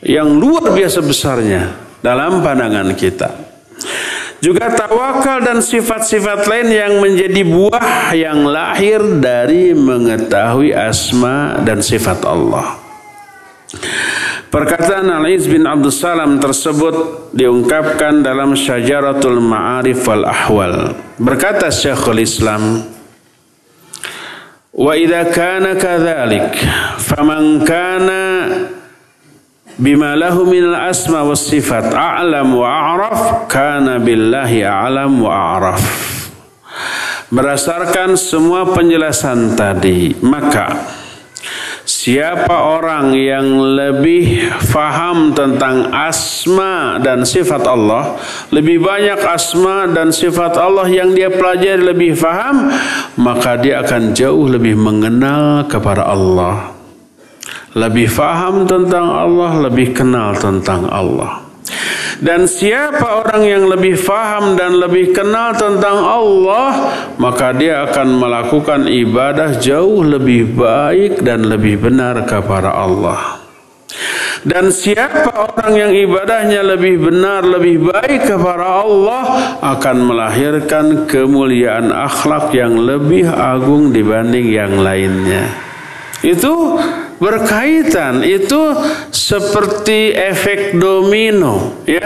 yang 0.05 0.31
luar 0.39 0.71
biasa 0.71 1.03
besarnya 1.03 1.75
dalam 1.99 2.39
pandangan 2.39 2.95
kita. 2.95 3.33
Juga 4.37 4.69
tawakal 4.69 5.41
dan 5.41 5.65
sifat-sifat 5.65 6.45
lain 6.45 6.69
yang 6.69 6.93
menjadi 7.01 7.41
buah 7.41 8.13
yang 8.13 8.45
lahir 8.45 9.01
dari 9.17 9.73
mengetahui 9.73 10.77
asma 10.77 11.57
dan 11.65 11.81
sifat 11.81 12.21
Allah. 12.29 12.77
Perkataan 14.53 15.09
Al-Iz 15.11 15.49
bin 15.51 15.65
Abdul 15.65 15.93
Salam 15.93 16.39
tersebut 16.39 17.29
diungkapkan 17.35 18.23
dalam 18.23 18.55
Syajaratul 18.55 19.43
Ma'arif 19.43 20.07
wal 20.07 20.25
Ahwal. 20.29 20.75
Berkata 21.19 21.73
Syekhul 21.73 22.23
Islam, 22.23 22.87
"Wa 24.71 24.93
idza 24.95 25.33
kana 25.33 25.75
kadzalik, 25.75 26.55
faman 27.03 27.67
kana 27.67 28.23
bima 29.77 30.17
lahu 30.17 30.45
minal 30.49 30.77
asma 30.77 31.25
was 31.25 31.45
sifat. 31.47 31.93
A'lam 31.93 32.57
wa 32.57 32.69
a'raf 32.69 33.49
kana 33.49 33.97
billahi 34.03 34.65
a'lam 34.67 35.21
wa 35.21 35.57
a'raf. 35.57 35.83
Berdasarkan 37.27 38.15
semua 38.15 38.71
penjelasan 38.71 39.59
tadi 39.59 40.15
maka 40.23 40.79
siapa 41.83 42.79
orang 42.79 43.15
yang 43.19 43.59
lebih 43.59 44.47
faham 44.63 45.35
tentang 45.35 45.91
asma 45.91 47.03
dan 47.03 47.27
sifat 47.27 47.67
Allah 47.67 48.15
lebih 48.55 48.79
banyak 48.79 49.23
asma 49.27 49.91
dan 49.91 50.15
sifat 50.15 50.55
Allah 50.55 50.87
yang 50.87 51.15
dia 51.19 51.27
pelajari 51.27 51.83
lebih 51.83 52.15
faham 52.15 52.71
maka 53.19 53.59
dia 53.59 53.83
akan 53.83 54.15
jauh 54.15 54.47
lebih 54.47 54.79
mengenal 54.79 55.67
kepada 55.67 56.07
Allah 56.07 56.76
lebih 57.77 58.09
faham 58.09 58.65
tentang 58.65 59.05
Allah, 59.05 59.69
lebih 59.69 59.93
kenal 59.93 60.33
tentang 60.41 60.89
Allah. 60.89 61.45
Dan 62.17 62.49
siapa 62.49 63.21
orang 63.21 63.45
yang 63.45 63.65
lebih 63.69 64.01
faham 64.01 64.57
dan 64.57 64.81
lebih 64.81 65.13
kenal 65.13 65.53
tentang 65.53 66.01
Allah, 66.01 66.97
maka 67.21 67.53
dia 67.53 67.85
akan 67.85 68.09
melakukan 68.17 68.89
ibadah 68.89 69.61
jauh 69.61 70.01
lebih 70.01 70.57
baik 70.57 71.21
dan 71.21 71.45
lebih 71.45 71.77
benar 71.77 72.25
kepada 72.25 72.73
Allah. 72.73 73.45
Dan 74.47 74.71
siapa 74.71 75.53
orang 75.53 75.73
yang 75.75 75.93
ibadahnya 75.93 76.63
lebih 76.63 77.03
benar, 77.03 77.43
lebih 77.43 77.91
baik 77.91 78.31
kepada 78.31 78.87
Allah 78.87 79.25
akan 79.61 79.97
melahirkan 80.07 81.05
kemuliaan 81.05 81.91
akhlak 81.91 82.55
yang 82.55 82.79
lebih 82.79 83.27
agung 83.27 83.91
dibanding 83.91 84.49
yang 84.55 84.73
lainnya. 84.81 85.51
Itu 86.23 86.79
berkaitan 87.17 88.21
itu 88.25 88.77
seperti 89.09 90.13
efek 90.13 90.77
domino 90.77 91.81
ya. 91.89 92.05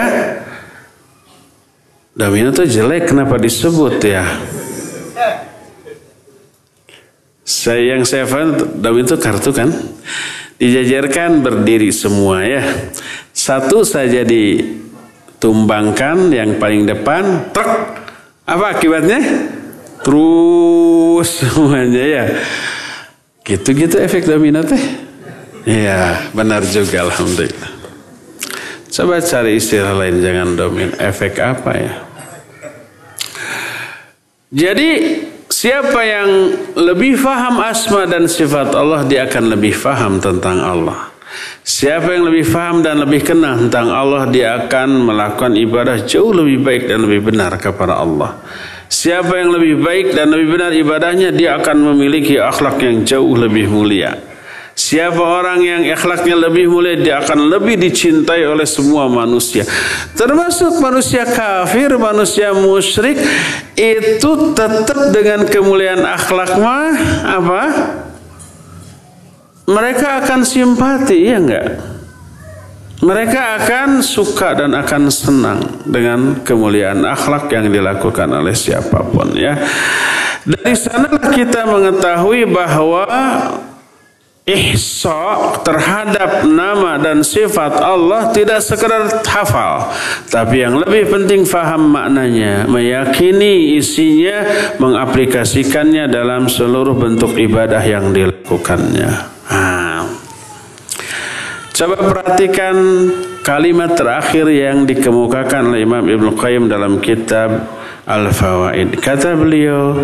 Domino 2.15 2.53
itu 2.53 2.67
jelek 2.67 3.15
kenapa 3.15 3.39
disebut 3.41 4.05
ya? 4.05 4.27
Saya 7.47 7.97
yang 7.97 8.07
saya 8.07 8.27
faham 8.29 8.55
domino 8.79 9.07
itu 9.09 9.19
kartu 9.19 9.51
kan? 9.57 9.73
Dijajarkan 10.61 11.41
berdiri 11.41 11.89
semua 11.89 12.45
ya. 12.45 12.61
Satu 13.33 13.81
saja 13.89 14.21
ditumbangkan 14.21 16.29
yang 16.29 16.61
paling 16.61 16.85
depan 16.85 17.49
truk. 17.57 17.97
Apa 18.45 18.77
akibatnya? 18.77 19.49
Terus 20.05 21.41
semuanya 21.41 22.05
ya. 22.05 22.25
Gitu-gitu 23.41 23.97
efek 23.97 24.29
domino 24.29 24.61
teh. 24.61 25.00
Iya, 25.69 26.33
benar 26.33 26.65
juga 26.65 27.05
alhamdulillah. 27.05 27.73
Coba 28.91 29.23
cari 29.23 29.61
istilah 29.61 29.95
lain 29.95 30.19
jangan 30.19 30.49
domino. 30.57 30.95
Efek 30.99 31.39
apa 31.39 31.71
ya? 31.77 31.95
Jadi 34.51 34.91
siapa 35.47 36.01
yang 36.03 36.31
lebih 36.75 37.15
faham 37.15 37.63
asma 37.63 38.03
dan 38.09 38.27
sifat 38.27 38.75
Allah 38.75 39.07
dia 39.07 39.31
akan 39.31 39.55
lebih 39.55 39.77
faham 39.77 40.19
tentang 40.19 40.59
Allah. 40.59 41.07
Siapa 41.63 42.19
yang 42.19 42.27
lebih 42.27 42.43
faham 42.43 42.83
dan 42.83 42.99
lebih 42.99 43.23
kenal 43.23 43.55
tentang 43.55 43.95
Allah 43.95 44.27
dia 44.27 44.59
akan 44.67 45.07
melakukan 45.07 45.55
ibadah 45.55 46.03
jauh 46.03 46.35
lebih 46.35 46.67
baik 46.67 46.83
dan 46.91 47.07
lebih 47.07 47.31
benar 47.31 47.55
kepada 47.63 48.03
Allah. 48.03 48.43
Siapa 48.91 49.39
yang 49.39 49.55
lebih 49.55 49.79
baik 49.79 50.19
dan 50.19 50.35
lebih 50.35 50.59
benar 50.59 50.75
ibadahnya 50.75 51.31
dia 51.31 51.55
akan 51.63 51.95
memiliki 51.95 52.43
akhlak 52.43 52.83
yang 52.83 53.07
jauh 53.07 53.39
lebih 53.39 53.71
mulia. 53.71 54.30
Siapa 54.81 55.21
orang 55.21 55.61
yang 55.61 55.85
akhlaknya 55.93 56.41
lebih 56.49 56.73
mulia 56.73 56.97
dia 56.97 57.21
akan 57.21 57.53
lebih 57.53 57.77
dicintai 57.77 58.49
oleh 58.49 58.65
semua 58.65 59.13
manusia. 59.13 59.69
Termasuk 60.17 60.81
manusia 60.81 61.29
kafir, 61.29 62.01
manusia 62.01 62.57
musyrik 62.57 63.21
itu 63.77 64.31
tetap 64.57 65.13
dengan 65.13 65.45
kemuliaan 65.45 66.01
akhlak 66.01 66.57
mah 66.57 66.97
apa? 67.29 67.63
Mereka 69.69 70.25
akan 70.25 70.41
simpati 70.49 71.29
ya 71.29 71.37
enggak? 71.37 71.69
mereka 73.01 73.57
akan 73.57 74.05
suka 74.05 74.53
dan 74.53 74.77
akan 74.77 75.09
senang 75.09 75.61
dengan 75.89 76.45
kemuliaan 76.45 77.01
akhlak 77.09 77.49
yang 77.49 77.73
dilakukan 77.73 78.29
oleh 78.29 78.53
siapa 78.53 79.01
pun 79.09 79.33
ya. 79.33 79.57
Dari 80.45 80.77
sanalah 80.77 81.33
kita 81.33 81.65
mengetahui 81.65 82.45
bahwa 82.49 83.05
ihsa 84.51 85.55
terhadap 85.63 86.47
nama 86.47 86.99
dan 86.99 87.23
sifat 87.23 87.79
Allah 87.79 88.35
tidak 88.35 88.59
sekedar 88.59 89.07
hafal 89.23 89.91
tapi 90.27 90.67
yang 90.67 90.83
lebih 90.83 91.11
penting 91.11 91.47
faham 91.47 91.95
maknanya 91.95 92.67
meyakini 92.67 93.79
isinya 93.79 94.43
mengaplikasikannya 94.83 96.11
dalam 96.11 96.51
seluruh 96.51 96.99
bentuk 96.99 97.39
ibadah 97.39 97.83
yang 97.87 98.11
dilakukannya 98.11 99.11
nah. 99.47 99.91
Coba 101.81 101.97
perhatikan 101.97 102.77
kalimat 103.41 103.97
terakhir 103.97 104.53
yang 104.53 104.85
dikemukakan 104.85 105.73
oleh 105.73 105.89
Imam 105.89 106.05
Ibn 106.05 106.37
Qayyim 106.37 106.69
dalam 106.69 107.01
kitab 107.01 107.80
Al-Fawaid. 108.11 108.99
Kata 108.99 109.39
beliau, 109.39 109.95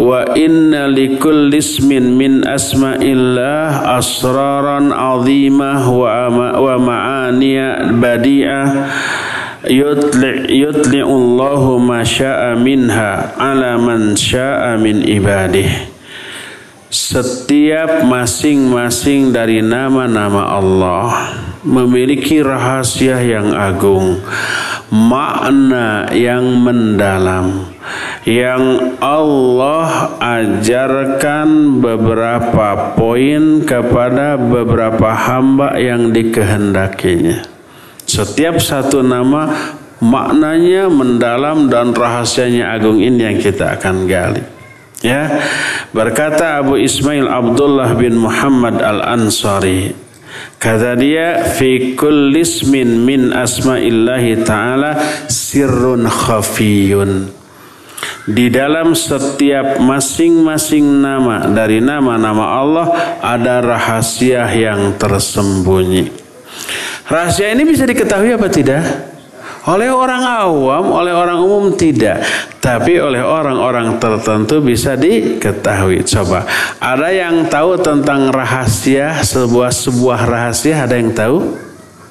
"Wa 0.00 0.32
inna 0.32 0.88
likulli 0.88 1.60
ismin 1.60 2.16
min 2.16 2.40
asma'illah 2.48 3.92
asraran 4.00 4.88
'azimah 4.88 5.84
wa 5.84 6.32
wa 6.56 6.74
ma'aniya 6.80 7.92
badi'ah 7.92 8.66
yutli 9.68 10.48
yutli 10.56 11.04
Allahu 11.04 11.76
ma 11.76 12.00
syaa 12.00 12.56
minha 12.56 13.36
ala 13.36 13.76
man 13.76 14.16
syaa 14.16 14.80
min 14.80 15.04
ibadih." 15.04 15.92
Setiap 16.92 18.04
masing-masing 18.04 19.32
dari 19.32 19.64
nama-nama 19.64 20.60
Allah 20.60 21.08
memiliki 21.64 22.44
rahasia 22.44 23.16
yang 23.16 23.56
agung, 23.56 24.20
makna 24.92 26.12
yang 26.12 26.60
mendalam, 26.60 27.72
yang 28.28 28.92
Allah 29.00 30.12
ajarkan 30.20 31.80
beberapa 31.80 32.92
poin 32.92 33.64
kepada 33.64 34.36
beberapa 34.36 35.16
hamba 35.16 35.80
yang 35.80 36.12
dikehendakinya. 36.12 37.40
Setiap 38.04 38.60
satu 38.60 39.00
nama 39.00 39.48
maknanya 40.04 40.92
mendalam 40.92 41.72
dan 41.72 41.96
rahasianya 41.96 42.76
agung 42.76 43.00
ini 43.00 43.32
yang 43.32 43.38
kita 43.40 43.80
akan 43.80 44.04
gali. 44.04 44.44
Ya, 45.02 45.42
berkata 45.90 46.62
Abu 46.62 46.78
Ismail 46.78 47.26
Abdullah 47.26 47.96
bin 47.98 48.20
Muhammad 48.20 48.78
Al 48.78 49.02
Ansari, 49.02 49.90
kata 50.62 50.94
dia, 50.94 51.42
fi 51.58 51.98
kulli 51.98 52.46
ismin 52.46 53.02
min 53.02 53.34
asma'illahi 53.34 54.46
ta'ala 54.46 54.94
sirrun 55.26 56.06
khafiyun. 56.06 57.26
Di 58.22 58.46
dalam 58.54 58.94
setiap 58.94 59.82
masing-masing 59.82 61.02
nama 61.02 61.50
dari 61.50 61.82
nama-nama 61.82 62.62
Allah 62.62 62.86
ada 63.18 63.58
rahasia 63.58 64.46
yang 64.54 64.94
tersembunyi. 64.94 66.06
Rahasia 67.10 67.50
ini 67.50 67.66
bisa 67.66 67.82
diketahui 67.82 68.30
apa 68.30 68.46
tidak? 68.46 69.11
Oleh 69.62 69.94
orang 69.94 70.26
awam, 70.26 70.90
oleh 70.90 71.14
orang 71.14 71.38
umum 71.38 71.70
tidak. 71.78 72.18
Tapi 72.58 72.98
oleh 72.98 73.22
orang-orang 73.22 73.94
tertentu 74.02 74.58
bisa 74.58 74.98
diketahui. 74.98 76.02
Coba, 76.02 76.42
ada 76.82 77.08
yang 77.14 77.46
tahu 77.46 77.78
tentang 77.78 78.34
rahasia, 78.34 79.22
sebuah 79.22 79.70
sebuah 79.70 80.20
rahasia, 80.26 80.82
ada 80.82 80.98
yang 80.98 81.14
tahu? 81.14 81.54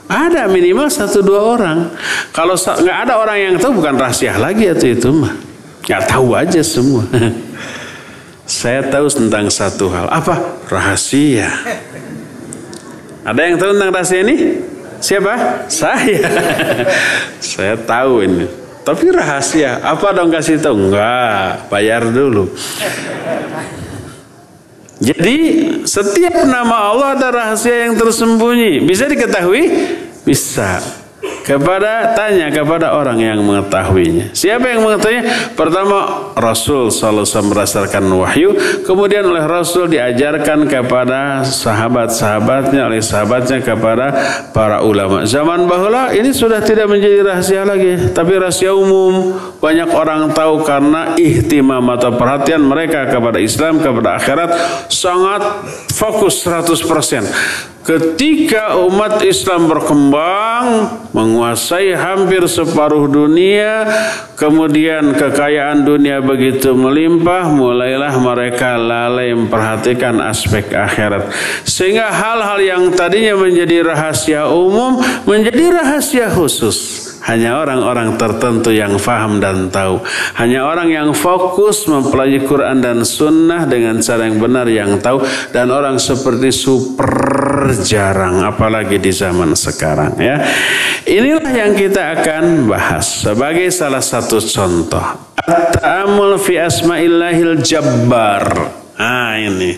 Ada 0.07 0.47
minimal 0.47 0.87
satu 0.87 1.19
dua 1.19 1.43
orang. 1.43 1.91
Kalau 2.31 2.55
nggak 2.55 2.97
ada 3.07 3.19
orang 3.19 3.37
yang 3.39 3.55
tahu 3.59 3.79
bukan 3.79 3.95
rahasia 3.99 4.35
lagi 4.39 4.71
atau 4.71 4.87
itu 4.87 5.09
mah. 5.11 5.35
Nggak 5.87 6.03
tahu 6.07 6.27
aja 6.35 6.61
semua. 6.63 7.03
Saya 8.47 8.83
tahu 8.91 9.07
tentang 9.07 9.47
satu 9.47 9.87
hal. 9.91 10.11
Apa? 10.11 10.63
Rahasia. 10.67 11.47
Ada 13.23 13.39
yang 13.43 13.55
tahu 13.55 13.71
tentang 13.75 13.91
rahasia 13.95 14.19
ini? 14.23 14.35
Siapa? 15.01 15.65
Saya. 15.67 16.21
Saya 17.41 17.75
tahu 17.75 18.21
ini. 18.21 18.45
Tapi 18.81 19.09
rahasia. 19.09 19.81
Apa 19.81 20.13
dong 20.13 20.29
kasih 20.29 20.61
tahu? 20.61 20.89
Enggak, 20.89 21.69
bayar 21.69 22.05
dulu. 22.07 22.49
Jadi 25.01 25.37
setiap 25.89 26.45
nama 26.45 26.93
Allah 26.93 27.17
ada 27.17 27.27
rahasia 27.33 27.89
yang 27.89 27.97
tersembunyi. 27.97 28.85
Bisa 28.85 29.09
diketahui? 29.09 29.63
Bisa 30.21 30.77
kepada 31.41 32.13
tanya 32.13 32.53
kepada 32.53 32.93
orang 32.93 33.17
yang 33.17 33.39
mengetahuinya. 33.41 34.33
Siapa 34.33 34.65
yang 34.69 34.85
mengetahuinya? 34.85 35.53
Pertama 35.57 36.31
Rasul 36.37 36.93
sallallahu 36.93 37.25
alaihi 37.25 37.49
berdasarkan 37.51 38.03
wahyu, 38.13 38.49
kemudian 38.85 39.25
oleh 39.25 39.43
Rasul 39.45 39.89
diajarkan 39.89 40.69
kepada 40.69 41.41
sahabat-sahabatnya, 41.45 42.87
oleh 42.87 43.01
sahabatnya 43.01 43.59
kepada 43.61 44.07
para 44.53 44.85
ulama. 44.85 45.25
Zaman 45.25 45.65
bahula 45.65 46.13
ini 46.13 46.31
sudah 46.31 46.61
tidak 46.61 46.87
menjadi 46.89 47.25
rahasia 47.25 47.65
lagi, 47.65 48.13
tapi 48.13 48.37
rahasia 48.37 48.73
umum. 48.73 49.33
Banyak 49.61 49.89
orang 49.93 50.33
tahu 50.33 50.65
karena 50.65 51.13
ihtimam 51.17 51.85
atau 51.93 52.17
perhatian 52.17 52.65
mereka 52.65 53.05
kepada 53.09 53.37
Islam, 53.37 53.77
kepada 53.77 54.17
akhirat 54.17 54.49
sangat 54.89 55.41
fokus 55.93 56.41
100%. 56.45 57.71
Ketika 57.81 58.77
umat 58.77 59.25
Islam 59.25 59.65
berkembang, 59.65 60.65
menguasai 61.31 61.95
hampir 61.95 62.43
separuh 62.43 63.07
dunia, 63.07 63.87
kemudian 64.35 65.15
kekayaan 65.15 65.87
dunia 65.87 66.19
begitu 66.19 66.75
melimpah, 66.75 67.47
mulailah 67.47 68.11
mereka 68.19 68.75
lalai 68.75 69.31
memperhatikan 69.31 70.19
aspek 70.19 70.75
akhirat. 70.75 71.31
Sehingga 71.63 72.11
hal-hal 72.11 72.59
yang 72.59 72.83
tadinya 72.91 73.39
menjadi 73.39 73.87
rahasia 73.87 74.51
umum 74.51 74.99
menjadi 75.23 75.71
rahasia 75.71 76.27
khusus. 76.27 77.10
Hanya 77.21 77.61
orang-orang 77.61 78.17
tertentu 78.17 78.73
yang 78.73 78.97
faham 78.97 79.37
dan 79.37 79.69
tahu. 79.69 80.01
Hanya 80.41 80.65
orang 80.65 80.89
yang 80.89 81.09
fokus 81.13 81.85
mempelajari 81.85 82.43
Quran 82.49 82.81
dan 82.81 83.05
Sunnah 83.05 83.69
dengan 83.69 84.01
cara 84.01 84.25
yang 84.25 84.41
benar 84.41 84.65
yang 84.65 84.97
tahu. 84.97 85.21
Dan 85.53 85.69
orang 85.69 86.01
seperti 86.01 86.49
super 86.49 87.69
jarang. 87.85 88.41
Apalagi 88.41 88.97
di 88.97 89.13
zaman 89.13 89.53
sekarang 89.53 90.17
ya. 90.17 90.41
Inilah 91.05 91.53
yang 91.53 91.73
kita 91.77 92.17
akan 92.17 92.65
bahas 92.65 93.25
sebagai 93.25 93.69
salah 93.69 94.01
satu 94.01 94.41
contoh. 94.41 95.33
At-ta'amul 95.41 96.37
fi 96.41 96.57
asma'illahil 96.61 97.61
jabbar. 97.61 98.45
Nah 99.01 99.33
ini 99.41 99.73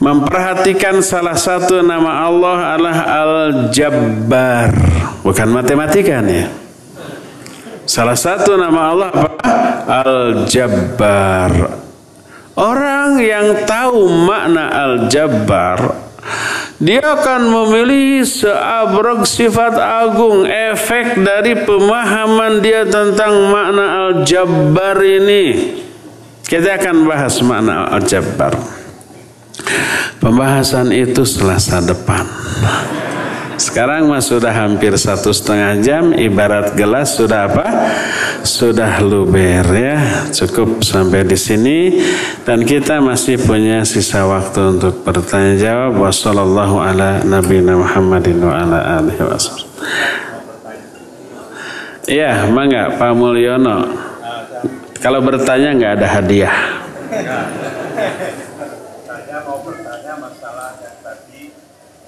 Memperhatikan 0.00 1.04
salah 1.04 1.36
satu 1.36 1.84
nama 1.84 2.24
Allah 2.24 2.58
adalah 2.74 2.98
Al-Jabbar 3.20 4.72
Bukan 5.20 5.48
matematika 5.52 6.24
nih 6.24 6.48
Salah 7.84 8.16
satu 8.16 8.56
nama 8.56 8.80
Allah 8.96 9.08
apa? 9.12 9.28
Al-Jabbar 10.00 11.52
Orang 12.56 13.20
yang 13.20 13.68
tahu 13.68 14.08
makna 14.24 14.72
Al-Jabbar 14.72 16.08
dia 16.80 17.00
akan 17.00 17.48
memilih 17.48 18.24
seabrek 18.24 19.28
sifat 19.28 19.76
agung 19.76 20.48
efek 20.48 21.16
dari 21.20 21.52
pemahaman 21.64 22.64
dia 22.64 22.88
tentang 22.88 23.52
makna 23.52 24.08
Al-Jabbar 24.08 24.96
ini 25.04 25.44
kita 26.50 26.82
akan 26.82 27.06
bahas 27.06 27.38
makna 27.46 27.86
Al-Jabbar. 27.94 28.80
Pembahasan 30.20 30.92
itu 30.92 31.24
selasa 31.24 31.80
depan. 31.80 32.28
Sekarang 33.60 34.08
mas 34.08 34.24
sudah 34.24 34.56
hampir 34.56 34.96
satu 34.96 35.36
setengah 35.36 35.76
jam, 35.84 36.04
ibarat 36.16 36.72
gelas 36.72 37.12
sudah 37.12 37.44
apa? 37.44 37.92
Sudah 38.40 39.04
luber 39.04 39.68
ya. 39.68 40.26
Cukup 40.32 40.80
sampai 40.80 41.28
di 41.28 41.36
sini 41.36 42.00
dan 42.48 42.64
kita 42.64 43.04
masih 43.04 43.36
punya 43.36 43.84
sisa 43.84 44.24
waktu 44.24 44.80
untuk 44.80 45.04
bertanya 45.04 45.60
jawab. 45.60 45.92
Wassalamualaikum 46.08 46.80
ala 46.80 47.20
nabiyina 47.20 47.76
Muhammadin 47.76 48.40
wa. 48.40 48.64
Iya, 52.10 52.48
mangga 52.50 52.96
Pak 52.96 53.12
Mulyono. 53.12 53.92
Kalau 55.04 55.20
bertanya 55.24 55.76
nggak 55.76 55.92
ada 56.00 56.08
hadiah. 56.10 56.56
Saya 59.06 59.38
mau 59.46 59.62
bertanya 59.62 60.18
masalah 60.18 60.74
yang 60.82 60.98
tadi 61.06 61.54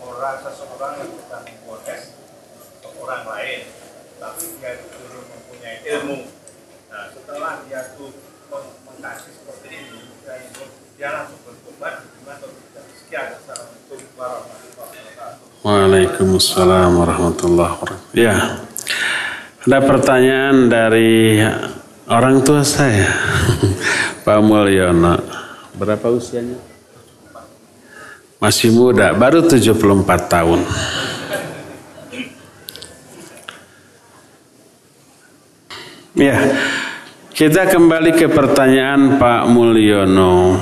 orang 0.02 0.42
seseorang 0.42 0.92
yang 0.98 1.10
bukan 1.14 1.40
memprotes 1.46 2.18
orang 2.98 3.22
lain, 3.30 3.60
tapi 4.18 4.44
dia 4.58 4.72
dulu 4.90 5.22
mempunyai 5.22 5.86
ilmu. 5.86 6.18
Nah 6.90 7.02
setelah 7.14 7.62
dia 7.70 7.94
tuh 7.94 8.10
mengkasih 8.50 9.32
seperti 9.38 9.68
ini, 9.70 10.00
dia, 10.26 10.34
dia 10.98 11.08
langsung 11.14 11.40
bertobat, 11.46 12.10
gimana 12.10 12.42
tidak? 12.42 12.84
Sekian, 12.98 13.38
assalamualaikum 13.38 14.02
warahmatullahi 14.18 14.74
wabarakatuh. 14.82 15.51
Waalaikumsalam 15.62 16.90
warahmatullahi 16.98 17.70
wabarakatuh. 17.78 18.18
Ya, 18.18 18.66
ada 19.62 19.78
pertanyaan 19.78 20.66
dari 20.66 21.38
Orang 22.02 22.42
tua 22.42 22.66
saya, 22.66 23.06
Pak 24.26 24.38
Mulyono, 24.42 25.22
berapa 25.78 26.10
usianya? 26.10 26.58
Masih 28.42 28.74
muda, 28.74 29.14
baru 29.14 29.46
74 29.46 30.02
tahun. 30.26 30.60
Ya, 36.18 36.36
kita 37.30 37.70
kembali 37.70 38.18
ke 38.18 38.26
pertanyaan 38.26 39.22
Pak 39.22 39.46
Mulyono. 39.46 40.58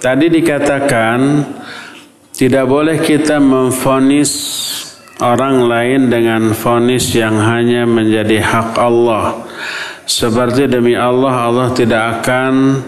Tadi 0.00 0.32
dikatakan 0.32 1.18
tidak 2.38 2.70
boleh 2.70 3.02
kita 3.02 3.42
memfonis 3.42 4.30
orang 5.18 5.66
lain 5.66 6.06
dengan 6.06 6.54
vonis 6.54 7.10
yang 7.10 7.34
hanya 7.34 7.82
menjadi 7.82 8.38
hak 8.38 8.78
Allah. 8.78 9.42
Seperti 10.06 10.70
demi 10.70 10.94
Allah, 10.94 11.50
Allah 11.50 11.68
tidak 11.74 12.22
akan 12.22 12.78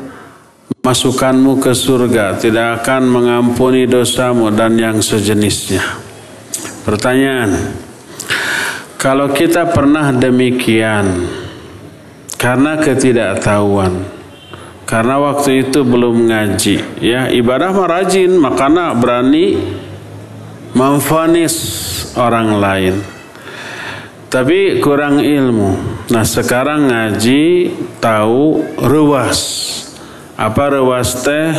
masukkanmu 0.86 1.59
ke 1.59 1.74
surga, 1.74 2.38
tidak 2.38 2.80
akan 2.80 3.11
mengampuni 3.11 3.90
dosamu 3.90 4.55
dan 4.55 4.78
yang 4.78 5.03
sejenisnya. 5.03 5.82
Pertanyaan, 6.86 7.74
kalau 9.03 9.34
kita 9.34 9.66
pernah 9.74 10.14
demikian 10.14 11.26
karena 12.38 12.78
ketidaktahuan, 12.78 14.19
karena 14.91 15.22
waktu 15.22 15.70
itu 15.70 15.86
belum 15.86 16.26
ngaji, 16.26 16.99
ya 16.99 17.30
ibadah 17.30 17.70
merajin, 17.70 18.34
makanya 18.34 18.91
berani 18.91 19.55
memfonis 20.74 21.55
orang 22.18 22.59
lain. 22.59 22.95
Tapi 24.30 24.82
kurang 24.82 25.22
ilmu. 25.22 25.78
Nah 26.11 26.26
sekarang 26.26 26.91
ngaji 26.91 27.70
tahu 28.03 28.62
ruas. 28.82 29.38
Apa 30.34 30.74
ruas 30.74 31.22
teh? 31.22 31.55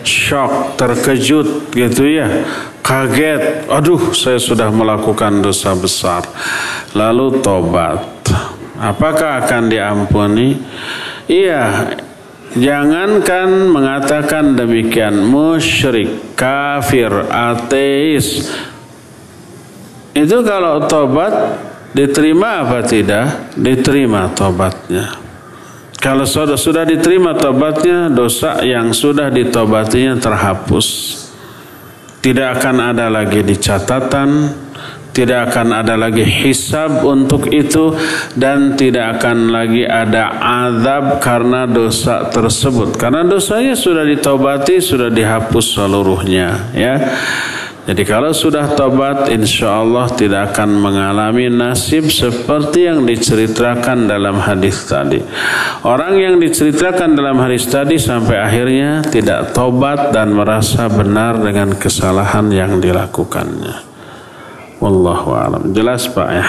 Shock, 0.00 0.80
terkejut 0.80 1.76
gitu 1.76 2.08
ya. 2.08 2.48
Kaget, 2.80 3.68
aduh 3.68 4.16
saya 4.16 4.40
sudah 4.40 4.72
melakukan 4.72 5.44
dosa 5.44 5.76
besar. 5.76 6.24
Lalu 6.96 7.44
tobat. 7.44 8.08
Apakah 8.80 9.44
akan 9.44 9.68
diampuni? 9.68 10.56
Iya, 11.28 11.92
Jangankan 12.50 13.70
mengatakan 13.70 14.58
demikian 14.58 15.22
musyrik, 15.22 16.34
kafir, 16.34 17.10
ateis. 17.30 18.50
Itu 20.10 20.42
kalau 20.42 20.82
tobat 20.90 21.30
diterima 21.94 22.66
apa 22.66 22.82
tidak? 22.82 23.54
Diterima 23.54 24.34
tobatnya. 24.34 25.14
Kalau 26.00 26.26
sudah 26.26 26.58
sudah 26.58 26.82
diterima 26.82 27.38
tobatnya, 27.38 28.10
dosa 28.10 28.58
yang 28.66 28.90
sudah 28.90 29.30
ditobatinya 29.30 30.18
terhapus. 30.18 31.12
Tidak 32.18 32.48
akan 32.56 32.76
ada 32.96 33.06
lagi 33.06 33.46
di 33.46 33.54
catatan, 33.54 34.50
tidak 35.10 35.50
akan 35.50 35.82
ada 35.82 35.94
lagi 35.98 36.22
hisab 36.22 37.02
untuk 37.02 37.50
itu 37.50 37.94
dan 38.38 38.78
tidak 38.78 39.20
akan 39.20 39.50
lagi 39.50 39.82
ada 39.84 40.30
azab 40.40 41.18
karena 41.18 41.66
dosa 41.66 42.30
tersebut 42.30 42.94
karena 42.94 43.26
dosanya 43.26 43.74
sudah 43.74 44.06
ditobati 44.06 44.78
sudah 44.78 45.10
dihapus 45.10 45.66
seluruhnya 45.76 46.70
ya 46.74 46.94
jadi 47.90 48.06
kalau 48.06 48.30
sudah 48.30 48.78
tobat 48.78 49.26
insya 49.34 49.82
Allah 49.82 50.06
tidak 50.14 50.54
akan 50.54 50.78
mengalami 50.78 51.50
nasib 51.50 52.06
seperti 52.06 52.86
yang 52.86 53.02
diceritakan 53.02 54.06
dalam 54.06 54.38
hadis 54.38 54.86
tadi. 54.86 55.18
Orang 55.82 56.20
yang 56.20 56.38
diceritakan 56.38 57.18
dalam 57.18 57.42
hadis 57.42 57.66
tadi 57.66 57.98
sampai 57.98 58.36
akhirnya 58.38 59.02
tidak 59.02 59.56
tobat 59.56 60.14
dan 60.14 60.30
merasa 60.30 60.86
benar 60.86 61.42
dengan 61.42 61.74
kesalahan 61.74 62.52
yang 62.54 62.78
dilakukannya. 62.78 63.89
Wallahu 64.80 65.36
alam. 65.36 65.62
Jelas 65.76 66.08
Pak 66.08 66.28
ya. 66.32 66.48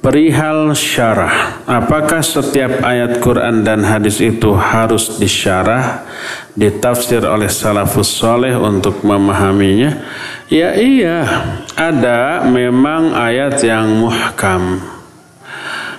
Perihal 0.00 0.72
syarah, 0.72 1.60
apakah 1.68 2.24
setiap 2.24 2.80
ayat 2.80 3.20
Quran 3.20 3.60
dan 3.60 3.84
hadis 3.84 4.16
itu 4.24 4.56
harus 4.56 5.20
disyarah, 5.20 6.08
ditafsir 6.56 7.20
oleh 7.20 7.52
salafus 7.52 8.08
soleh 8.08 8.56
untuk 8.56 9.04
memahaminya? 9.04 10.00
Ya 10.48 10.72
iya, 10.72 11.20
ada 11.76 12.48
memang 12.48 13.12
ayat 13.12 13.60
yang 13.60 14.00
muhkam. 14.00 14.80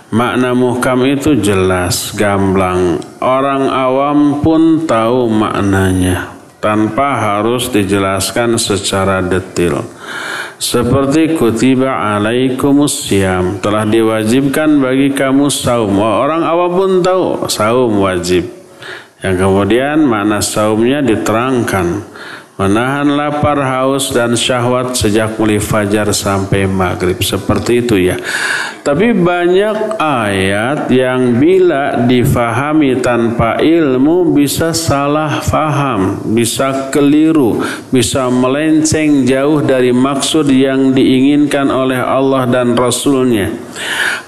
Makna 0.10 0.58
muhkam 0.58 1.06
itu 1.06 1.38
jelas, 1.38 2.10
gamblang. 2.18 2.98
Orang 3.22 3.70
awam 3.70 4.42
pun 4.42 4.82
tahu 4.90 5.30
maknanya 5.30 6.41
tanpa 6.62 7.18
harus 7.18 7.74
dijelaskan 7.74 8.56
secara 8.62 9.20
detail. 9.26 9.82
Seperti 10.62 11.34
kutiba 11.42 11.90
alaikumus 11.90 13.10
siam 13.10 13.58
telah 13.58 13.82
diwajibkan 13.82 14.78
bagi 14.78 15.10
kamu 15.10 15.50
saum. 15.50 15.98
Orang 15.98 16.46
awam 16.46 16.72
pun 16.78 16.92
tahu 17.02 17.50
saum 17.50 17.98
wajib. 17.98 18.46
Yang 19.26 19.36
kemudian 19.42 20.06
mana 20.06 20.38
saumnya 20.42 21.02
diterangkan 21.02 22.06
menahan 22.60 23.08
lapar, 23.08 23.60
haus 23.60 24.12
dan 24.12 24.36
syahwat 24.36 24.94
sejak 24.94 25.40
mulai 25.40 25.58
fajar 25.58 26.12
sampai 26.12 26.68
maghrib. 26.68 27.18
Seperti 27.24 27.84
itu 27.84 27.96
ya. 27.98 28.20
Tapi 28.82 29.14
banyak 29.14 30.02
ayat 30.02 30.90
yang 30.90 31.38
bila 31.38 32.02
difahami 32.10 32.98
tanpa 32.98 33.62
ilmu 33.62 34.34
bisa 34.34 34.74
salah 34.74 35.38
faham, 35.42 36.18
bisa 36.34 36.90
keliru, 36.90 37.62
bisa 37.94 38.28
melenceng 38.34 39.24
jauh 39.30 39.62
dari 39.62 39.94
maksud 39.94 40.50
yang 40.50 40.98
diinginkan 40.98 41.70
oleh 41.70 42.02
Allah 42.02 42.50
dan 42.50 42.74
Rasulnya. 42.74 43.54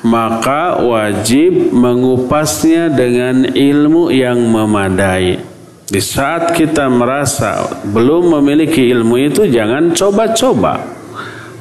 Maka 0.04 0.84
wajib 0.84 1.74
mengupasnya 1.74 2.92
dengan 2.94 3.50
ilmu 3.56 4.12
yang 4.14 4.38
memadai. 4.38 5.53
Di 5.84 6.00
saat 6.00 6.56
kita 6.56 6.88
merasa 6.88 7.84
belum 7.84 8.40
memiliki 8.40 8.88
ilmu 8.88 9.20
itu 9.20 9.44
jangan 9.52 9.92
coba-coba. 9.92 10.80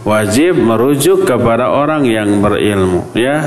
Wajib 0.03 0.59
merujuk 0.59 1.27
kepada 1.27 1.71
orang 1.71 2.07
yang 2.07 2.43
berilmu 2.43 3.15
ya. 3.15 3.39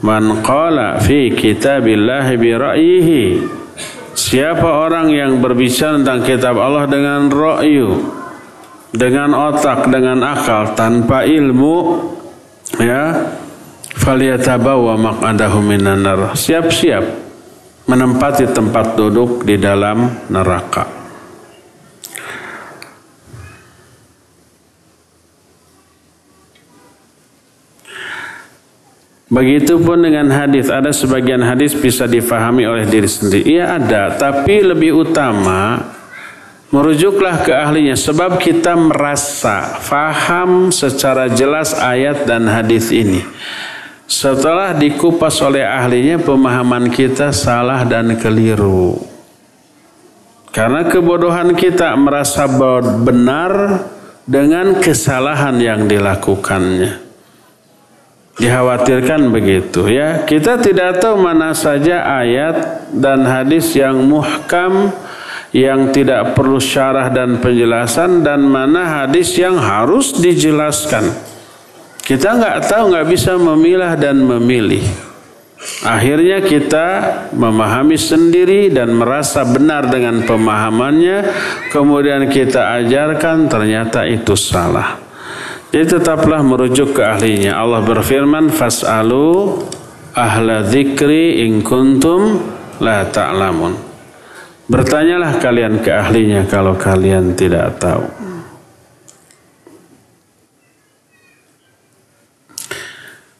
Man 0.00 0.40
qala 0.46 1.00
fi 1.02 1.32
kitabillahi 1.32 2.34
bi 2.38 2.50
ra'yihi. 2.54 3.24
Siapa 4.18 4.84
orang 4.84 5.10
yang 5.14 5.38
berbicara 5.38 5.98
tentang 6.00 6.22
kitab 6.26 6.58
Allah 6.58 6.90
dengan 6.90 7.30
ra'yu, 7.30 8.02
dengan 8.90 9.30
otak, 9.34 9.86
dengan 9.90 10.22
akal 10.26 10.74
tanpa 10.74 11.22
ilmu 11.22 11.76
ya, 12.78 13.30
falyatabawa 13.94 14.98
maq'adahu 14.98 15.58
minan 15.62 16.02
nar. 16.02 16.34
Siap-siap 16.34 17.27
menempati 17.88 18.44
tempat 18.52 19.00
duduk 19.00 19.48
di 19.48 19.56
dalam 19.56 20.28
neraka. 20.28 20.98
Begitupun 29.28 30.08
dengan 30.08 30.32
hadis, 30.32 30.72
ada 30.72 30.88
sebagian 30.88 31.44
hadis 31.44 31.76
bisa 31.76 32.08
difahami 32.08 32.64
oleh 32.64 32.88
diri 32.88 33.04
sendiri. 33.04 33.44
Iya 33.44 33.76
ada, 33.76 34.16
tapi 34.16 34.64
lebih 34.64 35.04
utama 35.04 35.84
merujuklah 36.72 37.44
ke 37.44 37.52
ahlinya 37.52 37.96
sebab 37.96 38.40
kita 38.40 38.72
merasa 38.76 39.80
faham 39.84 40.72
secara 40.72 41.28
jelas 41.28 41.76
ayat 41.76 42.24
dan 42.24 42.48
hadis 42.48 42.88
ini. 42.88 43.20
Setelah 44.08 44.72
dikupas 44.72 45.36
oleh 45.44 45.68
ahlinya 45.68 46.16
pemahaman 46.16 46.88
kita 46.88 47.28
salah 47.28 47.84
dan 47.84 48.16
keliru. 48.16 48.96
Karena 50.48 50.88
kebodohan 50.88 51.52
kita 51.52 51.92
merasa 51.92 52.48
benar 53.04 53.84
dengan 54.24 54.80
kesalahan 54.80 55.60
yang 55.60 55.84
dilakukannya. 55.84 57.04
Dikhawatirkan 58.40 59.28
begitu 59.28 59.84
ya. 59.92 60.24
Kita 60.24 60.56
tidak 60.56 61.04
tahu 61.04 61.20
mana 61.20 61.52
saja 61.52 62.00
ayat 62.08 62.88
dan 62.96 63.28
hadis 63.28 63.76
yang 63.76 64.08
muhkam 64.08 64.88
yang 65.52 65.92
tidak 65.92 66.32
perlu 66.32 66.56
syarah 66.56 67.12
dan 67.12 67.44
penjelasan 67.44 68.24
dan 68.24 68.40
mana 68.40 69.04
hadis 69.04 69.36
yang 69.36 69.60
harus 69.60 70.16
dijelaskan. 70.16 71.12
Kita 72.08 72.40
nggak 72.40 72.72
tahu, 72.72 72.88
nggak 72.88 73.08
bisa 73.12 73.36
memilah 73.36 73.92
dan 74.00 74.24
memilih. 74.24 74.80
Akhirnya 75.84 76.40
kita 76.40 76.86
memahami 77.36 78.00
sendiri 78.00 78.72
dan 78.72 78.96
merasa 78.96 79.44
benar 79.44 79.92
dengan 79.92 80.24
pemahamannya, 80.24 81.28
kemudian 81.68 82.32
kita 82.32 82.80
ajarkan 82.80 83.52
ternyata 83.52 84.08
itu 84.08 84.32
salah. 84.40 84.96
Jadi 85.68 86.00
tetaplah 86.00 86.40
merujuk 86.40 86.96
ke 86.96 87.04
ahlinya. 87.04 87.60
Allah 87.60 87.84
berfirman, 87.84 88.48
"Fas'alu 88.56 89.60
ahla 90.16 90.64
dzikri 90.64 91.44
in 91.44 91.60
kuntum 91.60 92.40
la 92.80 93.04
ta'lamun." 93.04 93.76
Bertanyalah 94.64 95.36
kalian 95.36 95.84
ke 95.84 95.92
ahlinya 95.92 96.48
kalau 96.48 96.72
kalian 96.72 97.36
tidak 97.36 97.76
tahu. 97.76 98.27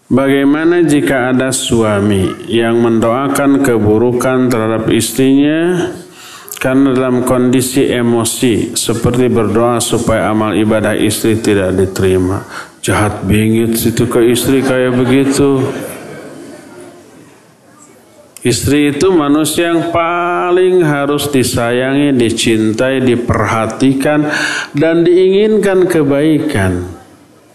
Bagaimana 0.08 0.88
jika 0.88 1.36
ada 1.36 1.52
suami 1.52 2.48
yang 2.48 2.80
mendoakan 2.80 3.60
keburukan 3.60 4.48
terhadap 4.48 4.88
istrinya 4.88 5.92
karena 6.56 6.96
dalam 6.96 7.28
kondisi 7.28 7.84
emosi 7.92 8.72
seperti 8.72 9.28
berdoa 9.28 9.76
supaya 9.84 10.32
amal 10.32 10.56
ibadah 10.56 10.96
istri 10.96 11.36
tidak 11.36 11.76
diterima. 11.76 12.40
Jahat 12.80 13.28
bingit 13.28 13.76
itu 13.76 14.08
ke 14.08 14.32
istri 14.32 14.64
kayak 14.64 14.96
begitu. 14.96 15.60
Istri 18.40 18.96
itu 18.96 19.12
manusia 19.12 19.76
yang 19.76 19.92
paling 19.92 20.88
harus 20.88 21.28
disayangi, 21.28 22.16
dicintai, 22.16 23.04
diperhatikan, 23.04 24.24
dan 24.72 25.04
diinginkan 25.04 25.84
kebaikan. 25.84 26.97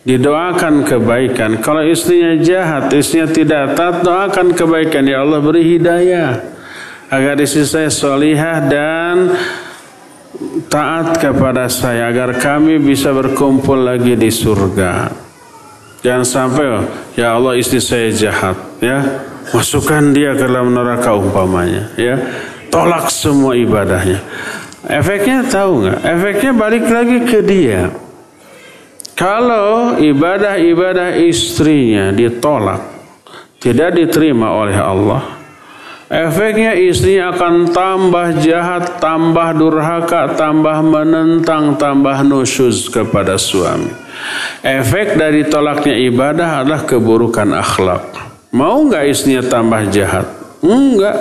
Didoakan 0.03 0.84
kebaikan. 0.84 1.63
Kalau 1.63 1.80
istrinya 1.80 2.35
jahat, 2.43 2.91
istrinya 2.91 3.31
tidak 3.31 3.63
taat, 3.80 4.03
doakan 4.03 4.51
kebaikan. 4.51 5.07
Ya 5.07 5.23
Allah 5.23 5.39
beri 5.39 5.63
hidayah 5.80 6.43
agar 7.07 7.39
istri 7.39 7.63
saya 7.63 7.88
solihah 7.88 8.67
dan 8.67 9.31
taat 10.67 11.23
kepada 11.23 11.71
saya 11.71 12.11
agar 12.11 12.35
kami 12.35 12.84
bisa 12.84 13.15
berkumpul 13.15 13.80
lagi 13.80 14.19
di 14.19 14.27
surga. 14.27 15.07
Jangan 16.03 16.25
sampai 16.27 16.65
oh, 16.67 16.84
ya 17.15 17.39
Allah 17.39 17.55
istri 17.55 17.80
saya 17.80 18.11
jahat 18.11 18.59
ya. 18.84 18.99
Masukkan 19.55 20.11
dia 20.11 20.35
ke 20.35 20.43
dalam 20.43 20.75
neraka 20.75 21.15
umpamanya 21.15 21.95
ya. 21.95 22.19
Tolak 22.67 23.07
semua 23.07 23.55
ibadahnya. 23.55 24.19
Efeknya 24.84 25.47
tahu 25.47 25.88
nggak? 25.88 25.99
Efeknya 26.03 26.51
balik 26.51 26.85
lagi 26.91 27.17
ke 27.23 27.39
dia. 27.39 27.88
Kalau 29.23 29.95
ibadah-ibadah 30.03 31.15
istrinya 31.15 32.11
ditolak, 32.11 32.83
tidak 33.63 33.95
diterima 33.95 34.51
oleh 34.51 34.75
Allah, 34.75 35.39
Efeknya 36.11 36.75
istrinya 36.75 37.31
akan 37.31 37.71
tambah 37.71 38.37
jahat, 38.43 38.99
tambah 38.99 39.49
durhaka, 39.55 40.35
tambah 40.35 40.83
menentang, 40.83 41.79
tambah 41.79 42.19
nusyuz 42.27 42.91
kepada 42.91 43.39
suami. 43.39 43.89
Efek 44.61 45.15
dari 45.15 45.47
tolaknya 45.47 45.95
ibadah 46.03 46.61
adalah 46.61 46.83
keburukan 46.83 47.55
akhlak. 47.55 48.03
Mau 48.53 48.85
nggak 48.91 49.07
istrinya 49.07 49.41
tambah 49.47 49.89
jahat? 49.89 50.27
Enggak. 50.61 51.17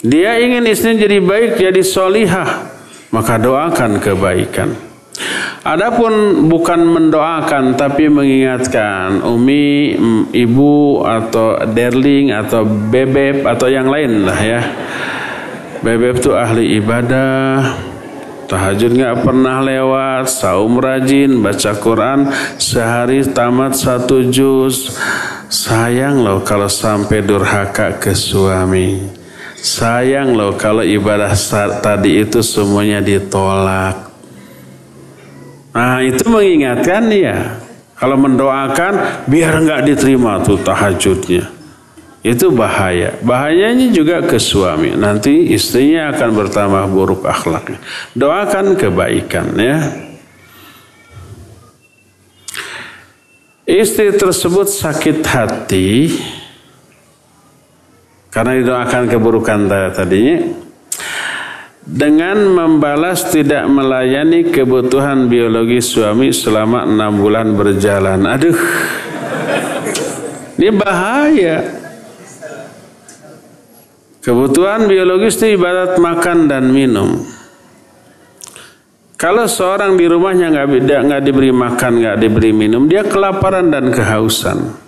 Dia 0.00 0.38
ingin 0.40 0.62
istrinya 0.64 1.04
jadi 1.04 1.18
baik, 1.18 1.50
jadi 1.58 1.82
solihah. 1.82 2.70
Maka 3.10 3.34
doakan 3.36 3.98
kebaikan. 3.98 4.87
Adapun 5.66 6.46
bukan 6.46 6.80
mendoakan 6.86 7.74
tapi 7.74 8.06
mengingatkan 8.06 9.26
umi, 9.26 9.98
ibu 10.30 11.02
atau 11.02 11.58
derling 11.66 12.30
atau 12.30 12.62
bebek 12.62 13.42
atau 13.42 13.66
yang 13.66 13.90
lain 13.90 14.22
lah 14.22 14.38
ya. 14.38 14.62
Bebek 15.82 16.22
itu 16.22 16.30
ahli 16.34 16.78
ibadah, 16.78 17.74
tahajud 18.46 18.98
nggak 18.98 19.22
pernah 19.26 19.58
lewat, 19.62 20.30
saum 20.30 20.78
rajin, 20.78 21.42
baca 21.42 21.74
Quran 21.78 22.30
sehari 22.58 23.26
tamat 23.26 23.74
satu 23.74 24.30
juz. 24.30 24.94
Sayang 25.50 26.22
loh 26.22 26.42
kalau 26.46 26.70
sampai 26.70 27.22
durhaka 27.24 27.98
ke 27.98 28.14
suami. 28.14 29.00
Sayang 29.58 30.38
loh 30.38 30.54
kalau 30.54 30.86
ibadah 30.86 31.34
tadi 31.82 32.22
itu 32.22 32.40
semuanya 32.46 33.02
ditolak. 33.02 34.07
Nah 35.78 36.02
itu 36.02 36.26
mengingatkan 36.26 37.06
ya. 37.06 37.54
Kalau 37.94 38.18
mendoakan 38.18 39.26
biar 39.30 39.62
nggak 39.62 39.86
diterima 39.86 40.42
tuh 40.42 40.58
tahajudnya. 40.58 41.46
Itu 42.26 42.50
bahaya. 42.50 43.14
Bahayanya 43.22 43.94
juga 43.94 44.26
ke 44.26 44.42
suami. 44.42 44.98
Nanti 44.98 45.54
istrinya 45.54 46.10
akan 46.10 46.30
bertambah 46.34 46.84
buruk 46.90 47.22
akhlaknya. 47.22 47.78
Doakan 48.18 48.74
kebaikan 48.74 49.54
ya. 49.54 49.78
Istri 53.68 54.18
tersebut 54.18 54.66
sakit 54.66 55.22
hati 55.28 56.10
karena 58.32 58.56
didoakan 58.58 59.02
keburukan 59.12 59.68
tadinya 59.92 60.67
dengan 61.88 62.36
membalas 62.52 63.32
tidak 63.32 63.64
melayani 63.64 64.52
kebutuhan 64.52 65.24
biologi 65.24 65.80
suami 65.80 66.28
selama 66.28 66.84
enam 66.84 67.16
bulan 67.16 67.56
berjalan. 67.56 68.28
Aduh, 68.28 68.58
ini 70.60 70.68
bahaya. 70.76 71.58
Kebutuhan 74.20 74.84
biologis 74.84 75.40
itu 75.40 75.56
ibarat 75.56 75.96
makan 75.96 76.52
dan 76.52 76.68
minum. 76.68 77.24
Kalau 79.16 79.48
seorang 79.48 79.96
di 79.96 80.04
rumahnya 80.04 80.52
nggak 80.52 80.68
nggak 81.08 81.22
diberi 81.24 81.48
makan, 81.48 81.92
nggak 82.04 82.16
diberi 82.20 82.52
minum, 82.52 82.84
dia 82.84 83.08
kelaparan 83.08 83.72
dan 83.72 83.88
kehausan. 83.88 84.87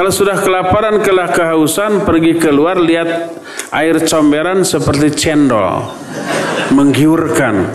Kalau 0.00 0.16
sudah 0.16 0.40
kelaparan, 0.40 1.04
kelah 1.04 1.28
kehausan, 1.28 2.08
pergi 2.08 2.40
keluar, 2.40 2.80
lihat 2.80 3.36
air 3.68 4.00
comberan 4.08 4.64
seperti 4.64 5.12
cendol. 5.12 5.92
Menggiurkan. 6.72 7.68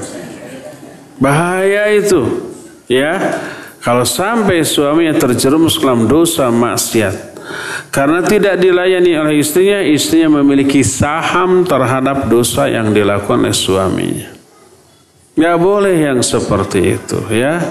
Bahaya 1.22 1.86
itu. 1.94 2.50
Ya. 2.90 3.38
Kalau 3.78 4.02
sampai 4.02 4.66
suaminya 4.66 5.14
terjerumus 5.22 5.78
dalam 5.78 6.10
dosa 6.10 6.50
maksiat. 6.50 7.38
Karena 7.94 8.26
tidak 8.26 8.58
dilayani 8.58 9.22
oleh 9.22 9.46
istrinya, 9.46 9.86
istrinya 9.86 10.42
memiliki 10.42 10.82
saham 10.82 11.62
terhadap 11.62 12.26
dosa 12.26 12.66
yang 12.66 12.90
dilakukan 12.90 13.46
oleh 13.46 13.54
suaminya. 13.54 14.34
Gak 15.38 15.58
boleh 15.62 15.94
yang 15.94 16.26
seperti 16.26 16.98
itu 16.98 17.22
ya. 17.30 17.62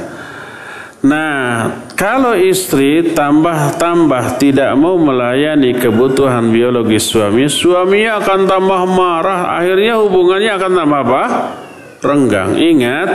Nah, 1.03 1.84
kalau 1.95 2.35
istri 2.35 3.15
tambah-tambah 3.15 4.43
tidak 4.43 4.75
mau 4.75 4.99
melayani 4.99 5.79
kebutuhan 5.79 6.51
biologi 6.51 6.99
suami, 6.99 7.47
suaminya 7.47 8.19
akan 8.19 8.41
tambah 8.51 8.83
marah, 8.91 9.55
akhirnya 9.63 10.03
hubungannya 10.03 10.53
akan 10.59 10.73
tambah 10.75 11.01
apa? 11.07 11.25
Renggang. 12.03 12.59
Ingat, 12.59 13.11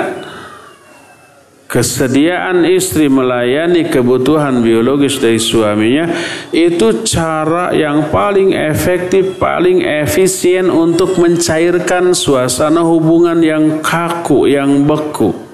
kesediaan 1.68 2.64
istri 2.65 3.11
melayani 3.11 3.91
kebutuhan 3.91 4.64
biologis 4.64 5.19
dari 5.19 5.38
suaminya 5.38 6.10
itu 6.56 7.03
cara 7.03 7.76
yang 7.76 8.07
paling 8.10 8.56
efektif, 8.56 9.35
paling 9.38 9.84
efisien 9.84 10.72
untuk 10.72 11.19
mencairkan 11.19 12.15
suasana 12.15 12.80
hubungan 12.81 13.43
yang 13.43 13.84
kaku, 13.84 14.47
yang 14.47 14.88
beku. 14.88 15.48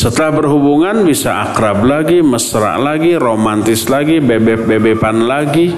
Setelah 0.00 0.32
berhubungan 0.32 1.04
bisa 1.04 1.44
akrab 1.44 1.84
lagi, 1.84 2.24
mesra 2.24 2.80
lagi, 2.80 3.20
romantis 3.20 3.84
lagi, 3.84 4.16
bebek-bebepan 4.16 5.28
lagi. 5.28 5.76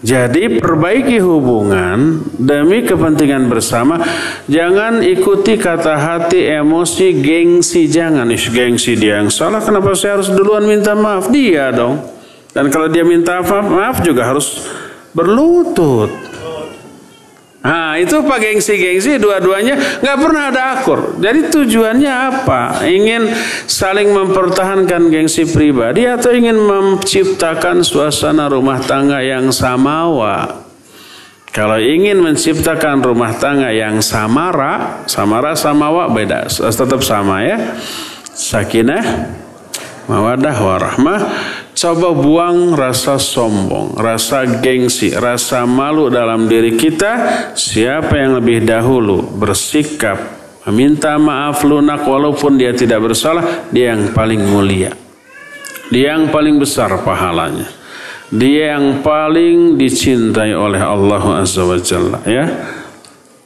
Jadi 0.00 0.56
perbaiki 0.56 1.20
hubungan 1.20 2.24
demi 2.40 2.80
kepentingan 2.80 3.44
bersama. 3.44 4.00
Jangan 4.48 5.04
ikuti 5.04 5.60
kata 5.60 6.00
hati, 6.00 6.48
emosi, 6.48 7.20
gengsi. 7.20 7.84
Jangan, 7.92 8.32
Ish, 8.32 8.48
gengsi 8.48 8.96
dia 8.96 9.20
yang 9.20 9.28
salah. 9.28 9.60
Kenapa 9.60 9.92
saya 9.92 10.16
harus 10.16 10.32
duluan 10.32 10.64
minta 10.64 10.96
maaf? 10.96 11.28
Dia 11.28 11.68
dong. 11.68 12.00
Dan 12.56 12.72
kalau 12.72 12.88
dia 12.88 13.04
minta 13.04 13.44
maaf, 13.44 13.68
maaf 13.68 13.96
juga 14.00 14.24
harus 14.24 14.64
berlutut. 15.12 16.29
Nah 17.60 18.00
itu 18.00 18.24
pak 18.24 18.40
gengsi-gengsi 18.40 19.20
dua-duanya 19.20 20.00
nggak 20.00 20.16
pernah 20.16 20.48
ada 20.48 20.62
akur. 20.80 21.20
Jadi 21.20 21.52
tujuannya 21.52 22.08
apa? 22.08 22.88
Ingin 22.88 23.28
saling 23.68 24.08
mempertahankan 24.16 25.12
gengsi 25.12 25.44
pribadi 25.44 26.08
atau 26.08 26.32
ingin 26.32 26.56
menciptakan 26.56 27.84
suasana 27.84 28.48
rumah 28.48 28.80
tangga 28.80 29.20
yang 29.20 29.52
samawa? 29.52 30.64
Kalau 31.50 31.76
ingin 31.76 32.22
menciptakan 32.22 33.02
rumah 33.04 33.36
tangga 33.36 33.74
yang 33.74 34.00
samara, 34.00 35.02
samara 35.10 35.52
samawa 35.58 36.06
beda, 36.08 36.46
tetap 36.48 37.02
sama 37.02 37.42
ya. 37.42 37.74
Sakinah, 38.30 39.04
mawadah 40.08 40.56
warahmah 40.56 41.20
Coba 41.80 42.12
buang 42.12 42.76
rasa 42.76 43.16
sombong, 43.16 43.96
rasa 43.96 44.44
gengsi, 44.60 45.16
rasa 45.16 45.64
malu 45.64 46.12
dalam 46.12 46.44
diri 46.44 46.76
kita. 46.76 47.12
Siapa 47.56 48.20
yang 48.20 48.36
lebih 48.36 48.68
dahulu 48.68 49.24
bersikap 49.40 50.20
meminta 50.68 51.16
maaf 51.16 51.64
lunak 51.64 52.04
walaupun 52.04 52.60
dia 52.60 52.76
tidak 52.76 53.00
bersalah, 53.00 53.64
dia 53.72 53.96
yang 53.96 54.12
paling 54.12 54.44
mulia. 54.44 54.92
Dia 55.88 56.20
yang 56.20 56.28
paling 56.28 56.60
besar 56.60 57.00
pahalanya. 57.00 57.72
Dia 58.28 58.76
yang 58.76 59.00
paling 59.00 59.80
dicintai 59.80 60.52
oleh 60.52 60.84
Allah 60.84 61.40
Azza 61.40 61.64
wa 61.64 61.80
Jalla 61.80 62.20
ya. 62.28 62.44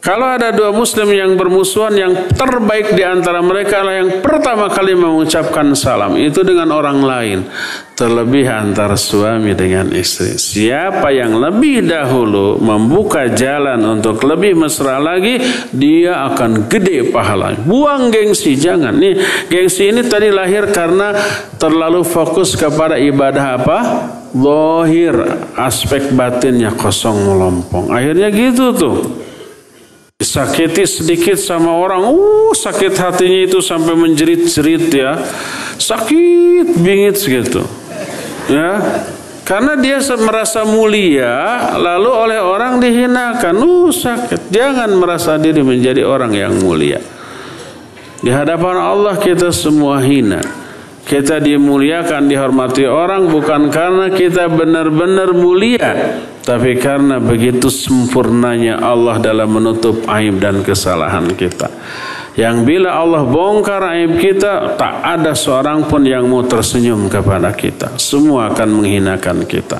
Kalau 0.05 0.36
ada 0.36 0.52
dua 0.52 0.68
muslim 0.68 1.16
yang 1.16 1.32
bermusuhan 1.32 1.97
yang 1.97 2.12
terbaik 2.36 2.93
di 2.93 3.01
antara 3.01 3.40
mereka 3.40 3.81
adalah 3.81 4.05
yang 4.05 4.20
pertama 4.20 4.68
kali 4.68 4.93
mengucapkan 4.93 5.72
salam 5.72 6.20
itu 6.20 6.44
dengan 6.44 6.76
orang 6.76 7.01
lain. 7.01 7.39
Terlebih 7.97 8.44
antara 8.44 9.01
suami 9.01 9.56
dengan 9.56 9.89
istri. 9.97 10.36
Siapa 10.36 11.09
yang 11.09 11.40
lebih 11.40 11.89
dahulu 11.89 12.60
membuka 12.60 13.32
jalan 13.32 13.81
untuk 13.97 14.20
lebih 14.28 14.52
mesra 14.52 15.01
lagi, 15.01 15.40
dia 15.72 16.20
akan 16.28 16.68
gede 16.68 17.09
pahala. 17.09 17.56
Buang 17.64 18.12
gengsi, 18.12 18.60
jangan. 18.60 18.93
Nih, 19.01 19.16
gengsi 19.48 19.89
ini 19.89 20.05
tadi 20.05 20.28
lahir 20.28 20.68
karena 20.68 21.16
terlalu 21.56 22.05
fokus 22.05 22.52
kepada 22.52 23.01
ibadah 23.01 23.56
apa? 23.56 23.78
Lohir, 24.36 25.16
aspek 25.56 26.12
batinnya 26.12 26.76
kosong 26.76 27.24
melompong. 27.24 27.89
Akhirnya 27.89 28.28
gitu 28.28 28.74
tuh 28.76 29.24
disakiti 30.25 30.89
sedikit 30.89 31.37
sama 31.37 31.77
orang, 31.77 32.09
uh 32.09 32.57
sakit 32.57 32.97
hatinya 32.97 33.45
itu 33.45 33.61
sampai 33.61 33.93
menjerit-jerit 33.93 34.89
ya, 34.89 35.21
sakit 35.77 36.81
bingit 36.81 37.21
gitu, 37.21 37.61
ya. 38.49 38.81
Karena 39.45 39.77
dia 39.77 40.01
merasa 40.17 40.65
mulia, 40.65 41.69
lalu 41.77 42.09
oleh 42.09 42.41
orang 42.41 42.81
dihinakan, 42.81 43.61
uh 43.61 43.93
sakit. 43.93 44.49
Jangan 44.49 44.89
merasa 44.97 45.37
diri 45.37 45.61
menjadi 45.61 46.01
orang 46.09 46.33
yang 46.33 46.57
mulia. 46.57 46.97
Di 48.25 48.33
hadapan 48.33 48.81
Allah 48.81 49.21
kita 49.21 49.53
semua 49.53 50.01
hina. 50.01 50.64
Kita 51.05 51.36
dimuliakan, 51.36 52.32
dihormati 52.32 52.89
orang 52.89 53.28
bukan 53.28 53.68
karena 53.68 54.09
kita 54.09 54.48
benar-benar 54.48 55.36
mulia, 55.36 56.16
tapi 56.40 56.81
karena 56.81 57.20
begitu 57.20 57.68
sempurnanya 57.68 58.81
Allah 58.81 59.20
dalam 59.20 59.52
menutup 59.52 60.01
aib 60.09 60.40
dan 60.40 60.64
kesalahan 60.64 61.28
kita. 61.36 61.68
Yang 62.35 62.56
bila 62.66 62.98
Allah 62.98 63.23
bongkar 63.23 63.94
aib 63.94 64.19
kita, 64.19 64.74
tak 64.74 65.06
ada 65.06 65.39
seorang 65.39 65.86
pun 65.86 66.02
yang 66.02 66.27
mau 66.27 66.43
tersenyum 66.43 67.06
kepada 67.06 67.55
kita. 67.55 67.94
Semua 67.94 68.51
akan 68.51 68.82
menghinakan 68.82 69.47
kita. 69.47 69.78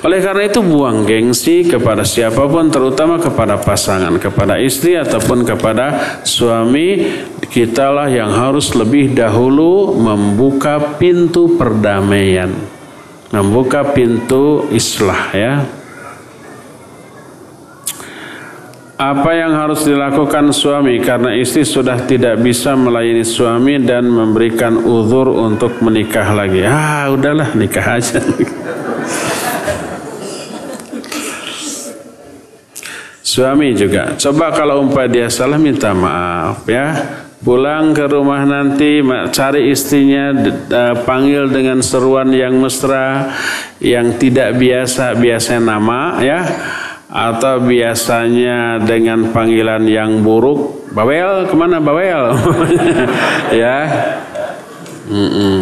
Oleh 0.00 0.24
karena 0.24 0.48
itu 0.48 0.64
buang 0.64 1.04
gengsi 1.04 1.68
kepada 1.68 2.00
siapa 2.00 2.48
pun, 2.48 2.72
terutama 2.72 3.20
kepada 3.20 3.60
pasangan, 3.60 4.16
kepada 4.16 4.56
istri 4.56 4.96
ataupun 4.96 5.44
kepada 5.44 6.16
suami 6.24 7.12
kitalah 7.52 8.08
yang 8.08 8.32
harus 8.32 8.72
lebih 8.72 9.12
dahulu 9.12 9.92
membuka 9.92 10.96
pintu 10.96 11.60
perdamaian, 11.60 12.56
membuka 13.36 13.84
pintu 13.92 14.64
islah 14.72 15.28
ya. 15.36 15.81
Apa 19.02 19.34
yang 19.34 19.58
harus 19.58 19.82
dilakukan 19.82 20.54
suami 20.54 21.02
karena 21.02 21.34
istri 21.34 21.66
sudah 21.66 22.06
tidak 22.06 22.38
bisa 22.38 22.78
melayani 22.78 23.26
suami 23.26 23.82
dan 23.82 24.06
memberikan 24.06 24.78
uzur 24.78 25.26
untuk 25.26 25.82
menikah 25.82 26.30
lagi. 26.30 26.62
Ah, 26.62 27.10
udahlah 27.10 27.50
nikah 27.58 27.98
aja. 27.98 28.22
Suami 33.26 33.74
juga. 33.74 34.14
Coba 34.14 34.54
kalau 34.54 34.86
umpah 34.86 35.10
dia 35.10 35.26
salah 35.26 35.58
minta 35.58 35.90
maaf 35.90 36.62
ya 36.70 36.94
pulang 37.42 37.90
ke 37.90 38.06
rumah 38.06 38.46
nanti 38.46 39.02
cari 39.34 39.74
istrinya 39.74 40.30
panggil 41.02 41.50
dengan 41.50 41.82
seruan 41.82 42.30
yang 42.30 42.54
mesra 42.54 43.34
yang 43.82 44.14
tidak 44.14 44.54
biasa 44.62 45.18
biasanya 45.18 45.74
nama 45.74 46.22
ya 46.22 46.40
atau 47.12 47.60
biasanya 47.60 48.80
dengan 48.80 49.28
panggilan 49.36 49.84
yang 49.84 50.24
buruk 50.24 50.88
bawel 50.96 51.44
ke 51.44 51.52
mana 51.52 51.76
bawel 51.76 52.32
ya 53.60 53.84
mm 55.12 55.28
-mm. 55.28 55.58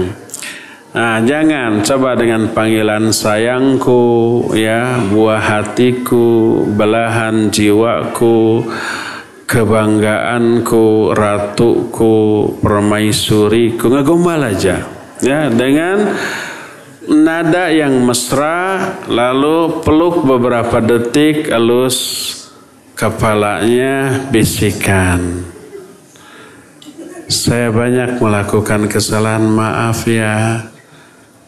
nah 0.94 1.18
jangan 1.26 1.82
coba 1.82 2.14
dengan 2.14 2.54
panggilan 2.54 3.10
sayangku 3.10 4.46
ya 4.54 5.02
buah 5.10 5.42
hatiku 5.42 6.62
belahan 6.70 7.50
jiwaku 7.50 8.70
kebanggaanku, 9.50 11.10
ratuku, 11.10 12.14
permaisuriku, 12.62 13.90
ngegombal 13.90 14.46
aja. 14.46 14.86
Ya, 15.18 15.50
dengan 15.50 16.14
nada 17.10 17.74
yang 17.74 18.06
mesra, 18.06 18.94
lalu 19.10 19.82
peluk 19.82 20.22
beberapa 20.22 20.78
detik, 20.78 21.50
halus 21.50 21.98
kepalanya 22.94 24.26
bisikan. 24.30 25.42
Saya 27.26 27.74
banyak 27.74 28.22
melakukan 28.22 28.86
kesalahan, 28.86 29.42
maaf 29.42 30.06
ya. 30.06 30.66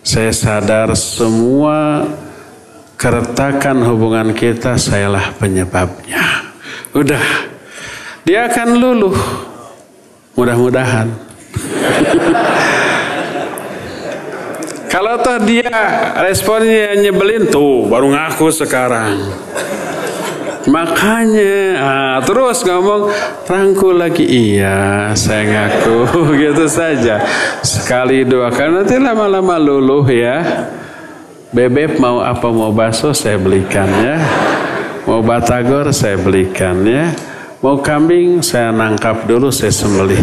Saya 0.03 0.35
sadar 0.35 0.99
semua 0.99 2.11
keretakan 2.99 3.87
hubungan 3.87 4.35
kita 4.35 4.75
sayalah 4.79 5.31
penyebabnya. 5.39 6.51
Udah, 6.91 7.23
dia 8.27 8.51
akan 8.51 8.69
luluh. 8.79 9.19
Mudah-mudahan. 10.35 11.07
Kalau 14.93 15.17
toh 15.25 15.41
dia 15.41 15.73
responnya 16.21 16.93
nyebelin 17.01 17.49
tuh 17.49 17.89
baru 17.89 18.13
ngaku 18.13 18.53
sekarang. 18.53 19.25
Makanya 20.69 21.57
ah, 21.81 22.17
terus 22.21 22.61
ngomong 22.61 23.09
rangkul 23.49 23.97
lagi. 23.97 24.29
Iya 24.29 25.09
saya 25.17 25.49
ngaku 25.49 25.97
gitu 26.45 26.69
saja. 26.69 27.25
Sekali 27.65 28.29
dua 28.29 28.53
kali 28.53 28.85
nanti 28.85 29.01
lama-lama 29.01 29.57
luluh 29.57 30.05
ya. 30.13 30.69
Bebek 31.57 31.97
mau 31.97 32.21
apa 32.21 32.53
mau 32.53 32.69
bakso 32.69 33.17
saya 33.17 33.41
belikan 33.41 33.89
ya. 33.89 34.21
Mau 35.09 35.25
batagor 35.25 35.89
saya 35.97 36.21
belikan 36.21 36.85
ya. 36.85 37.17
Mau 37.65 37.81
kambing 37.81 38.43
saya 38.43 38.75
nangkap 38.75 39.23
dulu, 39.23 39.49
saya 39.55 39.71
sembelih. 39.71 40.19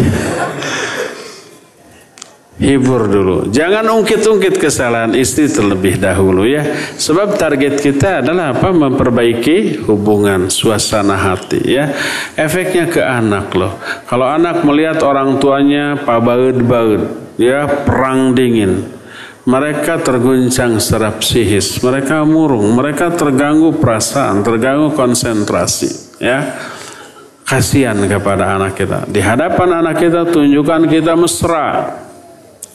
Hibur 2.60 3.07
dulu. 3.07 3.38
Jangan 3.48 3.88
ungkit-ungkit 3.88 4.60
kesalahan 4.60 5.15
istri 5.15 5.48
terlebih 5.48 5.95
dahulu 5.95 6.44
ya. 6.44 6.68
Sebab 6.99 7.40
target 7.40 7.80
kita 7.80 8.19
adalah 8.19 8.52
apa? 8.52 8.76
Memperbaiki 8.76 9.88
hubungan, 9.88 10.52
suasana 10.52 11.15
hati 11.15 11.64
ya. 11.64 11.95
Efeknya 12.36 12.91
ke 12.91 12.99
anak 12.99 13.56
loh. 13.56 13.80
Kalau 14.11 14.27
anak 14.27 14.68
melihat 14.68 14.99
orang 15.07 15.40
tuanya 15.40 16.03
pabaud-baud 16.03 17.36
ya 17.40 17.64
perang 17.88 18.36
dingin. 18.36 18.91
Mereka 19.48 20.03
terguncang 20.03 20.84
secara 20.84 21.15
psikis, 21.15 21.80
mereka 21.80 22.27
murung, 22.27 22.76
mereka 22.76 23.07
terganggu 23.10 23.72
perasaan, 23.80 24.44
terganggu 24.44 24.94
konsentrasi 24.94 26.19
ya 26.19 26.60
kasihan 27.48 27.98
kepada 28.03 28.60
anak 28.60 28.77
kita. 28.77 29.07
Di 29.07 29.23
hadapan 29.23 29.80
anak 29.80 29.95
kita 29.95 30.27
tunjukkan 30.27 30.91
kita 30.91 31.15
mesra. 31.15 31.98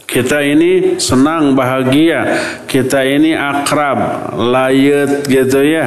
Kita 0.05 0.45
ini 0.45 1.01
senang, 1.01 1.57
bahagia. 1.57 2.39
Kita 2.69 3.03
ini 3.03 3.33
akrab, 3.33 4.31
layet 4.37 5.25
gitu 5.27 5.65
ya. 5.65 5.87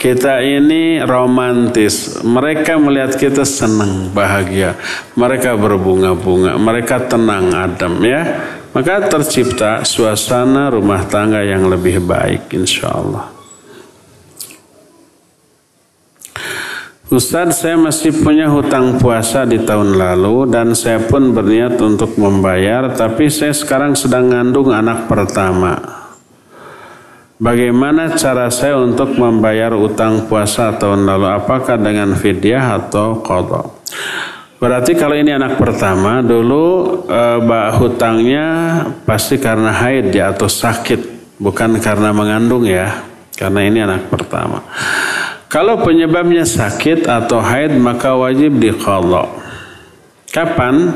Kita 0.00 0.40
ini 0.40 0.98
romantis. 1.04 2.24
Mereka 2.24 2.80
melihat 2.80 3.20
kita 3.20 3.44
senang, 3.44 4.10
bahagia. 4.16 4.74
Mereka 5.12 5.60
berbunga-bunga. 5.60 6.56
Mereka 6.56 7.06
tenang, 7.06 7.52
adem 7.52 8.00
ya. 8.00 8.20
Maka 8.70 9.10
tercipta 9.10 9.82
suasana 9.82 10.70
rumah 10.70 11.02
tangga 11.04 11.42
yang 11.42 11.66
lebih 11.66 12.00
baik 12.00 12.54
insya 12.54 12.90
Allah. 12.90 13.39
Ustadz 17.10 17.66
saya 17.66 17.74
masih 17.74 18.22
punya 18.22 18.46
hutang 18.46 18.94
puasa 19.02 19.42
di 19.42 19.58
tahun 19.58 19.98
lalu 19.98 20.46
dan 20.46 20.78
saya 20.78 21.02
pun 21.02 21.34
berniat 21.34 21.74
untuk 21.82 22.14
membayar 22.14 22.86
tapi 22.94 23.26
saya 23.26 23.50
sekarang 23.50 23.98
sedang 23.98 24.30
ngandung 24.30 24.70
anak 24.70 25.10
pertama. 25.10 25.74
Bagaimana 27.42 28.14
cara 28.14 28.46
saya 28.54 28.78
untuk 28.78 29.18
membayar 29.18 29.74
utang 29.74 30.30
puasa 30.30 30.70
tahun 30.78 31.02
lalu? 31.02 31.26
Apakah 31.34 31.82
dengan 31.82 32.14
fidyah 32.14 32.78
atau 32.78 33.18
kodok? 33.18 33.82
Berarti 34.62 34.94
kalau 34.94 35.18
ini 35.18 35.34
anak 35.34 35.58
pertama 35.58 36.22
dulu 36.22 36.94
eh, 37.10 37.70
hutangnya 37.74 38.46
pasti 39.02 39.34
karena 39.42 39.74
haid 39.74 40.14
ya 40.14 40.30
atau 40.30 40.46
sakit 40.46 41.34
bukan 41.42 41.74
karena 41.82 42.14
mengandung 42.14 42.70
ya 42.70 43.02
karena 43.34 43.66
ini 43.66 43.82
anak 43.82 44.06
pertama. 44.06 44.62
Kalau 45.50 45.82
penyebabnya 45.82 46.46
sakit 46.46 47.10
atau 47.10 47.42
haid 47.42 47.74
maka 47.74 48.14
wajib 48.14 48.62
diqadha. 48.62 49.26
Kapan? 50.30 50.94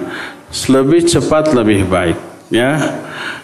Lebih 0.70 1.10
cepat 1.10 1.51
lebih 1.51 1.90
baik, 1.90 2.14
ya. 2.55 2.78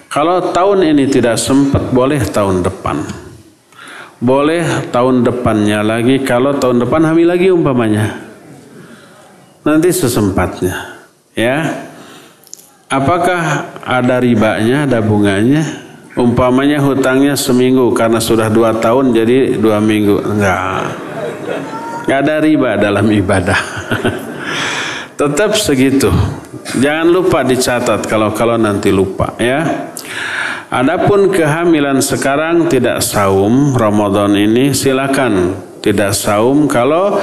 Kalau 0.07 0.55
tahun 0.55 0.95
ini 0.95 1.11
tidak 1.11 1.35
sempat 1.43 1.91
boleh 1.91 2.23
tahun 2.23 2.63
depan. 2.63 3.03
Boleh 4.23 4.87
tahun 4.95 5.27
depannya 5.27 5.83
lagi 5.83 6.23
kalau 6.23 6.55
tahun 6.55 6.87
depan 6.87 7.03
hamil 7.11 7.27
lagi 7.27 7.51
umpamanya. 7.51 8.31
nanti 9.67 9.91
sesempatnya. 9.91 11.03
Ya. 11.35 11.91
Apakah 12.87 13.71
ada 13.83 14.23
ribanya, 14.23 14.87
ada 14.87 15.03
bunganya? 15.03 15.90
Umpamanya 16.19 16.83
hutangnya 16.83 17.39
seminggu 17.39 17.95
karena 17.95 18.19
sudah 18.19 18.51
dua 18.51 18.75
tahun 18.75 19.15
jadi 19.15 19.59
dua 19.59 19.79
minggu. 19.79 20.19
Enggak. 20.27 20.83
Enggak 22.07 22.19
ada 22.27 22.35
riba 22.43 22.71
dalam 22.75 23.07
ibadah. 23.07 23.61
Tetap 25.21 25.55
segitu. 25.55 26.11
Jangan 26.81 27.07
lupa 27.11 27.47
dicatat 27.47 28.07
kalau-kalau 28.11 28.59
nanti 28.59 28.91
lupa 28.91 29.37
ya. 29.39 29.91
Adapun 30.71 31.35
kehamilan 31.35 31.99
sekarang 31.99 32.71
tidak 32.71 33.03
saum 33.03 33.75
Ramadan 33.75 34.39
ini 34.39 34.71
silakan 34.71 35.59
tidak 35.83 36.15
saum 36.15 36.69
kalau 36.69 37.19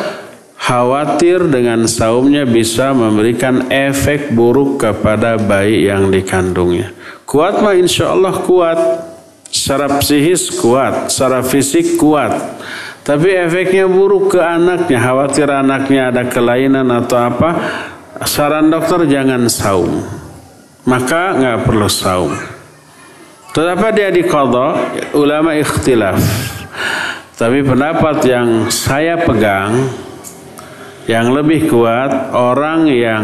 khawatir 0.58 1.46
dengan 1.48 1.86
saumnya 1.86 2.44
bisa 2.44 2.92
memberikan 2.92 3.70
efek 3.70 4.34
buruk 4.34 4.82
kepada 4.82 5.38
bayi 5.38 5.88
yang 5.88 6.10
dikandungnya. 6.10 6.97
Kuat 7.28 7.60
mah 7.60 7.76
insya 7.76 8.16
Allah 8.16 8.40
kuat. 8.40 8.80
Secara 9.48 10.00
psikis 10.00 10.48
kuat, 10.60 11.12
secara 11.12 11.40
fisik 11.44 12.00
kuat. 12.00 12.36
Tapi 13.04 13.32
efeknya 13.32 13.88
buruk 13.88 14.36
ke 14.36 14.40
anaknya, 14.44 15.00
khawatir 15.00 15.48
anaknya 15.48 16.12
ada 16.12 16.24
kelainan 16.28 16.88
atau 16.92 17.16
apa. 17.16 17.50
Saran 18.28 18.68
dokter 18.68 19.08
jangan 19.08 19.48
saum. 19.48 20.04
Maka 20.84 21.36
nggak 21.36 21.60
perlu 21.64 21.88
saum. 21.88 22.32
Tetapi 23.56 23.88
dia 23.96 24.12
dikodok, 24.12 24.76
ulama 25.16 25.56
ikhtilaf. 25.56 26.20
Tapi 27.40 27.64
pendapat 27.64 28.24
yang 28.28 28.68
saya 28.68 29.20
pegang, 29.24 29.88
yang 31.08 31.32
lebih 31.32 31.72
kuat, 31.72 32.36
orang 32.36 32.92
yang 32.92 33.24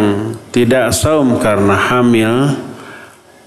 tidak 0.55 0.95
saum 0.95 1.35
karena 1.39 1.75
hamil, 1.75 2.55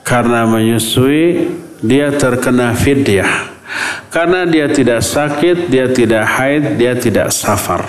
karena 0.07 0.47
menyusui, 0.47 1.51
dia 1.83 2.15
terkena 2.15 2.71
fidyah. 2.79 3.59
Karena 4.15 4.47
dia 4.47 4.71
tidak 4.71 5.03
sakit, 5.03 5.67
dia 5.67 5.91
tidak 5.91 6.23
haid, 6.23 6.79
dia 6.79 6.95
tidak 6.95 7.35
safar. 7.35 7.83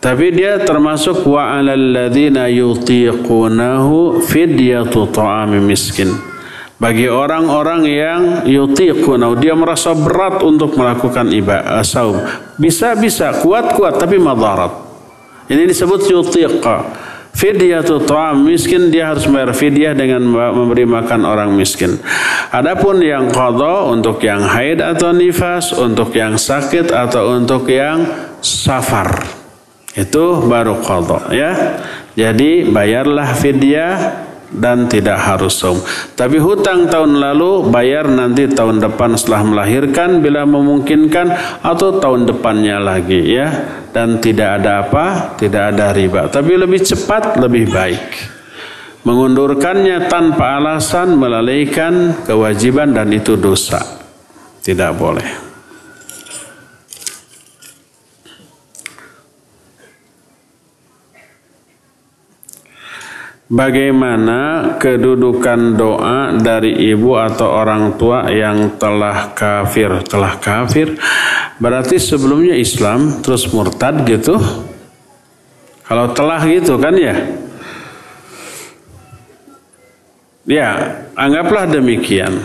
Tapi 0.00 0.32
dia 0.32 0.56
termasuk 0.64 1.28
wa 1.28 1.58
'alal 1.58 1.92
ladzina 1.92 2.48
yutiqunahu 2.48 4.24
fidyatu 4.24 5.12
ta'ami 5.12 5.60
miskin 5.60 6.38
bagi 6.78 7.10
orang-orang 7.10 7.82
yang 7.90 8.20
yutiquna 8.46 9.34
dia 9.34 9.58
merasa 9.58 9.98
berat 9.98 10.38
untuk 10.46 10.78
melakukan 10.78 11.26
ibadah 11.34 11.82
saum 11.82 12.22
bisa 12.54 12.94
bisa 12.94 13.34
kuat 13.42 13.74
kuat 13.74 13.98
tapi 13.98 14.14
madarat 14.14 14.70
ini 15.50 15.66
disebut 15.66 16.06
yutiqa 16.06 16.86
fidyatu 17.38 18.02
ta'am 18.02 18.42
miskin 18.42 18.90
dia 18.90 19.14
harus 19.14 19.30
bayar 19.30 19.54
fidyah 19.54 19.94
dengan 19.94 20.26
memberi 20.26 20.82
makan 20.82 21.22
orang 21.22 21.54
miskin. 21.54 21.94
Adapun 22.50 22.98
yang 22.98 23.30
qada 23.30 23.86
untuk 23.86 24.18
yang 24.26 24.42
haid 24.42 24.82
atau 24.82 25.14
nifas 25.14 25.70
untuk 25.70 26.10
yang 26.18 26.34
sakit 26.34 26.90
atau 26.90 27.38
untuk 27.38 27.70
yang 27.70 28.02
safar. 28.42 29.22
Itu 29.94 30.50
baru 30.50 30.82
qada 30.82 31.30
ya. 31.30 31.50
Jadi 32.18 32.66
bayarlah 32.66 33.30
fidyah 33.38 34.26
dan 34.48 34.88
tidak 34.88 35.20
harus 35.20 35.60
saum. 35.60 35.80
Tapi 36.16 36.40
hutang 36.40 36.88
tahun 36.88 37.20
lalu 37.20 37.68
bayar 37.68 38.08
nanti 38.08 38.48
tahun 38.48 38.80
depan 38.80 39.16
setelah 39.16 39.44
melahirkan 39.44 40.24
bila 40.24 40.48
memungkinkan 40.48 41.60
atau 41.60 42.00
tahun 42.00 42.24
depannya 42.28 42.80
lagi 42.80 43.36
ya. 43.36 43.48
Dan 43.88 44.20
tidak 44.20 44.62
ada 44.62 44.84
apa? 44.84 45.36
Tidak 45.36 45.62
ada 45.74 45.92
riba. 45.92 46.28
Tapi 46.28 46.52
lebih 46.54 46.80
cepat 46.84 47.40
lebih 47.40 47.72
baik. 47.72 48.04
Mengundurkannya 49.08 50.10
tanpa 50.10 50.60
alasan 50.60 51.16
melalaikan 51.16 52.12
kewajiban 52.28 52.92
dan 52.92 53.08
itu 53.08 53.40
dosa. 53.40 53.80
Tidak 54.60 54.92
boleh. 54.92 55.47
Bagaimana 63.48 64.76
kedudukan 64.76 65.72
doa 65.72 66.36
dari 66.36 66.92
ibu 66.92 67.16
atau 67.16 67.48
orang 67.48 67.96
tua 67.96 68.28
yang 68.28 68.76
telah 68.76 69.32
kafir? 69.32 70.04
Telah 70.04 70.36
kafir 70.36 71.00
berarti 71.56 71.96
sebelumnya 71.96 72.52
Islam 72.52 73.24
terus 73.24 73.48
murtad 73.48 74.04
gitu. 74.04 74.36
Kalau 75.88 76.12
telah 76.12 76.44
gitu 76.44 76.76
kan 76.76 76.92
ya? 76.92 77.16
Ya, 80.44 80.68
anggaplah 81.16 81.72
demikian. 81.72 82.36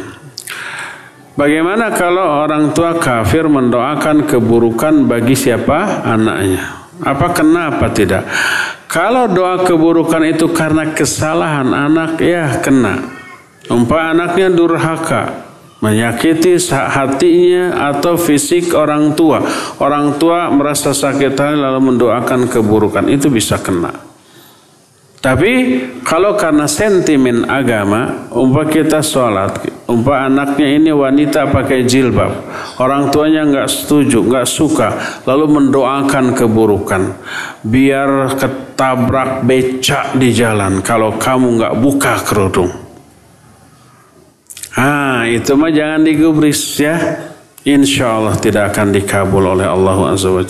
Bagaimana 1.35 1.91
kalau 1.91 2.47
orang 2.47 2.71
tua 2.71 2.95
kafir 2.95 3.51
mendoakan 3.51 4.23
keburukan 4.23 5.03
bagi 5.03 5.35
siapa? 5.35 6.07
Anaknya. 6.07 6.63
Apa 7.03 7.35
kena 7.35 7.75
apa 7.75 7.91
tidak? 7.91 8.23
Kalau 8.93 9.25
doa 9.25 9.65
keburukan 9.65 10.21
itu 10.21 10.53
karena 10.53 10.93
kesalahan 10.93 11.73
anak, 11.73 12.21
ya 12.21 12.61
kena. 12.61 13.01
Umpah 13.65 14.13
anaknya 14.13 14.53
durhaka, 14.53 15.49
menyakiti 15.81 16.53
hatinya 16.69 17.89
atau 17.89 18.13
fisik 18.21 18.69
orang 18.77 19.17
tua. 19.17 19.41
Orang 19.81 20.21
tua 20.21 20.53
merasa 20.53 20.93
sakit 20.93 21.33
hati 21.33 21.57
lalu 21.57 21.89
mendoakan 21.89 22.45
keburukan, 22.45 23.09
itu 23.09 23.33
bisa 23.33 23.57
kena. 23.57 24.12
Tapi 25.23 25.79
kalau 26.03 26.35
karena 26.35 26.67
sentimen 26.67 27.47
agama, 27.47 28.27
umpah 28.27 28.67
kita 28.67 28.99
sholat, 28.99 29.55
umpah 29.87 30.27
anaknya 30.27 30.67
ini 30.75 30.91
wanita 30.91 31.47
pakai 31.47 31.87
jilbab, 31.87 32.43
orang 32.75 33.07
tuanya 33.07 33.47
nggak 33.47 33.71
setuju, 33.71 34.19
nggak 34.19 34.43
suka, 34.43 34.91
lalu 35.23 35.47
mendoakan 35.47 36.35
keburukan, 36.35 37.15
biar 37.63 38.35
ketabrak 38.35 39.47
becak 39.47 40.11
di 40.19 40.35
jalan 40.35 40.83
kalau 40.83 41.15
kamu 41.15 41.55
nggak 41.55 41.75
buka 41.79 42.19
kerudung. 42.27 42.75
Ah, 44.75 45.23
itu 45.23 45.55
mah 45.55 45.71
jangan 45.71 46.03
digubris 46.03 46.83
ya. 46.83 46.99
Insya 47.63 48.19
Allah 48.19 48.35
tidak 48.35 48.75
akan 48.75 48.91
dikabul 48.91 49.55
oleh 49.55 49.63
Allah 49.63 50.11
Azza 50.11 50.27
wa. 50.35 50.43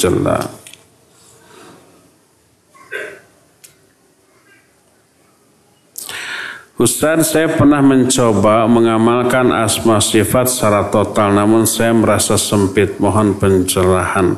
Ustaz, 6.84 7.32
saya 7.32 7.48
pernah 7.48 7.80
mencoba 7.80 8.68
mengamalkan 8.68 9.56
asma 9.56 10.04
sifat 10.04 10.52
secara 10.52 10.92
total, 10.92 11.32
namun 11.32 11.64
saya 11.64 11.96
merasa 11.96 12.36
sempit. 12.36 13.00
Mohon 13.00 13.40
pencerahan. 13.40 14.36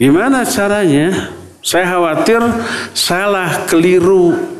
Gimana 0.00 0.48
caranya? 0.48 1.36
Saya 1.60 1.84
khawatir 1.92 2.40
salah, 2.96 3.68
keliru. 3.68 4.56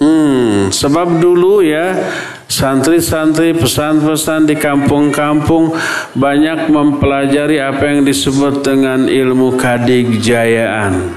Hmm, 0.00 0.72
sebab 0.72 1.20
dulu 1.20 1.60
ya 1.60 2.00
santri-santri 2.48 3.52
pesan-pesan 3.52 4.48
di 4.48 4.56
kampung-kampung 4.56 5.68
banyak 6.16 6.72
mempelajari 6.72 7.60
apa 7.60 7.92
yang 7.92 8.08
disebut 8.08 8.64
dengan 8.64 9.04
ilmu 9.04 9.60
kadig-jayaan. 9.60 11.12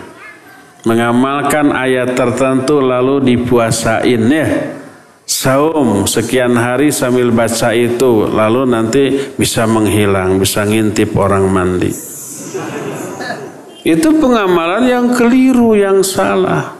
Mengamalkan 0.84 1.72
ayat 1.72 2.19
tertentu 2.19 2.84
lalu 2.84 3.24
dipuasain 3.24 4.24
ya 4.28 4.76
saum 5.38 6.09
sekian 6.09 6.57
hari 6.57 6.89
sambil 6.89 7.30
baca 7.30 7.69
itu 7.77 8.26
lalu 8.26 8.65
nanti 8.65 9.03
bisa 9.38 9.69
menghilang 9.69 10.41
bisa 10.41 10.65
ngintip 10.65 11.14
orang 11.14 11.45
mandi. 11.45 11.93
Itu 13.85 14.18
pengamalan 14.18 14.89
yang 14.89 15.05
keliru 15.14 15.77
yang 15.77 16.01
salah. 16.01 16.73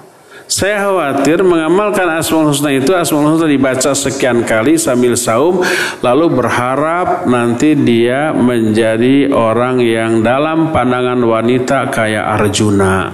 Saya 0.48 0.80
khawatir 0.80 1.44
mengamalkan 1.44 2.08
Asmaul 2.08 2.56
Husna 2.56 2.72
itu 2.72 2.96
Asmaul 2.96 3.36
Husna 3.36 3.52
dibaca 3.52 3.92
sekian 3.92 4.48
kali 4.48 4.80
sambil 4.80 5.20
saum 5.20 5.60
lalu 6.00 6.26
berharap 6.32 7.28
nanti 7.28 7.76
dia 7.76 8.32
menjadi 8.32 9.28
orang 9.36 9.84
yang 9.84 10.24
dalam 10.24 10.72
pandangan 10.72 11.20
wanita 11.20 11.92
kayak 11.92 12.26
Arjuna. 12.42 13.12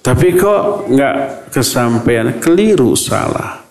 Tapi 0.00 0.28
kok 0.40 0.88
nggak 0.88 1.16
kesampaian, 1.52 2.40
keliru 2.40 2.96
salah. 2.96 3.67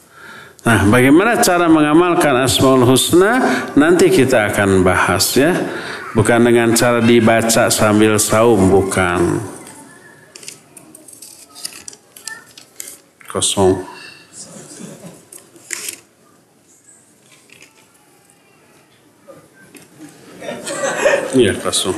Nah, 0.68 0.84
bagaimana 0.84 1.40
cara 1.40 1.72
mengamalkan 1.72 2.44
Asmaul 2.44 2.84
Husna 2.84 3.40
nanti 3.80 4.12
kita 4.12 4.52
akan 4.52 4.84
bahas 4.84 5.32
ya. 5.40 5.56
Bukan 6.12 6.44
dengan 6.44 6.76
cara 6.76 7.00
dibaca 7.00 7.72
sambil 7.72 8.20
saum, 8.20 8.68
bukan. 8.68 9.40
Kosong. 13.32 13.80
Iya 21.32 21.56
kosong. 21.64 21.96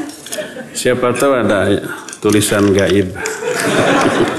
Siapa 0.77 1.09
tahu 1.17 1.33
ada 1.41 1.73
tulisan 2.21 2.69
gaib. 2.69 3.17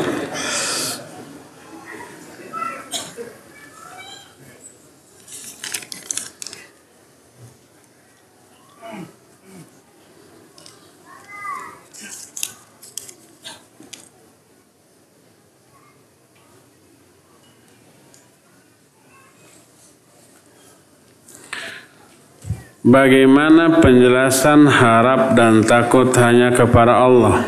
Bagaimana 22.81 23.77
penjelasan 23.85 24.65
harap 24.65 25.37
dan 25.37 25.61
takut 25.61 26.09
hanya 26.17 26.49
kepada 26.49 27.05
Allah? 27.05 27.45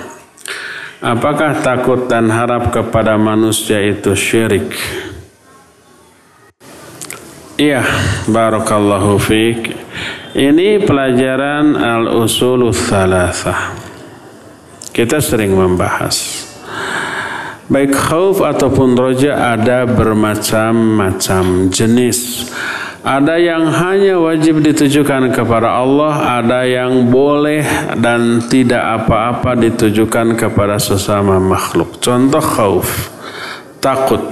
Apakah 1.00 1.56
takut 1.64 2.04
dan 2.04 2.28
harap 2.28 2.68
kepada 2.68 3.16
manusia 3.16 3.80
itu 3.80 4.12
syirik? 4.12 4.76
Iya, 7.56 7.80
barakallahu 8.28 9.16
fiik. 9.16 9.72
Ini 10.36 10.84
pelajaran 10.84 11.80
al-usulul 11.80 12.76
thalathah. 12.76 13.72
Kita 14.92 15.16
sering 15.24 15.56
membahas. 15.56 16.44
Baik 17.72 17.96
khauf 17.96 18.44
ataupun 18.44 18.92
roja 19.00 19.56
ada 19.56 19.88
bermacam-macam 19.88 21.72
jenis. 21.72 22.52
Ada 23.02 23.34
yang 23.34 23.66
hanya 23.66 24.14
wajib 24.14 24.62
ditujukan 24.62 25.34
kepada 25.34 25.74
Allah, 25.74 26.38
ada 26.38 26.62
yang 26.62 27.10
boleh 27.10 27.66
dan 27.98 28.38
tidak 28.46 28.78
apa-apa 28.78 29.58
ditujukan 29.58 30.38
kepada 30.38 30.78
sesama 30.78 31.42
makhluk. 31.42 31.98
Contoh 31.98 32.38
khauf, 32.38 33.10
takut. 33.82 34.22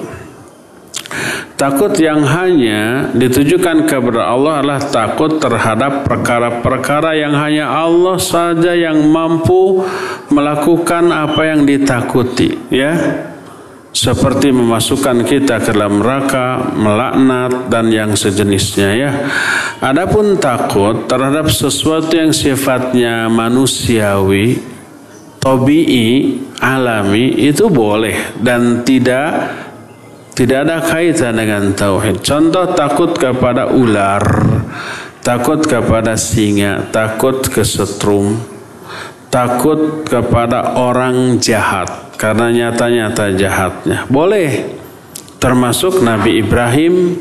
Takut 1.59 1.93
yang 1.99 2.23
hanya 2.23 3.11
ditujukan 3.11 3.91
kepada 3.91 4.31
Allah 4.31 4.63
adalah 4.63 4.81
takut 4.87 5.43
terhadap 5.43 6.07
perkara-perkara 6.07 7.19
yang 7.19 7.35
hanya 7.37 7.75
Allah 7.75 8.23
saja 8.23 8.71
yang 8.71 9.03
mampu 9.11 9.83
melakukan 10.31 11.11
apa 11.11 11.43
yang 11.43 11.67
ditakuti, 11.67 12.55
ya. 12.71 12.95
Seperti 13.91 14.55
memasukkan 14.55 15.27
kita 15.27 15.59
ke 15.59 15.75
dalam 15.75 15.99
neraka, 15.99 16.63
melaknat 16.79 17.67
dan 17.67 17.91
yang 17.91 18.15
sejenisnya 18.15 18.91
ya. 18.95 19.11
Adapun 19.83 20.39
takut 20.39 21.11
terhadap 21.11 21.51
sesuatu 21.51 22.15
yang 22.15 22.31
sifatnya 22.31 23.27
manusiawi, 23.27 24.63
tobi'i, 25.43 26.39
alami 26.63 27.35
itu 27.51 27.67
boleh 27.67 28.39
dan 28.39 28.87
tidak 28.87 29.59
tidak 30.39 30.59
ada 30.71 30.79
kaitan 30.81 31.37
dengan 31.37 31.75
tauhid. 31.75 32.23
Contoh 32.23 32.73
takut 32.73 33.13
kepada 33.13 33.75
ular, 33.75 34.23
takut 35.21 35.61
kepada 35.61 36.17
singa, 36.17 36.89
takut 36.89 37.45
kesetrum, 37.45 38.39
takut 39.31 40.05
kepada 40.05 40.75
orang 40.77 41.39
jahat 41.39 42.13
karena 42.19 42.51
nyata-nyata 42.51 43.33
jahatnya. 43.39 44.05
Boleh. 44.11 44.77
Termasuk 45.41 46.05
Nabi 46.05 46.45
Ibrahim, 46.45 47.17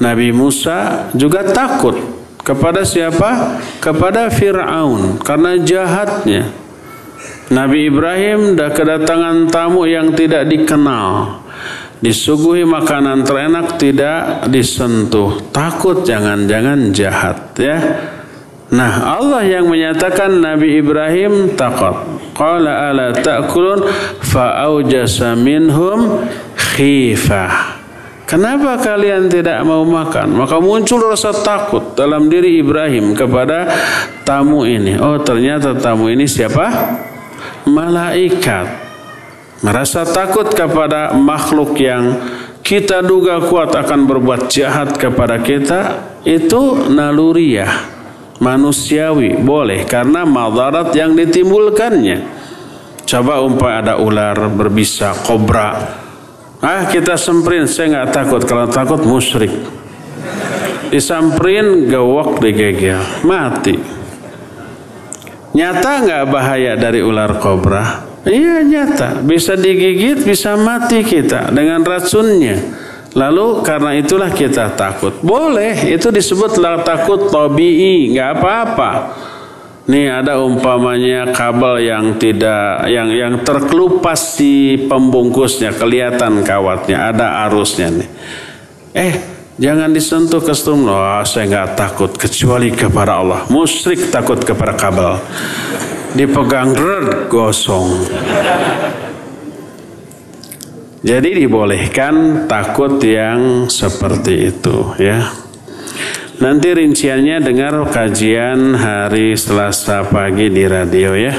Nabi 0.00 0.32
Musa 0.32 1.12
juga 1.12 1.44
takut 1.44 1.92
kepada 2.40 2.88
siapa? 2.88 3.60
Kepada 3.84 4.32
Firaun 4.32 5.20
karena 5.20 5.60
jahatnya. 5.60 6.48
Nabi 7.52 7.92
Ibrahim 7.92 8.56
dah 8.56 8.72
kedatangan 8.72 9.52
tamu 9.52 9.84
yang 9.84 10.16
tidak 10.16 10.48
dikenal 10.48 11.36
disuguhi 12.00 12.64
makanan 12.64 13.28
terenak 13.28 13.76
tidak 13.76 14.48
disentuh 14.48 15.36
takut 15.52 16.00
jangan-jangan 16.00 16.96
jahat 16.96 17.52
ya 17.60 17.76
Nah 18.70 19.18
Allah 19.18 19.42
yang 19.42 19.66
menyatakan 19.66 20.30
Nabi 20.38 20.78
Ibrahim 20.78 21.58
takut 21.58 22.22
Qala 22.38 22.94
ala 22.94 23.10
ta'kulun 23.10 23.82
fa'aujasa 24.22 25.34
minhum 25.34 26.22
khifah 26.54 27.82
Kenapa 28.30 28.78
kalian 28.78 29.26
tidak 29.26 29.58
mau 29.66 29.82
makan? 29.82 30.38
Maka 30.38 30.62
muncul 30.62 31.02
rasa 31.02 31.34
takut 31.34 31.98
dalam 31.98 32.30
diri 32.30 32.62
Ibrahim 32.62 33.10
kepada 33.10 33.66
tamu 34.22 34.62
ini. 34.62 34.94
Oh 35.02 35.18
ternyata 35.18 35.74
tamu 35.74 36.06
ini 36.06 36.30
siapa? 36.30 36.70
Malaikat 37.66 38.70
merasa 39.66 40.06
takut 40.06 40.46
kepada 40.46 41.10
makhluk 41.18 41.74
yang 41.74 42.22
kita 42.62 43.02
duga 43.02 43.42
kuat 43.50 43.74
akan 43.74 44.06
berbuat 44.06 44.46
jahat 44.46 44.94
kepada 44.94 45.42
kita 45.42 45.80
itu 46.22 46.86
naluriah 46.86 47.99
manusiawi 48.40 49.38
boleh 49.38 49.86
karena 49.86 50.26
madarat 50.26 50.90
yang 50.96 51.14
ditimbulkannya. 51.14 52.40
Coba 53.04 53.44
umpah 53.44 53.72
ada 53.84 53.94
ular 54.00 54.48
berbisa 54.50 55.14
kobra. 55.22 56.00
Ah 56.60 56.88
kita 56.88 57.14
semprin. 57.20 57.68
Saya 57.68 58.00
nggak 58.00 58.10
takut. 58.10 58.42
Kalau 58.48 58.66
takut 58.66 59.04
musyrik. 59.04 59.52
Disamperin 60.90 61.86
gawak 61.86 62.42
digegel. 62.42 62.98
Mati. 63.22 63.76
Nyata 65.50 65.92
nggak 66.06 66.24
bahaya 66.30 66.78
dari 66.78 67.02
ular 67.02 67.38
kobra? 67.42 68.10
Iya 68.20 68.60
nyata, 68.60 69.24
bisa 69.24 69.56
digigit, 69.56 70.20
bisa 70.20 70.52
mati 70.52 71.00
kita 71.00 71.48
dengan 71.48 71.80
racunnya. 71.80 72.60
Lalu 73.10 73.66
karena 73.66 73.90
itulah 73.98 74.30
kita 74.30 74.70
takut. 74.78 75.18
Boleh, 75.18 75.90
itu 75.90 76.14
disebutlah 76.14 76.86
takut 76.86 77.26
tabii, 77.26 78.14
nggak 78.14 78.30
apa-apa. 78.38 78.90
Nih 79.90 80.06
ada 80.06 80.38
umpamanya 80.38 81.34
kabel 81.34 81.82
yang 81.82 82.14
tidak 82.14 82.86
yang 82.86 83.10
yang 83.10 83.34
terkelupas 83.42 84.38
di 84.38 84.86
pembungkusnya, 84.86 85.74
kelihatan 85.74 86.46
kawatnya, 86.46 87.10
ada 87.10 87.50
arusnya 87.50 87.90
nih. 87.90 88.08
Eh, 88.94 89.14
jangan 89.58 89.90
disentuh 89.90 90.38
ke 90.38 90.54
Oh, 90.54 91.22
saya 91.26 91.50
nggak 91.50 91.74
takut 91.74 92.14
kecuali 92.14 92.70
kepada 92.70 93.18
Allah. 93.18 93.40
Musyrik 93.50 94.14
takut 94.14 94.38
kepada 94.38 94.78
kabel 94.78 95.18
dipegang 96.14 96.70
red 96.74 97.26
gosong. 97.26 98.06
Jadi 101.00 101.32
dibolehkan 101.32 102.44
takut 102.44 103.00
yang 103.00 103.72
seperti 103.72 104.52
itu 104.52 104.92
ya. 105.00 105.32
Nanti 106.44 106.72
rinciannya 106.76 107.40
dengar 107.40 107.88
kajian 107.88 108.76
hari 108.76 109.32
Selasa 109.32 110.04
pagi 110.04 110.52
di 110.52 110.64
radio 110.68 111.16
ya. 111.16 111.36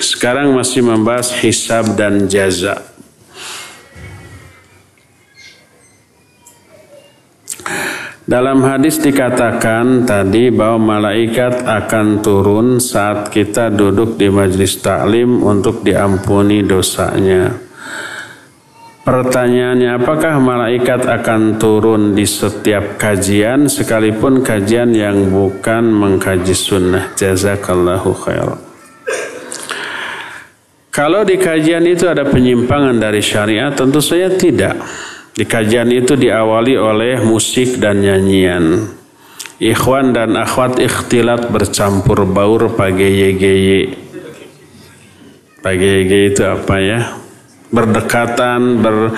Sekarang 0.00 0.56
masih 0.56 0.80
membahas 0.80 1.28
hisab 1.44 1.92
dan 1.92 2.24
jaza. 2.24 2.97
Dalam 8.28 8.60
hadis 8.60 9.00
dikatakan 9.00 10.04
tadi 10.04 10.52
bahwa 10.52 11.00
malaikat 11.00 11.64
akan 11.64 12.20
turun 12.20 12.76
saat 12.76 13.32
kita 13.32 13.72
duduk 13.72 14.20
di 14.20 14.28
majlis 14.28 14.84
taklim 14.84 15.40
untuk 15.40 15.80
diampuni 15.80 16.60
dosanya. 16.60 17.56
Pertanyaannya 19.00 19.96
apakah 19.96 20.44
malaikat 20.44 21.08
akan 21.08 21.56
turun 21.56 22.12
di 22.12 22.28
setiap 22.28 23.00
kajian 23.00 23.64
sekalipun 23.64 24.44
kajian 24.44 24.92
yang 24.92 25.32
bukan 25.32 25.88
mengkaji 25.88 26.52
sunnah. 26.52 27.16
Jazakallahu 27.16 28.12
khair. 28.12 28.60
Kalau 30.92 31.24
di 31.24 31.40
kajian 31.40 31.88
itu 31.88 32.04
ada 32.04 32.28
penyimpangan 32.28 33.00
dari 33.00 33.24
syariat 33.24 33.72
tentu 33.72 34.04
saja 34.04 34.28
tidak. 34.36 34.76
Di 35.38 35.46
kajian 35.46 35.94
itu 35.94 36.18
diawali 36.18 36.74
oleh 36.74 37.22
musik 37.22 37.78
dan 37.78 38.02
nyanyian. 38.02 38.90
Ikhwan 39.62 40.10
dan 40.10 40.34
akhwat 40.34 40.82
ikhtilat 40.82 41.54
bercampur 41.54 42.26
baur 42.26 42.74
pagi 42.74 43.38
Pagi 45.62 45.90
itu 46.02 46.42
apa 46.42 46.74
ya? 46.82 47.22
Berdekatan, 47.70 48.82
ber, 48.82 49.14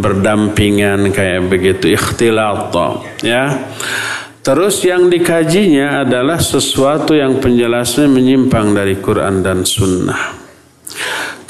berdampingan 0.00 1.12
kayak 1.12 1.52
begitu. 1.52 1.92
Ikhtilat 1.92 2.72
ya. 3.20 3.68
Terus 4.40 4.80
yang 4.80 5.12
dikajinya 5.12 6.08
adalah 6.08 6.40
sesuatu 6.40 7.12
yang 7.12 7.36
penjelasannya 7.36 8.08
menyimpang 8.08 8.72
dari 8.72 8.96
Quran 8.96 9.44
dan 9.44 9.68
Sunnah. 9.68 10.39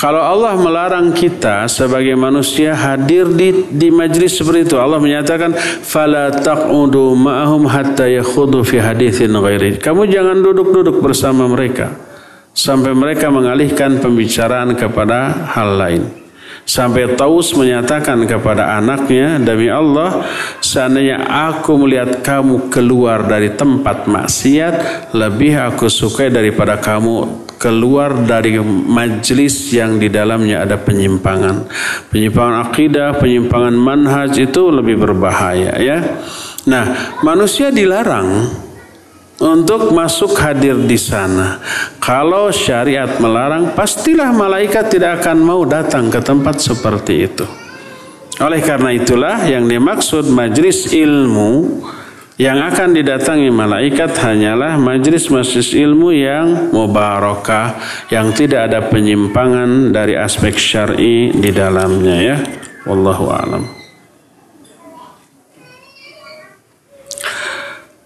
Kalau 0.01 0.25
Allah 0.25 0.57
melarang 0.57 1.13
kita 1.13 1.69
sebagai 1.69 2.17
manusia 2.17 2.73
hadir 2.73 3.29
di 3.37 3.69
di 3.69 3.93
majlis 3.93 4.33
seperti 4.33 4.73
itu, 4.73 4.81
Allah 4.81 4.97
menyatakan 4.97 5.53
fala 5.85 6.33
taqudu 6.33 7.13
ma'ahum 7.21 7.69
hatta 7.69 8.09
yakhudu 8.09 8.65
fi 8.65 8.81
haditsin 8.81 9.29
ghairi. 9.29 9.77
Kamu 9.77 10.09
jangan 10.09 10.41
duduk-duduk 10.41 11.05
bersama 11.05 11.45
mereka 11.45 11.93
sampai 12.57 12.97
mereka 12.97 13.29
mengalihkan 13.29 14.01
pembicaraan 14.01 14.73
kepada 14.73 15.53
hal 15.53 15.77
lain. 15.77 16.03
Sampai 16.65 17.13
Taus 17.13 17.53
menyatakan 17.53 18.25
kepada 18.25 18.81
anaknya, 18.81 19.37
demi 19.37 19.69
Allah, 19.69 20.25
seandainya 20.65 21.29
aku 21.29 21.77
melihat 21.77 22.25
kamu 22.25 22.73
keluar 22.73 23.29
dari 23.29 23.53
tempat 23.53 24.09
maksiat, 24.09 25.13
lebih 25.13 25.61
aku 25.61 25.93
sukai 25.93 26.33
daripada 26.33 26.81
kamu 26.81 27.50
keluar 27.61 28.25
dari 28.25 28.57
majlis 28.65 29.77
yang 29.77 30.01
di 30.01 30.09
dalamnya 30.09 30.65
ada 30.65 30.81
penyimpangan. 30.81 31.69
Penyimpangan 32.09 32.57
akidah, 32.65 33.21
penyimpangan 33.21 33.77
manhaj 33.77 34.33
itu 34.41 34.73
lebih 34.73 34.97
berbahaya 34.97 35.77
ya. 35.77 36.01
Nah, 36.65 37.21
manusia 37.21 37.69
dilarang 37.69 38.49
untuk 39.45 39.93
masuk 39.93 40.33
hadir 40.41 40.81
di 40.89 40.97
sana. 40.97 41.61
Kalau 42.01 42.49
syariat 42.49 43.21
melarang, 43.21 43.77
pastilah 43.77 44.33
malaikat 44.33 44.97
tidak 44.97 45.21
akan 45.21 45.45
mau 45.45 45.61
datang 45.69 46.09
ke 46.09 46.21
tempat 46.25 46.65
seperti 46.65 47.29
itu. 47.29 47.45
Oleh 48.41 48.65
karena 48.65 48.89
itulah 48.97 49.45
yang 49.45 49.69
dimaksud 49.69 50.33
majlis 50.33 50.97
ilmu 50.97 51.85
yang 52.41 52.57
akan 52.57 52.97
didatangi 52.97 53.53
malaikat 53.53 54.17
hanyalah 54.17 54.81
majlis-majlis 54.81 55.77
ilmu 55.77 56.09
yang 56.09 56.73
mubarakah, 56.73 57.77
yang 58.09 58.33
tidak 58.33 58.73
ada 58.73 58.81
penyimpangan 58.89 59.93
dari 59.93 60.17
aspek 60.17 60.57
syar'i 60.57 61.37
di 61.37 61.53
dalamnya 61.53 62.17
ya. 62.17 62.37
Wallahu 62.89 63.29
a'lam. 63.29 63.65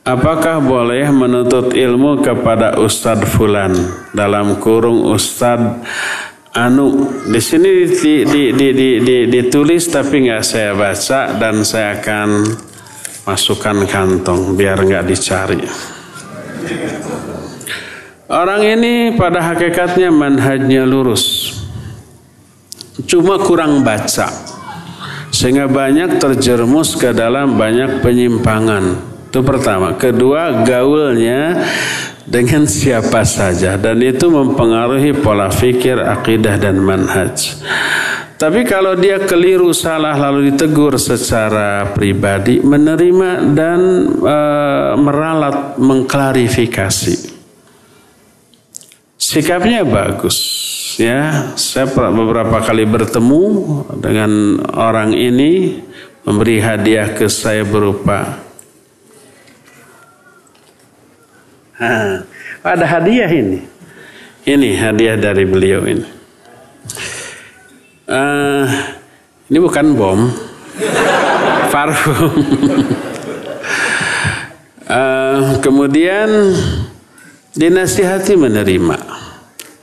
Apakah 0.03 0.59
boleh 0.59 1.07
menuntut 1.15 1.71
ilmu 1.73 2.19
kepada 2.21 2.77
Ustadz 2.83 3.31
Fulan 3.31 3.73
dalam 4.13 4.59
kurung 4.59 5.15
Ustadz 5.15 5.81
Anu 6.55 7.11
di 7.27 7.41
sini 7.43 7.87
di, 7.87 8.23
di, 8.23 8.43
di, 8.55 8.69
di, 8.71 8.89
di, 9.03 9.17
ditulis 9.27 9.91
tapi 9.91 10.29
nggak 10.29 10.45
saya 10.47 10.71
baca 10.71 11.35
dan 11.35 11.67
saya 11.67 11.99
akan 11.99 12.31
masukkan 13.25 13.89
kantong 13.89 14.57
biar 14.57 14.85
nggak 14.85 15.05
dicari. 15.09 15.65
Orang 18.25 18.65
ini 18.65 19.17
pada 19.21 19.41
hakikatnya 19.41 20.09
manhajnya 20.09 20.89
lurus. 20.89 21.53
Cuma 23.05 23.37
kurang 23.43 23.85
baca. 23.85 24.33
Sehingga 25.35 25.67
banyak 25.67 26.23
terjerumus 26.23 26.95
ke 26.95 27.11
dalam 27.11 27.59
banyak 27.59 28.01
penyimpangan. 28.01 28.97
Itu 29.29 29.43
pertama. 29.43 29.99
Kedua, 29.99 30.63
gaulnya 30.63 31.59
dengan 32.25 32.65
siapa 32.71 33.27
saja 33.27 33.77
dan 33.77 34.01
itu 34.01 34.31
mempengaruhi 34.31 35.11
pola 35.21 35.51
fikir, 35.51 35.99
akidah 36.01 36.57
dan 36.57 36.81
manhaj. 36.81 37.61
Tapi 38.45 38.61
kalau 38.69 38.93
dia 38.93 39.25
keliru 39.25 39.73
salah 39.73 40.13
lalu 40.21 40.53
ditegur 40.53 41.01
secara 41.01 41.97
pribadi, 41.97 42.61
menerima 42.61 43.57
dan 43.57 43.81
e, 44.21 44.39
meralat 45.01 45.81
mengklarifikasi. 45.81 47.33
Sikapnya 49.17 49.89
bagus 49.89 50.37
ya. 51.01 51.57
Saya 51.57 51.89
beberapa 51.89 52.61
kali 52.61 52.85
bertemu 52.85 53.45
dengan 54.05 54.61
orang 54.77 55.17
ini 55.17 55.81
memberi 56.29 56.61
hadiah 56.61 57.17
ke 57.17 57.33
saya 57.33 57.65
berupa 57.65 58.45
ha, 61.81 62.21
ada 62.77 62.85
hadiah 62.85 63.33
ini. 63.33 63.65
Ini 64.45 64.77
hadiah 64.77 65.17
dari 65.17 65.49
beliau 65.49 65.89
ini. 65.89 66.14
Uh, 68.05 68.69
ini 69.49 69.59
bukan 69.65 69.97
bom, 69.97 70.29
parfum. 71.73 72.37
uh, 74.85 75.57
kemudian 75.65 76.29
dinasihati 77.57 78.37
menerima. 78.37 79.01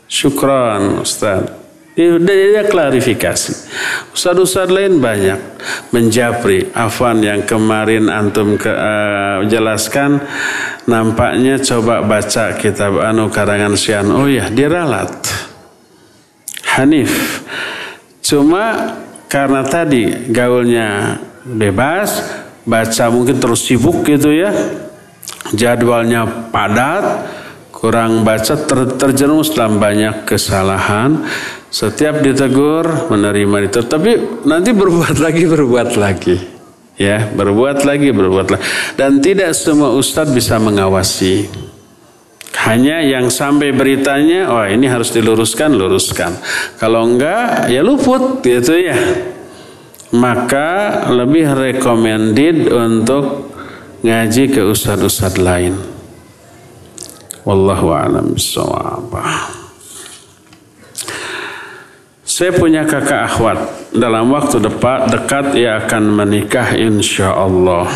Syukran 0.06 1.02
Ustaz. 1.02 1.50
Dia, 1.98 2.22
dia 2.22 2.64
klarifikasi. 2.70 3.54
Ustaz-ustaz 4.14 4.70
lain 4.70 5.02
banyak 5.02 5.42
menjapri. 5.90 6.70
Afwan 6.78 7.26
yang 7.26 7.42
kemarin 7.42 8.06
antum 8.06 8.54
ke, 8.54 8.70
uh, 8.70 9.42
jelaskan 9.50 10.22
nampaknya 10.86 11.58
coba 11.58 12.06
baca 12.06 12.54
kitab 12.54 13.02
anu 13.02 13.34
karangan 13.34 13.74
Sian. 13.74 14.14
Oh 14.14 14.30
ya, 14.30 14.46
diralat. 14.54 15.26
Hanif 16.78 17.42
Cuma 18.32 18.96
karena 19.28 19.60
tadi 19.68 20.32
gaulnya 20.32 21.20
bebas, 21.44 22.32
baca 22.64 23.12
mungkin 23.12 23.44
terus 23.44 23.68
sibuk 23.68 24.08
gitu 24.08 24.32
ya, 24.32 24.56
jadwalnya 25.52 26.48
padat, 26.48 27.28
kurang 27.76 28.24
baca 28.24 28.56
ter, 28.56 28.80
terjerumus 28.96 29.52
dalam 29.52 29.84
banyak 29.84 30.24
kesalahan. 30.24 31.28
Setiap 31.68 32.24
ditegur 32.24 33.12
menerima 33.12 33.68
itu, 33.68 33.84
tapi 33.84 34.16
nanti 34.48 34.72
berbuat 34.72 35.20
lagi 35.28 35.44
berbuat 35.52 36.00
lagi, 36.00 36.40
ya 36.96 37.28
berbuat 37.36 37.84
lagi 37.84 38.16
berbuat 38.16 38.48
lagi. 38.48 38.64
Dan 38.96 39.20
tidak 39.20 39.52
semua 39.60 39.92
ustadz 39.92 40.32
bisa 40.32 40.56
mengawasi. 40.56 41.52
Hanya 42.52 43.00
yang 43.00 43.32
sampai 43.32 43.72
beritanya, 43.72 44.52
oh 44.52 44.66
ini 44.68 44.86
harus 44.92 45.16
diluruskan, 45.16 45.72
luruskan. 45.72 46.36
Kalau 46.76 47.08
enggak, 47.08 47.72
ya 47.72 47.80
luput 47.80 48.44
gitu 48.44 48.76
ya. 48.76 48.98
Maka 50.12 51.08
lebih 51.08 51.48
recommended 51.56 52.68
untuk 52.68 53.56
ngaji 54.04 54.44
ke 54.52 54.62
ustad-ustad 54.68 55.40
lain. 55.40 55.80
Wallahu 57.48 57.96
a'lam 57.96 58.36
Saya 62.22 62.52
punya 62.54 62.84
kakak 62.84 63.32
akhwat. 63.32 63.60
Dalam 63.96 64.30
waktu 64.30 64.60
dekat, 64.60 65.02
dekat 65.10 65.46
ia 65.56 65.82
akan 65.82 66.04
menikah 66.16 66.76
insya 66.76 67.34
Allah. 67.34 67.88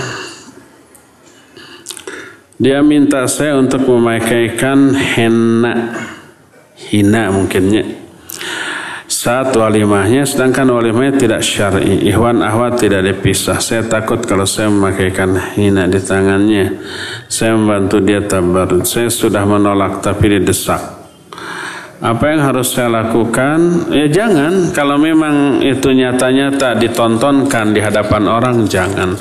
Dia 2.56 2.80
minta 2.80 3.27
saya 3.27 3.60
untuk 3.60 3.84
memakaikan 3.84 4.95
henna. 4.95 5.91
Hina 6.76 7.32
mungkinnya. 7.32 7.84
Saat 9.06 9.53
walimahnya 9.53 10.26
sedangkan 10.26 10.73
walimahnya 10.73 11.19
tidak 11.19 11.41
syar'i. 11.44 12.10
Ihwan 12.10 12.41
ahwat 12.41 12.82
tidak 12.82 13.06
dipisah. 13.06 13.61
Saya 13.61 13.86
takut 13.86 14.23
kalau 14.23 14.48
saya 14.48 14.72
memakaikan 14.72 15.56
hina 15.56 15.88
di 15.88 15.99
tangannya. 16.02 16.80
Saya 17.30 17.56
membantu 17.60 18.02
dia 18.02 18.23
tabarut 18.23 18.84
saya 18.88 19.11
sudah 19.11 19.44
menolak 19.44 19.99
tapi 20.03 20.40
didesak 20.40 21.05
apa 22.03 22.27
yang 22.27 22.43
harus 22.43 22.76
saya 22.76 22.91
lakukan? 22.91 23.88
Ya 23.95 24.11
jangan. 24.11 24.76
Kalau 24.76 24.99
memang 24.99 25.63
itu 25.63 25.95
nyata-nyata 25.95 26.76
ditontonkan 26.76 27.72
di 27.72 27.80
hadapan 27.80 28.27
orang, 28.27 28.67
jangan. 28.67 29.15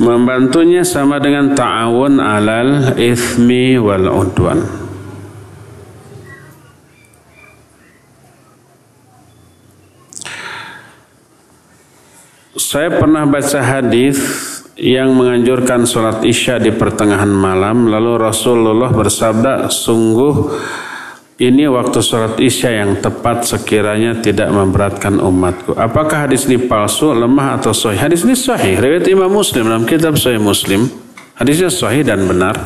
Membantunya 0.00 0.80
sama 0.88 1.20
dengan 1.20 1.52
ta'awun 1.52 2.16
alal 2.16 2.96
ithmi 2.96 3.76
wal 3.76 4.08
udwan. 4.08 4.64
Saya 12.56 12.92
pernah 12.96 13.24
baca 13.28 13.60
hadis 13.64 14.20
yang 14.76 15.12
menganjurkan 15.12 15.84
sholat 15.84 16.24
isya 16.24 16.56
di 16.56 16.72
pertengahan 16.72 17.28
malam. 17.28 17.88
Lalu 17.88 18.16
Rasulullah 18.16 18.92
bersabda, 18.92 19.68
sungguh 19.68 20.34
ini 21.38 21.70
waktu 21.70 22.02
sholat 22.02 22.34
isya 22.42 22.82
yang 22.82 22.98
tepat 22.98 23.46
sekiranya 23.46 24.18
tidak 24.18 24.50
memberatkan 24.50 25.22
umatku. 25.22 25.70
Apakah 25.78 26.26
hadis 26.26 26.50
ini 26.50 26.58
palsu, 26.58 27.14
lemah 27.14 27.62
atau 27.62 27.70
sahih? 27.70 28.10
Hadis 28.10 28.26
ini 28.26 28.34
sahih. 28.34 28.74
Riwayat 28.74 29.06
Imam 29.06 29.30
Muslim 29.30 29.70
dalam 29.70 29.86
kitab 29.86 30.18
Sahih 30.18 30.42
Muslim. 30.42 30.90
Hadisnya 31.38 31.70
sahih 31.70 32.02
dan 32.02 32.26
benar. 32.26 32.58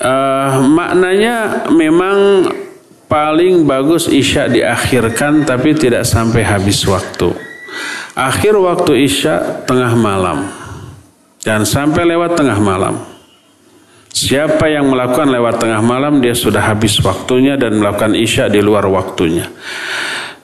Uh, 0.00 0.64
maknanya 0.72 1.68
memang 1.68 2.48
paling 3.12 3.68
bagus 3.68 4.08
isya 4.08 4.48
diakhirkan 4.48 5.44
tapi 5.44 5.76
tidak 5.76 6.08
sampai 6.08 6.40
habis 6.40 6.80
waktu. 6.88 7.28
Akhir 8.16 8.56
waktu 8.56 9.04
isya 9.04 9.68
tengah 9.68 9.92
malam. 9.92 10.48
Dan 11.44 11.68
sampai 11.68 12.08
lewat 12.08 12.40
tengah 12.40 12.56
malam. 12.56 13.11
Siapa 14.12 14.68
yang 14.68 14.92
melakukan 14.92 15.32
lewat 15.32 15.64
tengah 15.64 15.80
malam 15.80 16.20
dia 16.20 16.36
sudah 16.36 16.60
habis 16.60 17.00
waktunya 17.00 17.56
dan 17.56 17.80
melakukan 17.80 18.12
isya 18.12 18.52
di 18.52 18.60
luar 18.60 18.84
waktunya. 18.92 19.48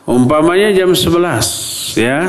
Umpamanya 0.08 0.72
jam 0.72 0.96
11 0.96 2.00
ya. 2.00 2.20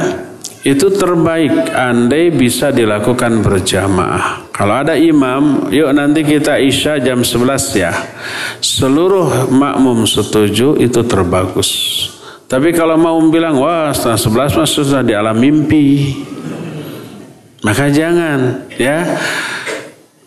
Itu 0.60 0.92
terbaik 0.92 1.72
andai 1.72 2.36
bisa 2.36 2.76
dilakukan 2.76 3.40
berjamaah. 3.40 4.52
Kalau 4.52 4.76
ada 4.76 5.00
imam, 5.00 5.72
yuk 5.72 5.88
nanti 5.96 6.28
kita 6.28 6.60
isya 6.60 7.00
jam 7.00 7.24
11 7.24 7.80
ya. 7.80 7.96
Seluruh 8.60 9.48
makmum 9.48 10.04
setuju 10.04 10.76
itu 10.76 11.00
terbagus. 11.08 11.72
Tapi 12.52 12.76
kalau 12.76 13.00
mau 13.00 13.16
bilang, 13.32 13.56
wah 13.56 13.96
setengah 13.96 14.52
11 14.52 14.60
mas 14.60 14.72
sudah 14.76 15.00
di 15.00 15.16
alam 15.16 15.40
mimpi. 15.40 16.12
Maka 17.64 17.88
jangan 17.88 18.68
ya 18.76 19.08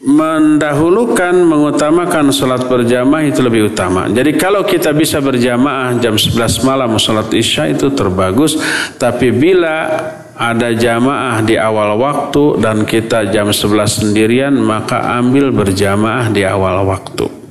mendahulukan 0.02 1.30
mengutamakan 1.46 2.34
sholat 2.34 2.66
berjamaah 2.66 3.22
itu 3.22 3.38
lebih 3.38 3.70
utama. 3.70 4.10
Jadi 4.10 4.34
kalau 4.34 4.66
kita 4.66 4.90
bisa 4.90 5.22
berjamaah 5.22 5.94
jam 6.02 6.18
11 6.18 6.66
malam 6.66 6.98
sholat 6.98 7.30
isya 7.30 7.70
itu 7.70 7.86
terbagus. 7.94 8.58
Tapi 8.98 9.30
bila 9.30 9.86
ada 10.34 10.74
jamaah 10.74 11.38
di 11.46 11.54
awal 11.54 11.94
waktu 12.02 12.58
dan 12.58 12.82
kita 12.82 13.30
jam 13.30 13.54
11 13.54 14.02
sendirian 14.02 14.54
maka 14.58 15.22
ambil 15.22 15.54
berjamaah 15.54 16.26
di 16.34 16.42
awal 16.42 16.82
waktu. 16.82 17.41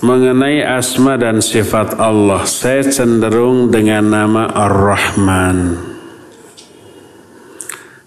Mengenai 0.00 0.64
asma 0.64 1.20
dan 1.20 1.44
sifat 1.44 2.00
Allah, 2.00 2.48
saya 2.48 2.88
cenderung 2.88 3.68
dengan 3.68 4.08
nama 4.08 4.48
Ar-Rahman. 4.48 5.76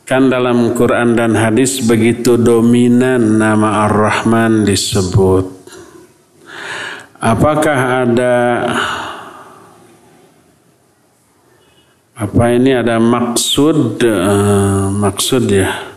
Kan 0.02 0.26
dalam 0.34 0.74
Quran 0.74 1.14
dan 1.14 1.38
hadis 1.38 1.86
begitu 1.86 2.34
dominan 2.34 3.38
nama 3.38 3.86
Ar-Rahman 3.86 4.65
disebut. 4.65 5.45
Apakah 7.22 8.10
ada 8.10 8.36
apa 12.18 12.44
ini 12.57 12.74
ada 12.74 12.98
maksud 12.98 14.02
uh, 14.02 14.90
maksud 14.90 15.45
ya 15.45 15.93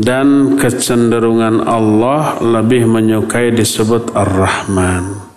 dan 0.00 0.56
kecenderungan 0.56 1.60
Allah 1.68 2.40
lebih 2.40 2.88
menyukai 2.88 3.52
disebut 3.52 4.16
Ar-Rahman. 4.16 5.28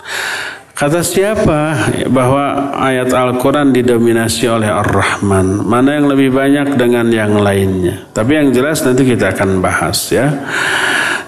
Kata 0.74 1.06
siapa 1.06 1.92
bahwa 2.10 2.74
ayat 2.76 3.14
Al-Quran 3.14 3.76
didominasi 3.76 4.50
oleh 4.50 4.72
Ar-Rahman? 4.72 5.62
Mana 5.62 6.00
yang 6.00 6.10
lebih 6.10 6.34
banyak 6.34 6.80
dengan 6.80 7.14
yang 7.14 7.38
lainnya? 7.38 8.10
Tapi 8.10 8.32
yang 8.40 8.50
jelas 8.50 8.82
nanti 8.82 9.06
kita 9.06 9.38
akan 9.38 9.62
bahas 9.62 10.00
ya. 10.10 10.32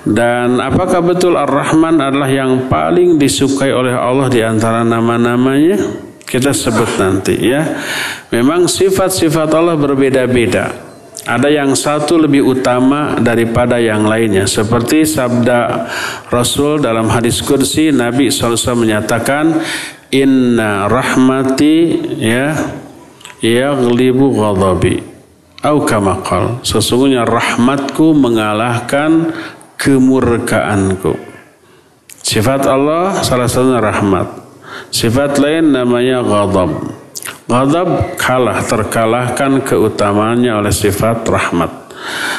Dan 0.01 0.57
apakah 0.57 1.03
betul 1.05 1.37
Ar-Rahman 1.37 2.01
adalah 2.01 2.29
yang 2.29 2.65
paling 2.71 3.21
disukai 3.21 3.69
oleh 3.69 3.93
Allah 3.93 4.31
di 4.33 4.41
antara 4.41 4.81
nama-namanya? 4.81 5.77
Kita 6.25 6.49
sebut 6.49 6.97
nanti 6.97 7.37
ya. 7.37 7.61
Memang 8.33 8.65
sifat-sifat 8.65 9.49
Allah 9.53 9.77
berbeda-beda. 9.77 10.94
Ada 11.23 11.47
yang 11.47 11.71
satu 11.73 12.19
lebih 12.19 12.43
utama 12.43 13.15
daripada 13.17 13.79
yang 13.79 14.03
lainnya. 14.03 14.43
Seperti 14.45 15.07
sabda 15.07 15.87
Rasul 16.27 16.83
dalam 16.83 17.07
hadis 17.07 17.39
kursi, 17.39 17.89
Nabi 17.95 18.27
SAW 18.27 18.83
menyatakan, 18.83 19.63
Inna 20.11 20.85
rahmati 20.91 21.97
ya 22.19 22.53
yaglibu 23.41 24.35
ghadabi. 24.35 25.01
Au 25.65 25.81
kamakal. 25.81 26.61
Sesungguhnya 26.61 27.25
rahmatku 27.25 28.13
mengalahkan 28.13 29.33
kemurkaanku. 29.81 31.17
Sifat 32.21 32.69
Allah 32.69 33.21
salah 33.25 33.49
satunya 33.49 33.81
rahmat. 33.81 34.45
Sifat 34.93 35.41
lain 35.41 35.73
namanya 35.73 36.21
ghadab. 36.21 37.04
Ghadab 37.45 38.17
kalah 38.17 38.57
terkalahkan 38.65 39.61
keutamaannya 39.61 40.65
oleh 40.65 40.73
sifat 40.73 41.21
rahmat. 41.29 41.84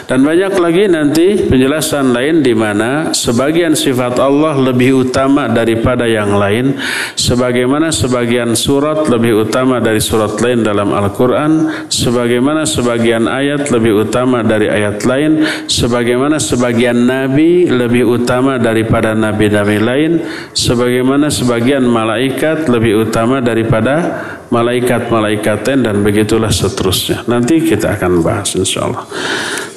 Dan 0.07 0.23
banyak 0.23 0.55
lagi 0.55 0.85
nanti 0.87 1.27
penjelasan 1.51 2.15
lain 2.15 2.41
di 2.41 2.55
mana 2.55 3.11
sebagian 3.11 3.75
sifat 3.75 4.23
Allah 4.23 4.55
lebih 4.55 5.07
utama 5.07 5.51
daripada 5.51 6.07
yang 6.07 6.39
lain. 6.39 6.79
Sebagaimana 7.19 7.91
sebagian 7.91 8.55
surat 8.55 9.11
lebih 9.11 9.49
utama 9.49 9.83
dari 9.83 9.99
surat 9.99 10.39
lain 10.39 10.63
dalam 10.63 10.95
Al-Quran. 10.95 11.87
Sebagaimana 11.91 12.63
sebagian 12.63 13.27
ayat 13.27 13.69
lebih 13.75 14.07
utama 14.07 14.47
dari 14.47 14.71
ayat 14.71 15.03
lain. 15.03 15.43
Sebagaimana 15.67 16.39
sebagian 16.39 17.07
nabi 17.07 17.67
lebih 17.67 18.07
utama 18.07 18.63
daripada 18.63 19.13
nabi-nabi 19.17 19.83
lain. 19.83 20.13
Sebagaimana 20.55 21.33
sebagian 21.33 21.83
malaikat 21.83 22.71
lebih 22.71 23.09
utama 23.09 23.43
daripada 23.43 24.23
malaikat-malaikat 24.51 25.67
dan 25.67 25.97
begitulah 26.07 26.53
seterusnya. 26.55 27.27
Nanti 27.27 27.63
kita 27.63 27.99
akan 27.99 28.23
bahas 28.23 28.55
insya 28.55 28.87
Allah. 28.87 29.05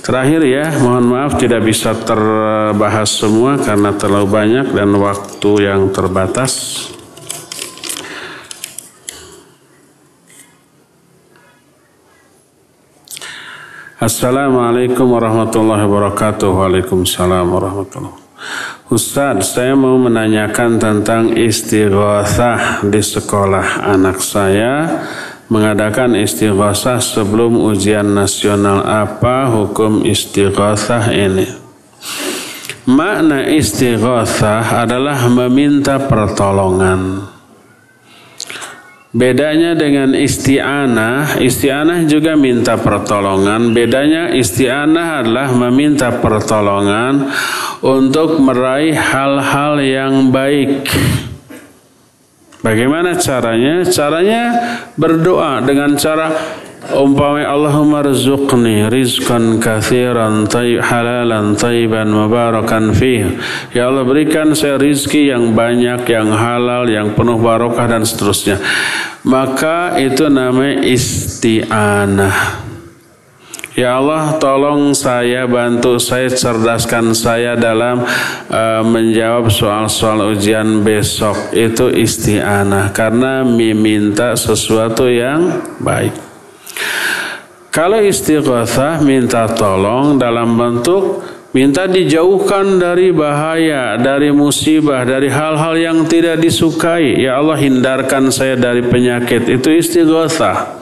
Terakhir 0.10 0.42
ya, 0.42 0.74
mohon 0.82 1.06
maaf 1.14 1.38
tidak 1.38 1.70
bisa 1.70 1.94
terbahas 1.94 3.14
semua 3.14 3.62
karena 3.62 3.94
terlalu 3.94 4.26
banyak 4.26 4.74
dan 4.74 4.90
waktu 4.98 5.70
yang 5.70 5.94
terbatas. 5.94 6.90
Assalamualaikum 14.02 15.14
warahmatullahi 15.14 15.86
wabarakatuh. 15.86 16.58
Waalaikumsalam 16.58 17.46
warahmatullahi 17.46 18.10
wabarakatuh. 18.10 18.90
Ustaz, 18.90 19.54
saya 19.54 19.78
mau 19.78 19.94
menanyakan 20.02 20.82
tentang 20.82 21.38
istighatsah 21.38 22.82
di 22.82 22.98
sekolah 22.98 23.86
anak 23.86 24.18
saya 24.26 25.06
mengadakan 25.50 26.14
istighosah 26.16 27.02
sebelum 27.02 27.58
ujian 27.58 28.06
nasional 28.14 28.86
apa 28.86 29.50
hukum 29.50 30.06
istighosah 30.06 31.10
ini 31.10 31.50
makna 32.86 33.50
istighosah 33.50 34.86
adalah 34.86 35.26
meminta 35.28 35.98
pertolongan 35.98 37.30
Bedanya 39.10 39.74
dengan 39.74 40.14
isti'anah, 40.14 41.42
isti'anah 41.42 42.06
juga 42.06 42.38
minta 42.38 42.78
pertolongan. 42.78 43.74
Bedanya 43.74 44.30
isti'anah 44.38 45.26
adalah 45.26 45.50
meminta 45.50 46.14
pertolongan 46.22 47.26
untuk 47.82 48.38
meraih 48.38 48.94
hal-hal 48.94 49.82
yang 49.82 50.30
baik. 50.30 50.86
Bagaimana 52.60 53.16
caranya? 53.16 53.88
Caranya 53.88 54.44
berdoa 55.00 55.64
dengan 55.64 55.96
cara 55.96 56.28
umpamai 56.92 57.48
Allahumma 57.48 58.04
rizqni 58.04 58.84
rizqan 58.92 59.64
kathiran 59.64 60.44
tayyib 60.44 60.84
halalan 60.84 61.56
tayyiban 61.56 62.12
mubarakan 62.12 62.92
fih. 62.92 63.40
Ya 63.72 63.88
Allah 63.88 64.04
berikan 64.04 64.52
saya 64.60 64.76
rizki 64.76 65.32
yang 65.32 65.56
banyak, 65.56 66.04
yang 66.12 66.36
halal, 66.36 66.84
yang 66.92 67.16
penuh 67.16 67.40
barokah 67.40 67.88
dan 67.88 68.04
seterusnya. 68.04 68.60
Maka 69.24 69.96
itu 69.96 70.28
namanya 70.28 70.84
isti'anah. 70.84 72.69
Ya 73.80 73.96
Allah 73.96 74.36
tolong 74.44 74.92
saya 74.92 75.48
bantu 75.48 75.96
saya 76.04 76.28
cerdaskan 76.28 77.16
saya 77.16 77.56
dalam 77.56 78.04
uh, 78.52 78.84
menjawab 78.84 79.48
soal-soal 79.48 80.36
ujian 80.36 80.84
besok 80.84 81.56
itu 81.56 81.88
isti'anah 81.88 82.92
karena 82.92 83.48
meminta 83.48 84.36
sesuatu 84.36 85.08
yang 85.08 85.64
baik. 85.80 86.12
Kalau 87.72 88.04
istighatsah 88.04 89.00
minta 89.00 89.48
tolong 89.48 90.20
dalam 90.20 90.60
bentuk 90.60 91.24
minta 91.56 91.88
dijauhkan 91.88 92.84
dari 92.84 93.16
bahaya, 93.16 93.96
dari 93.96 94.36
musibah, 94.36 95.08
dari 95.08 95.32
hal-hal 95.32 95.80
yang 95.80 96.04
tidak 96.04 96.44
disukai. 96.44 97.16
Ya 97.16 97.40
Allah 97.40 97.56
hindarkan 97.56 98.28
saya 98.28 98.60
dari 98.60 98.84
penyakit. 98.84 99.48
Itu 99.48 99.72
istighatsah. 99.72 100.79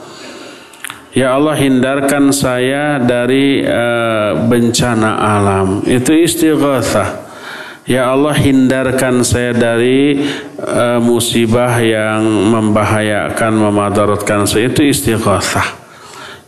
Ya 1.16 1.32
Allah 1.32 1.56
hindarkan 1.56 2.28
saya 2.36 3.00
dari 3.00 3.64
uh, 3.64 4.44
bencana 4.44 5.16
alam. 5.16 5.80
Itu 5.88 6.12
istighatsah. 6.12 7.24
Ya 7.88 8.12
Allah 8.12 8.36
hindarkan 8.36 9.24
saya 9.24 9.56
dari 9.56 10.20
uh, 10.60 11.00
musibah 11.00 11.80
yang 11.80 12.20
membahayakan, 12.52 13.52
memadaratkan 13.56 14.44
saya. 14.44 14.68
Itu 14.68 14.84
istighatsah. 14.84 15.80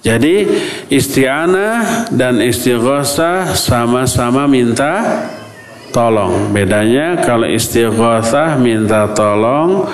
Jadi 0.04 0.44
isti'anah 0.92 2.08
dan 2.12 2.44
istighatsah 2.44 3.56
sama-sama 3.56 4.44
minta 4.44 5.24
tolong. 5.88 6.52
Bedanya 6.52 7.20
kalau 7.20 7.48
istighatsah 7.48 8.60
minta 8.60 9.08
tolong 9.12 9.88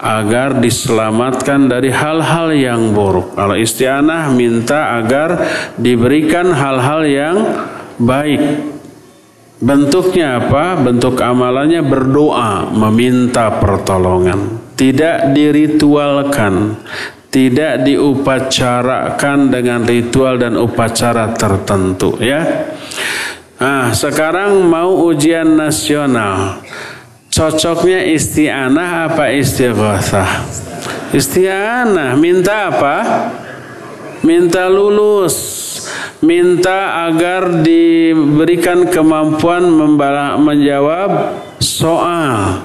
agar 0.00 0.56
diselamatkan 0.56 1.68
dari 1.68 1.92
hal-hal 1.92 2.48
yang 2.56 2.96
buruk. 2.96 3.36
Kalau 3.36 3.52
isti'anah 3.52 4.32
minta 4.32 4.96
agar 4.96 5.44
diberikan 5.76 6.50
hal-hal 6.56 7.00
yang 7.04 7.36
baik. 8.00 8.40
Bentuknya 9.60 10.40
apa? 10.40 10.80
Bentuk 10.80 11.20
amalannya 11.20 11.84
berdoa, 11.84 12.72
meminta 12.72 13.60
pertolongan. 13.60 14.72
Tidak 14.72 15.36
diritualkan, 15.36 16.80
tidak 17.28 17.84
diupacarakan 17.84 19.52
dengan 19.52 19.84
ritual 19.84 20.40
dan 20.40 20.56
upacara 20.56 21.36
tertentu 21.36 22.16
ya. 22.16 22.40
Nah, 23.60 23.92
sekarang 23.92 24.64
mau 24.64 25.12
ujian 25.12 25.60
nasional. 25.60 26.64
Cocoknya 27.30 28.02
isti'anah 28.10 29.06
apa 29.06 29.30
istighatsah? 29.30 30.50
Isti'anah 31.14 32.18
minta 32.18 32.74
apa? 32.74 32.96
Minta 34.26 34.66
lulus. 34.66 35.58
minta 36.20 37.08
agar 37.08 37.64
diberikan 37.64 38.84
kemampuan 38.92 39.64
menjawab 40.36 41.40
soal. 41.56 42.60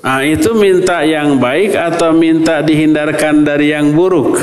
Nah, 0.00 0.22
itu 0.22 0.54
minta 0.54 1.02
yang 1.02 1.36
baik 1.42 1.74
atau 1.74 2.14
minta 2.14 2.62
dihindarkan 2.62 3.42
dari 3.42 3.74
yang 3.74 3.90
buruk? 3.90 4.38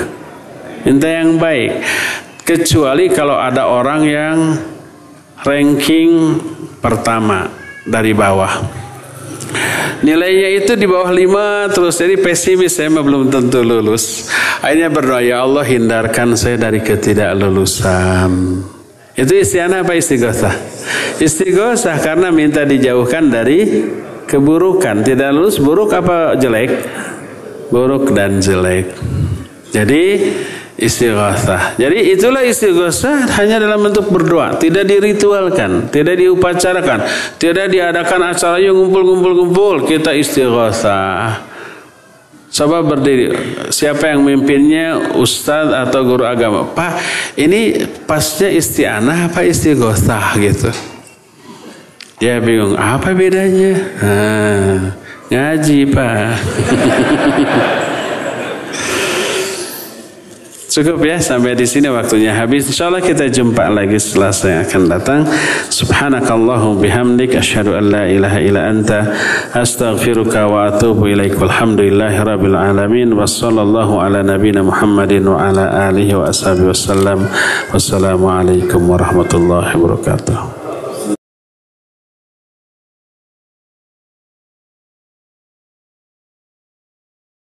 Minta 0.84 1.08
yang 1.08 1.40
baik. 1.40 1.82
Kecuali 2.44 3.08
kalau 3.16 3.40
ada 3.40 3.72
orang 3.72 4.02
yang 4.04 4.38
ranking 5.48 6.38
pertama 6.84 7.48
dari 7.88 8.12
bawah. 8.12 8.87
Nilainya 9.98 10.62
itu 10.62 10.78
di 10.78 10.86
bawah 10.86 11.10
lima 11.10 11.66
terus 11.74 11.98
jadi 11.98 12.22
pesimis 12.22 12.78
saya 12.78 12.94
belum 12.94 13.34
tentu 13.34 13.66
lulus. 13.66 14.30
Akhirnya 14.62 14.94
berdoa 14.94 15.22
ya 15.26 15.42
Allah 15.42 15.66
hindarkan 15.66 16.38
saya 16.38 16.58
dari 16.58 16.80
ketidaklulusan. 16.86 18.32
Itu 19.18 19.34
istianah 19.34 19.82
apa 19.82 19.98
istighosah? 19.98 20.54
Istighosah 21.18 21.98
karena 22.06 22.30
minta 22.30 22.62
dijauhkan 22.62 23.34
dari 23.34 23.90
keburukan. 24.30 25.02
Tidak 25.02 25.30
lulus 25.34 25.58
buruk 25.58 25.90
apa 25.98 26.38
jelek? 26.38 26.70
Buruk 27.74 28.14
dan 28.14 28.38
jelek. 28.38 28.94
Jadi 29.74 30.04
istighatsah. 30.78 31.76
Jadi 31.76 32.14
itulah 32.14 32.46
istighatsah 32.46 33.26
hanya 33.42 33.58
dalam 33.58 33.82
bentuk 33.82 34.08
berdoa, 34.14 34.56
tidak 34.62 34.86
diritualkan, 34.86 35.90
tidak 35.90 36.22
diupacarakan, 36.22 37.04
tidak 37.42 37.68
diadakan 37.74 38.32
acara 38.32 38.62
yang 38.62 38.78
ngumpul-ngumpul-ngumpul, 38.78 39.90
kita 39.90 40.14
istighatsah. 40.14 41.58
Coba 42.48 42.80
berdiri. 42.80 43.36
Siapa 43.68 44.16
yang 44.16 44.24
mimpinnya 44.24 45.14
Ustadz 45.20 45.76
atau 45.76 46.00
guru 46.08 46.24
agama? 46.24 46.64
Pak, 46.64 46.96
ini 47.36 47.86
pasnya 48.08 48.48
isti'anah 48.48 49.28
apa 49.28 49.44
istighosah 49.44 50.32
gitu. 50.40 50.72
Dia 52.18 52.42
bingung, 52.42 52.74
apa 52.74 53.14
bedanya? 53.14 53.78
Nah, 54.02 54.96
ngaji 55.30 55.80
pak. 55.92 56.34
Cukup 60.78 61.02
ya 61.10 61.18
sampai 61.18 61.58
di 61.58 61.66
sini 61.66 61.90
waktunya 61.90 62.38
habis. 62.38 62.70
Insyaallah 62.70 63.02
kita 63.02 63.26
jumpa 63.34 63.66
lagi 63.66 63.98
setelah 63.98 64.30
saya 64.30 64.62
akan 64.62 64.86
datang. 64.86 65.26
Subhanakallahu 65.74 66.78
bihamdik 66.78 67.34
asyhadu 67.34 67.74
an 67.74 67.90
la 67.90 68.06
ilaha 68.06 68.38
illa 68.38 68.70
anta 68.70 69.10
astaghfiruka 69.58 70.46
wa 70.46 70.70
atubu 70.70 71.10
ilaik. 71.10 71.34
Walhamdulillahi 71.34 72.22
rabbil 72.22 72.54
alamin 72.54 73.10
wa 73.10 73.26
sallallahu 73.26 73.98
ala 74.06 74.22
nabiyyina 74.22 74.62
Muhammadin 74.62 75.26
wa 75.26 75.50
ala 75.50 75.90
alihi 75.90 76.14
wa 76.14 76.30
ashabihi 76.30 76.70
wasallam. 76.70 77.26
Wassalamu 77.74 78.30
alaikum 78.30 78.86
warahmatullahi 78.86 79.74
wabarakatuh. 79.74 80.57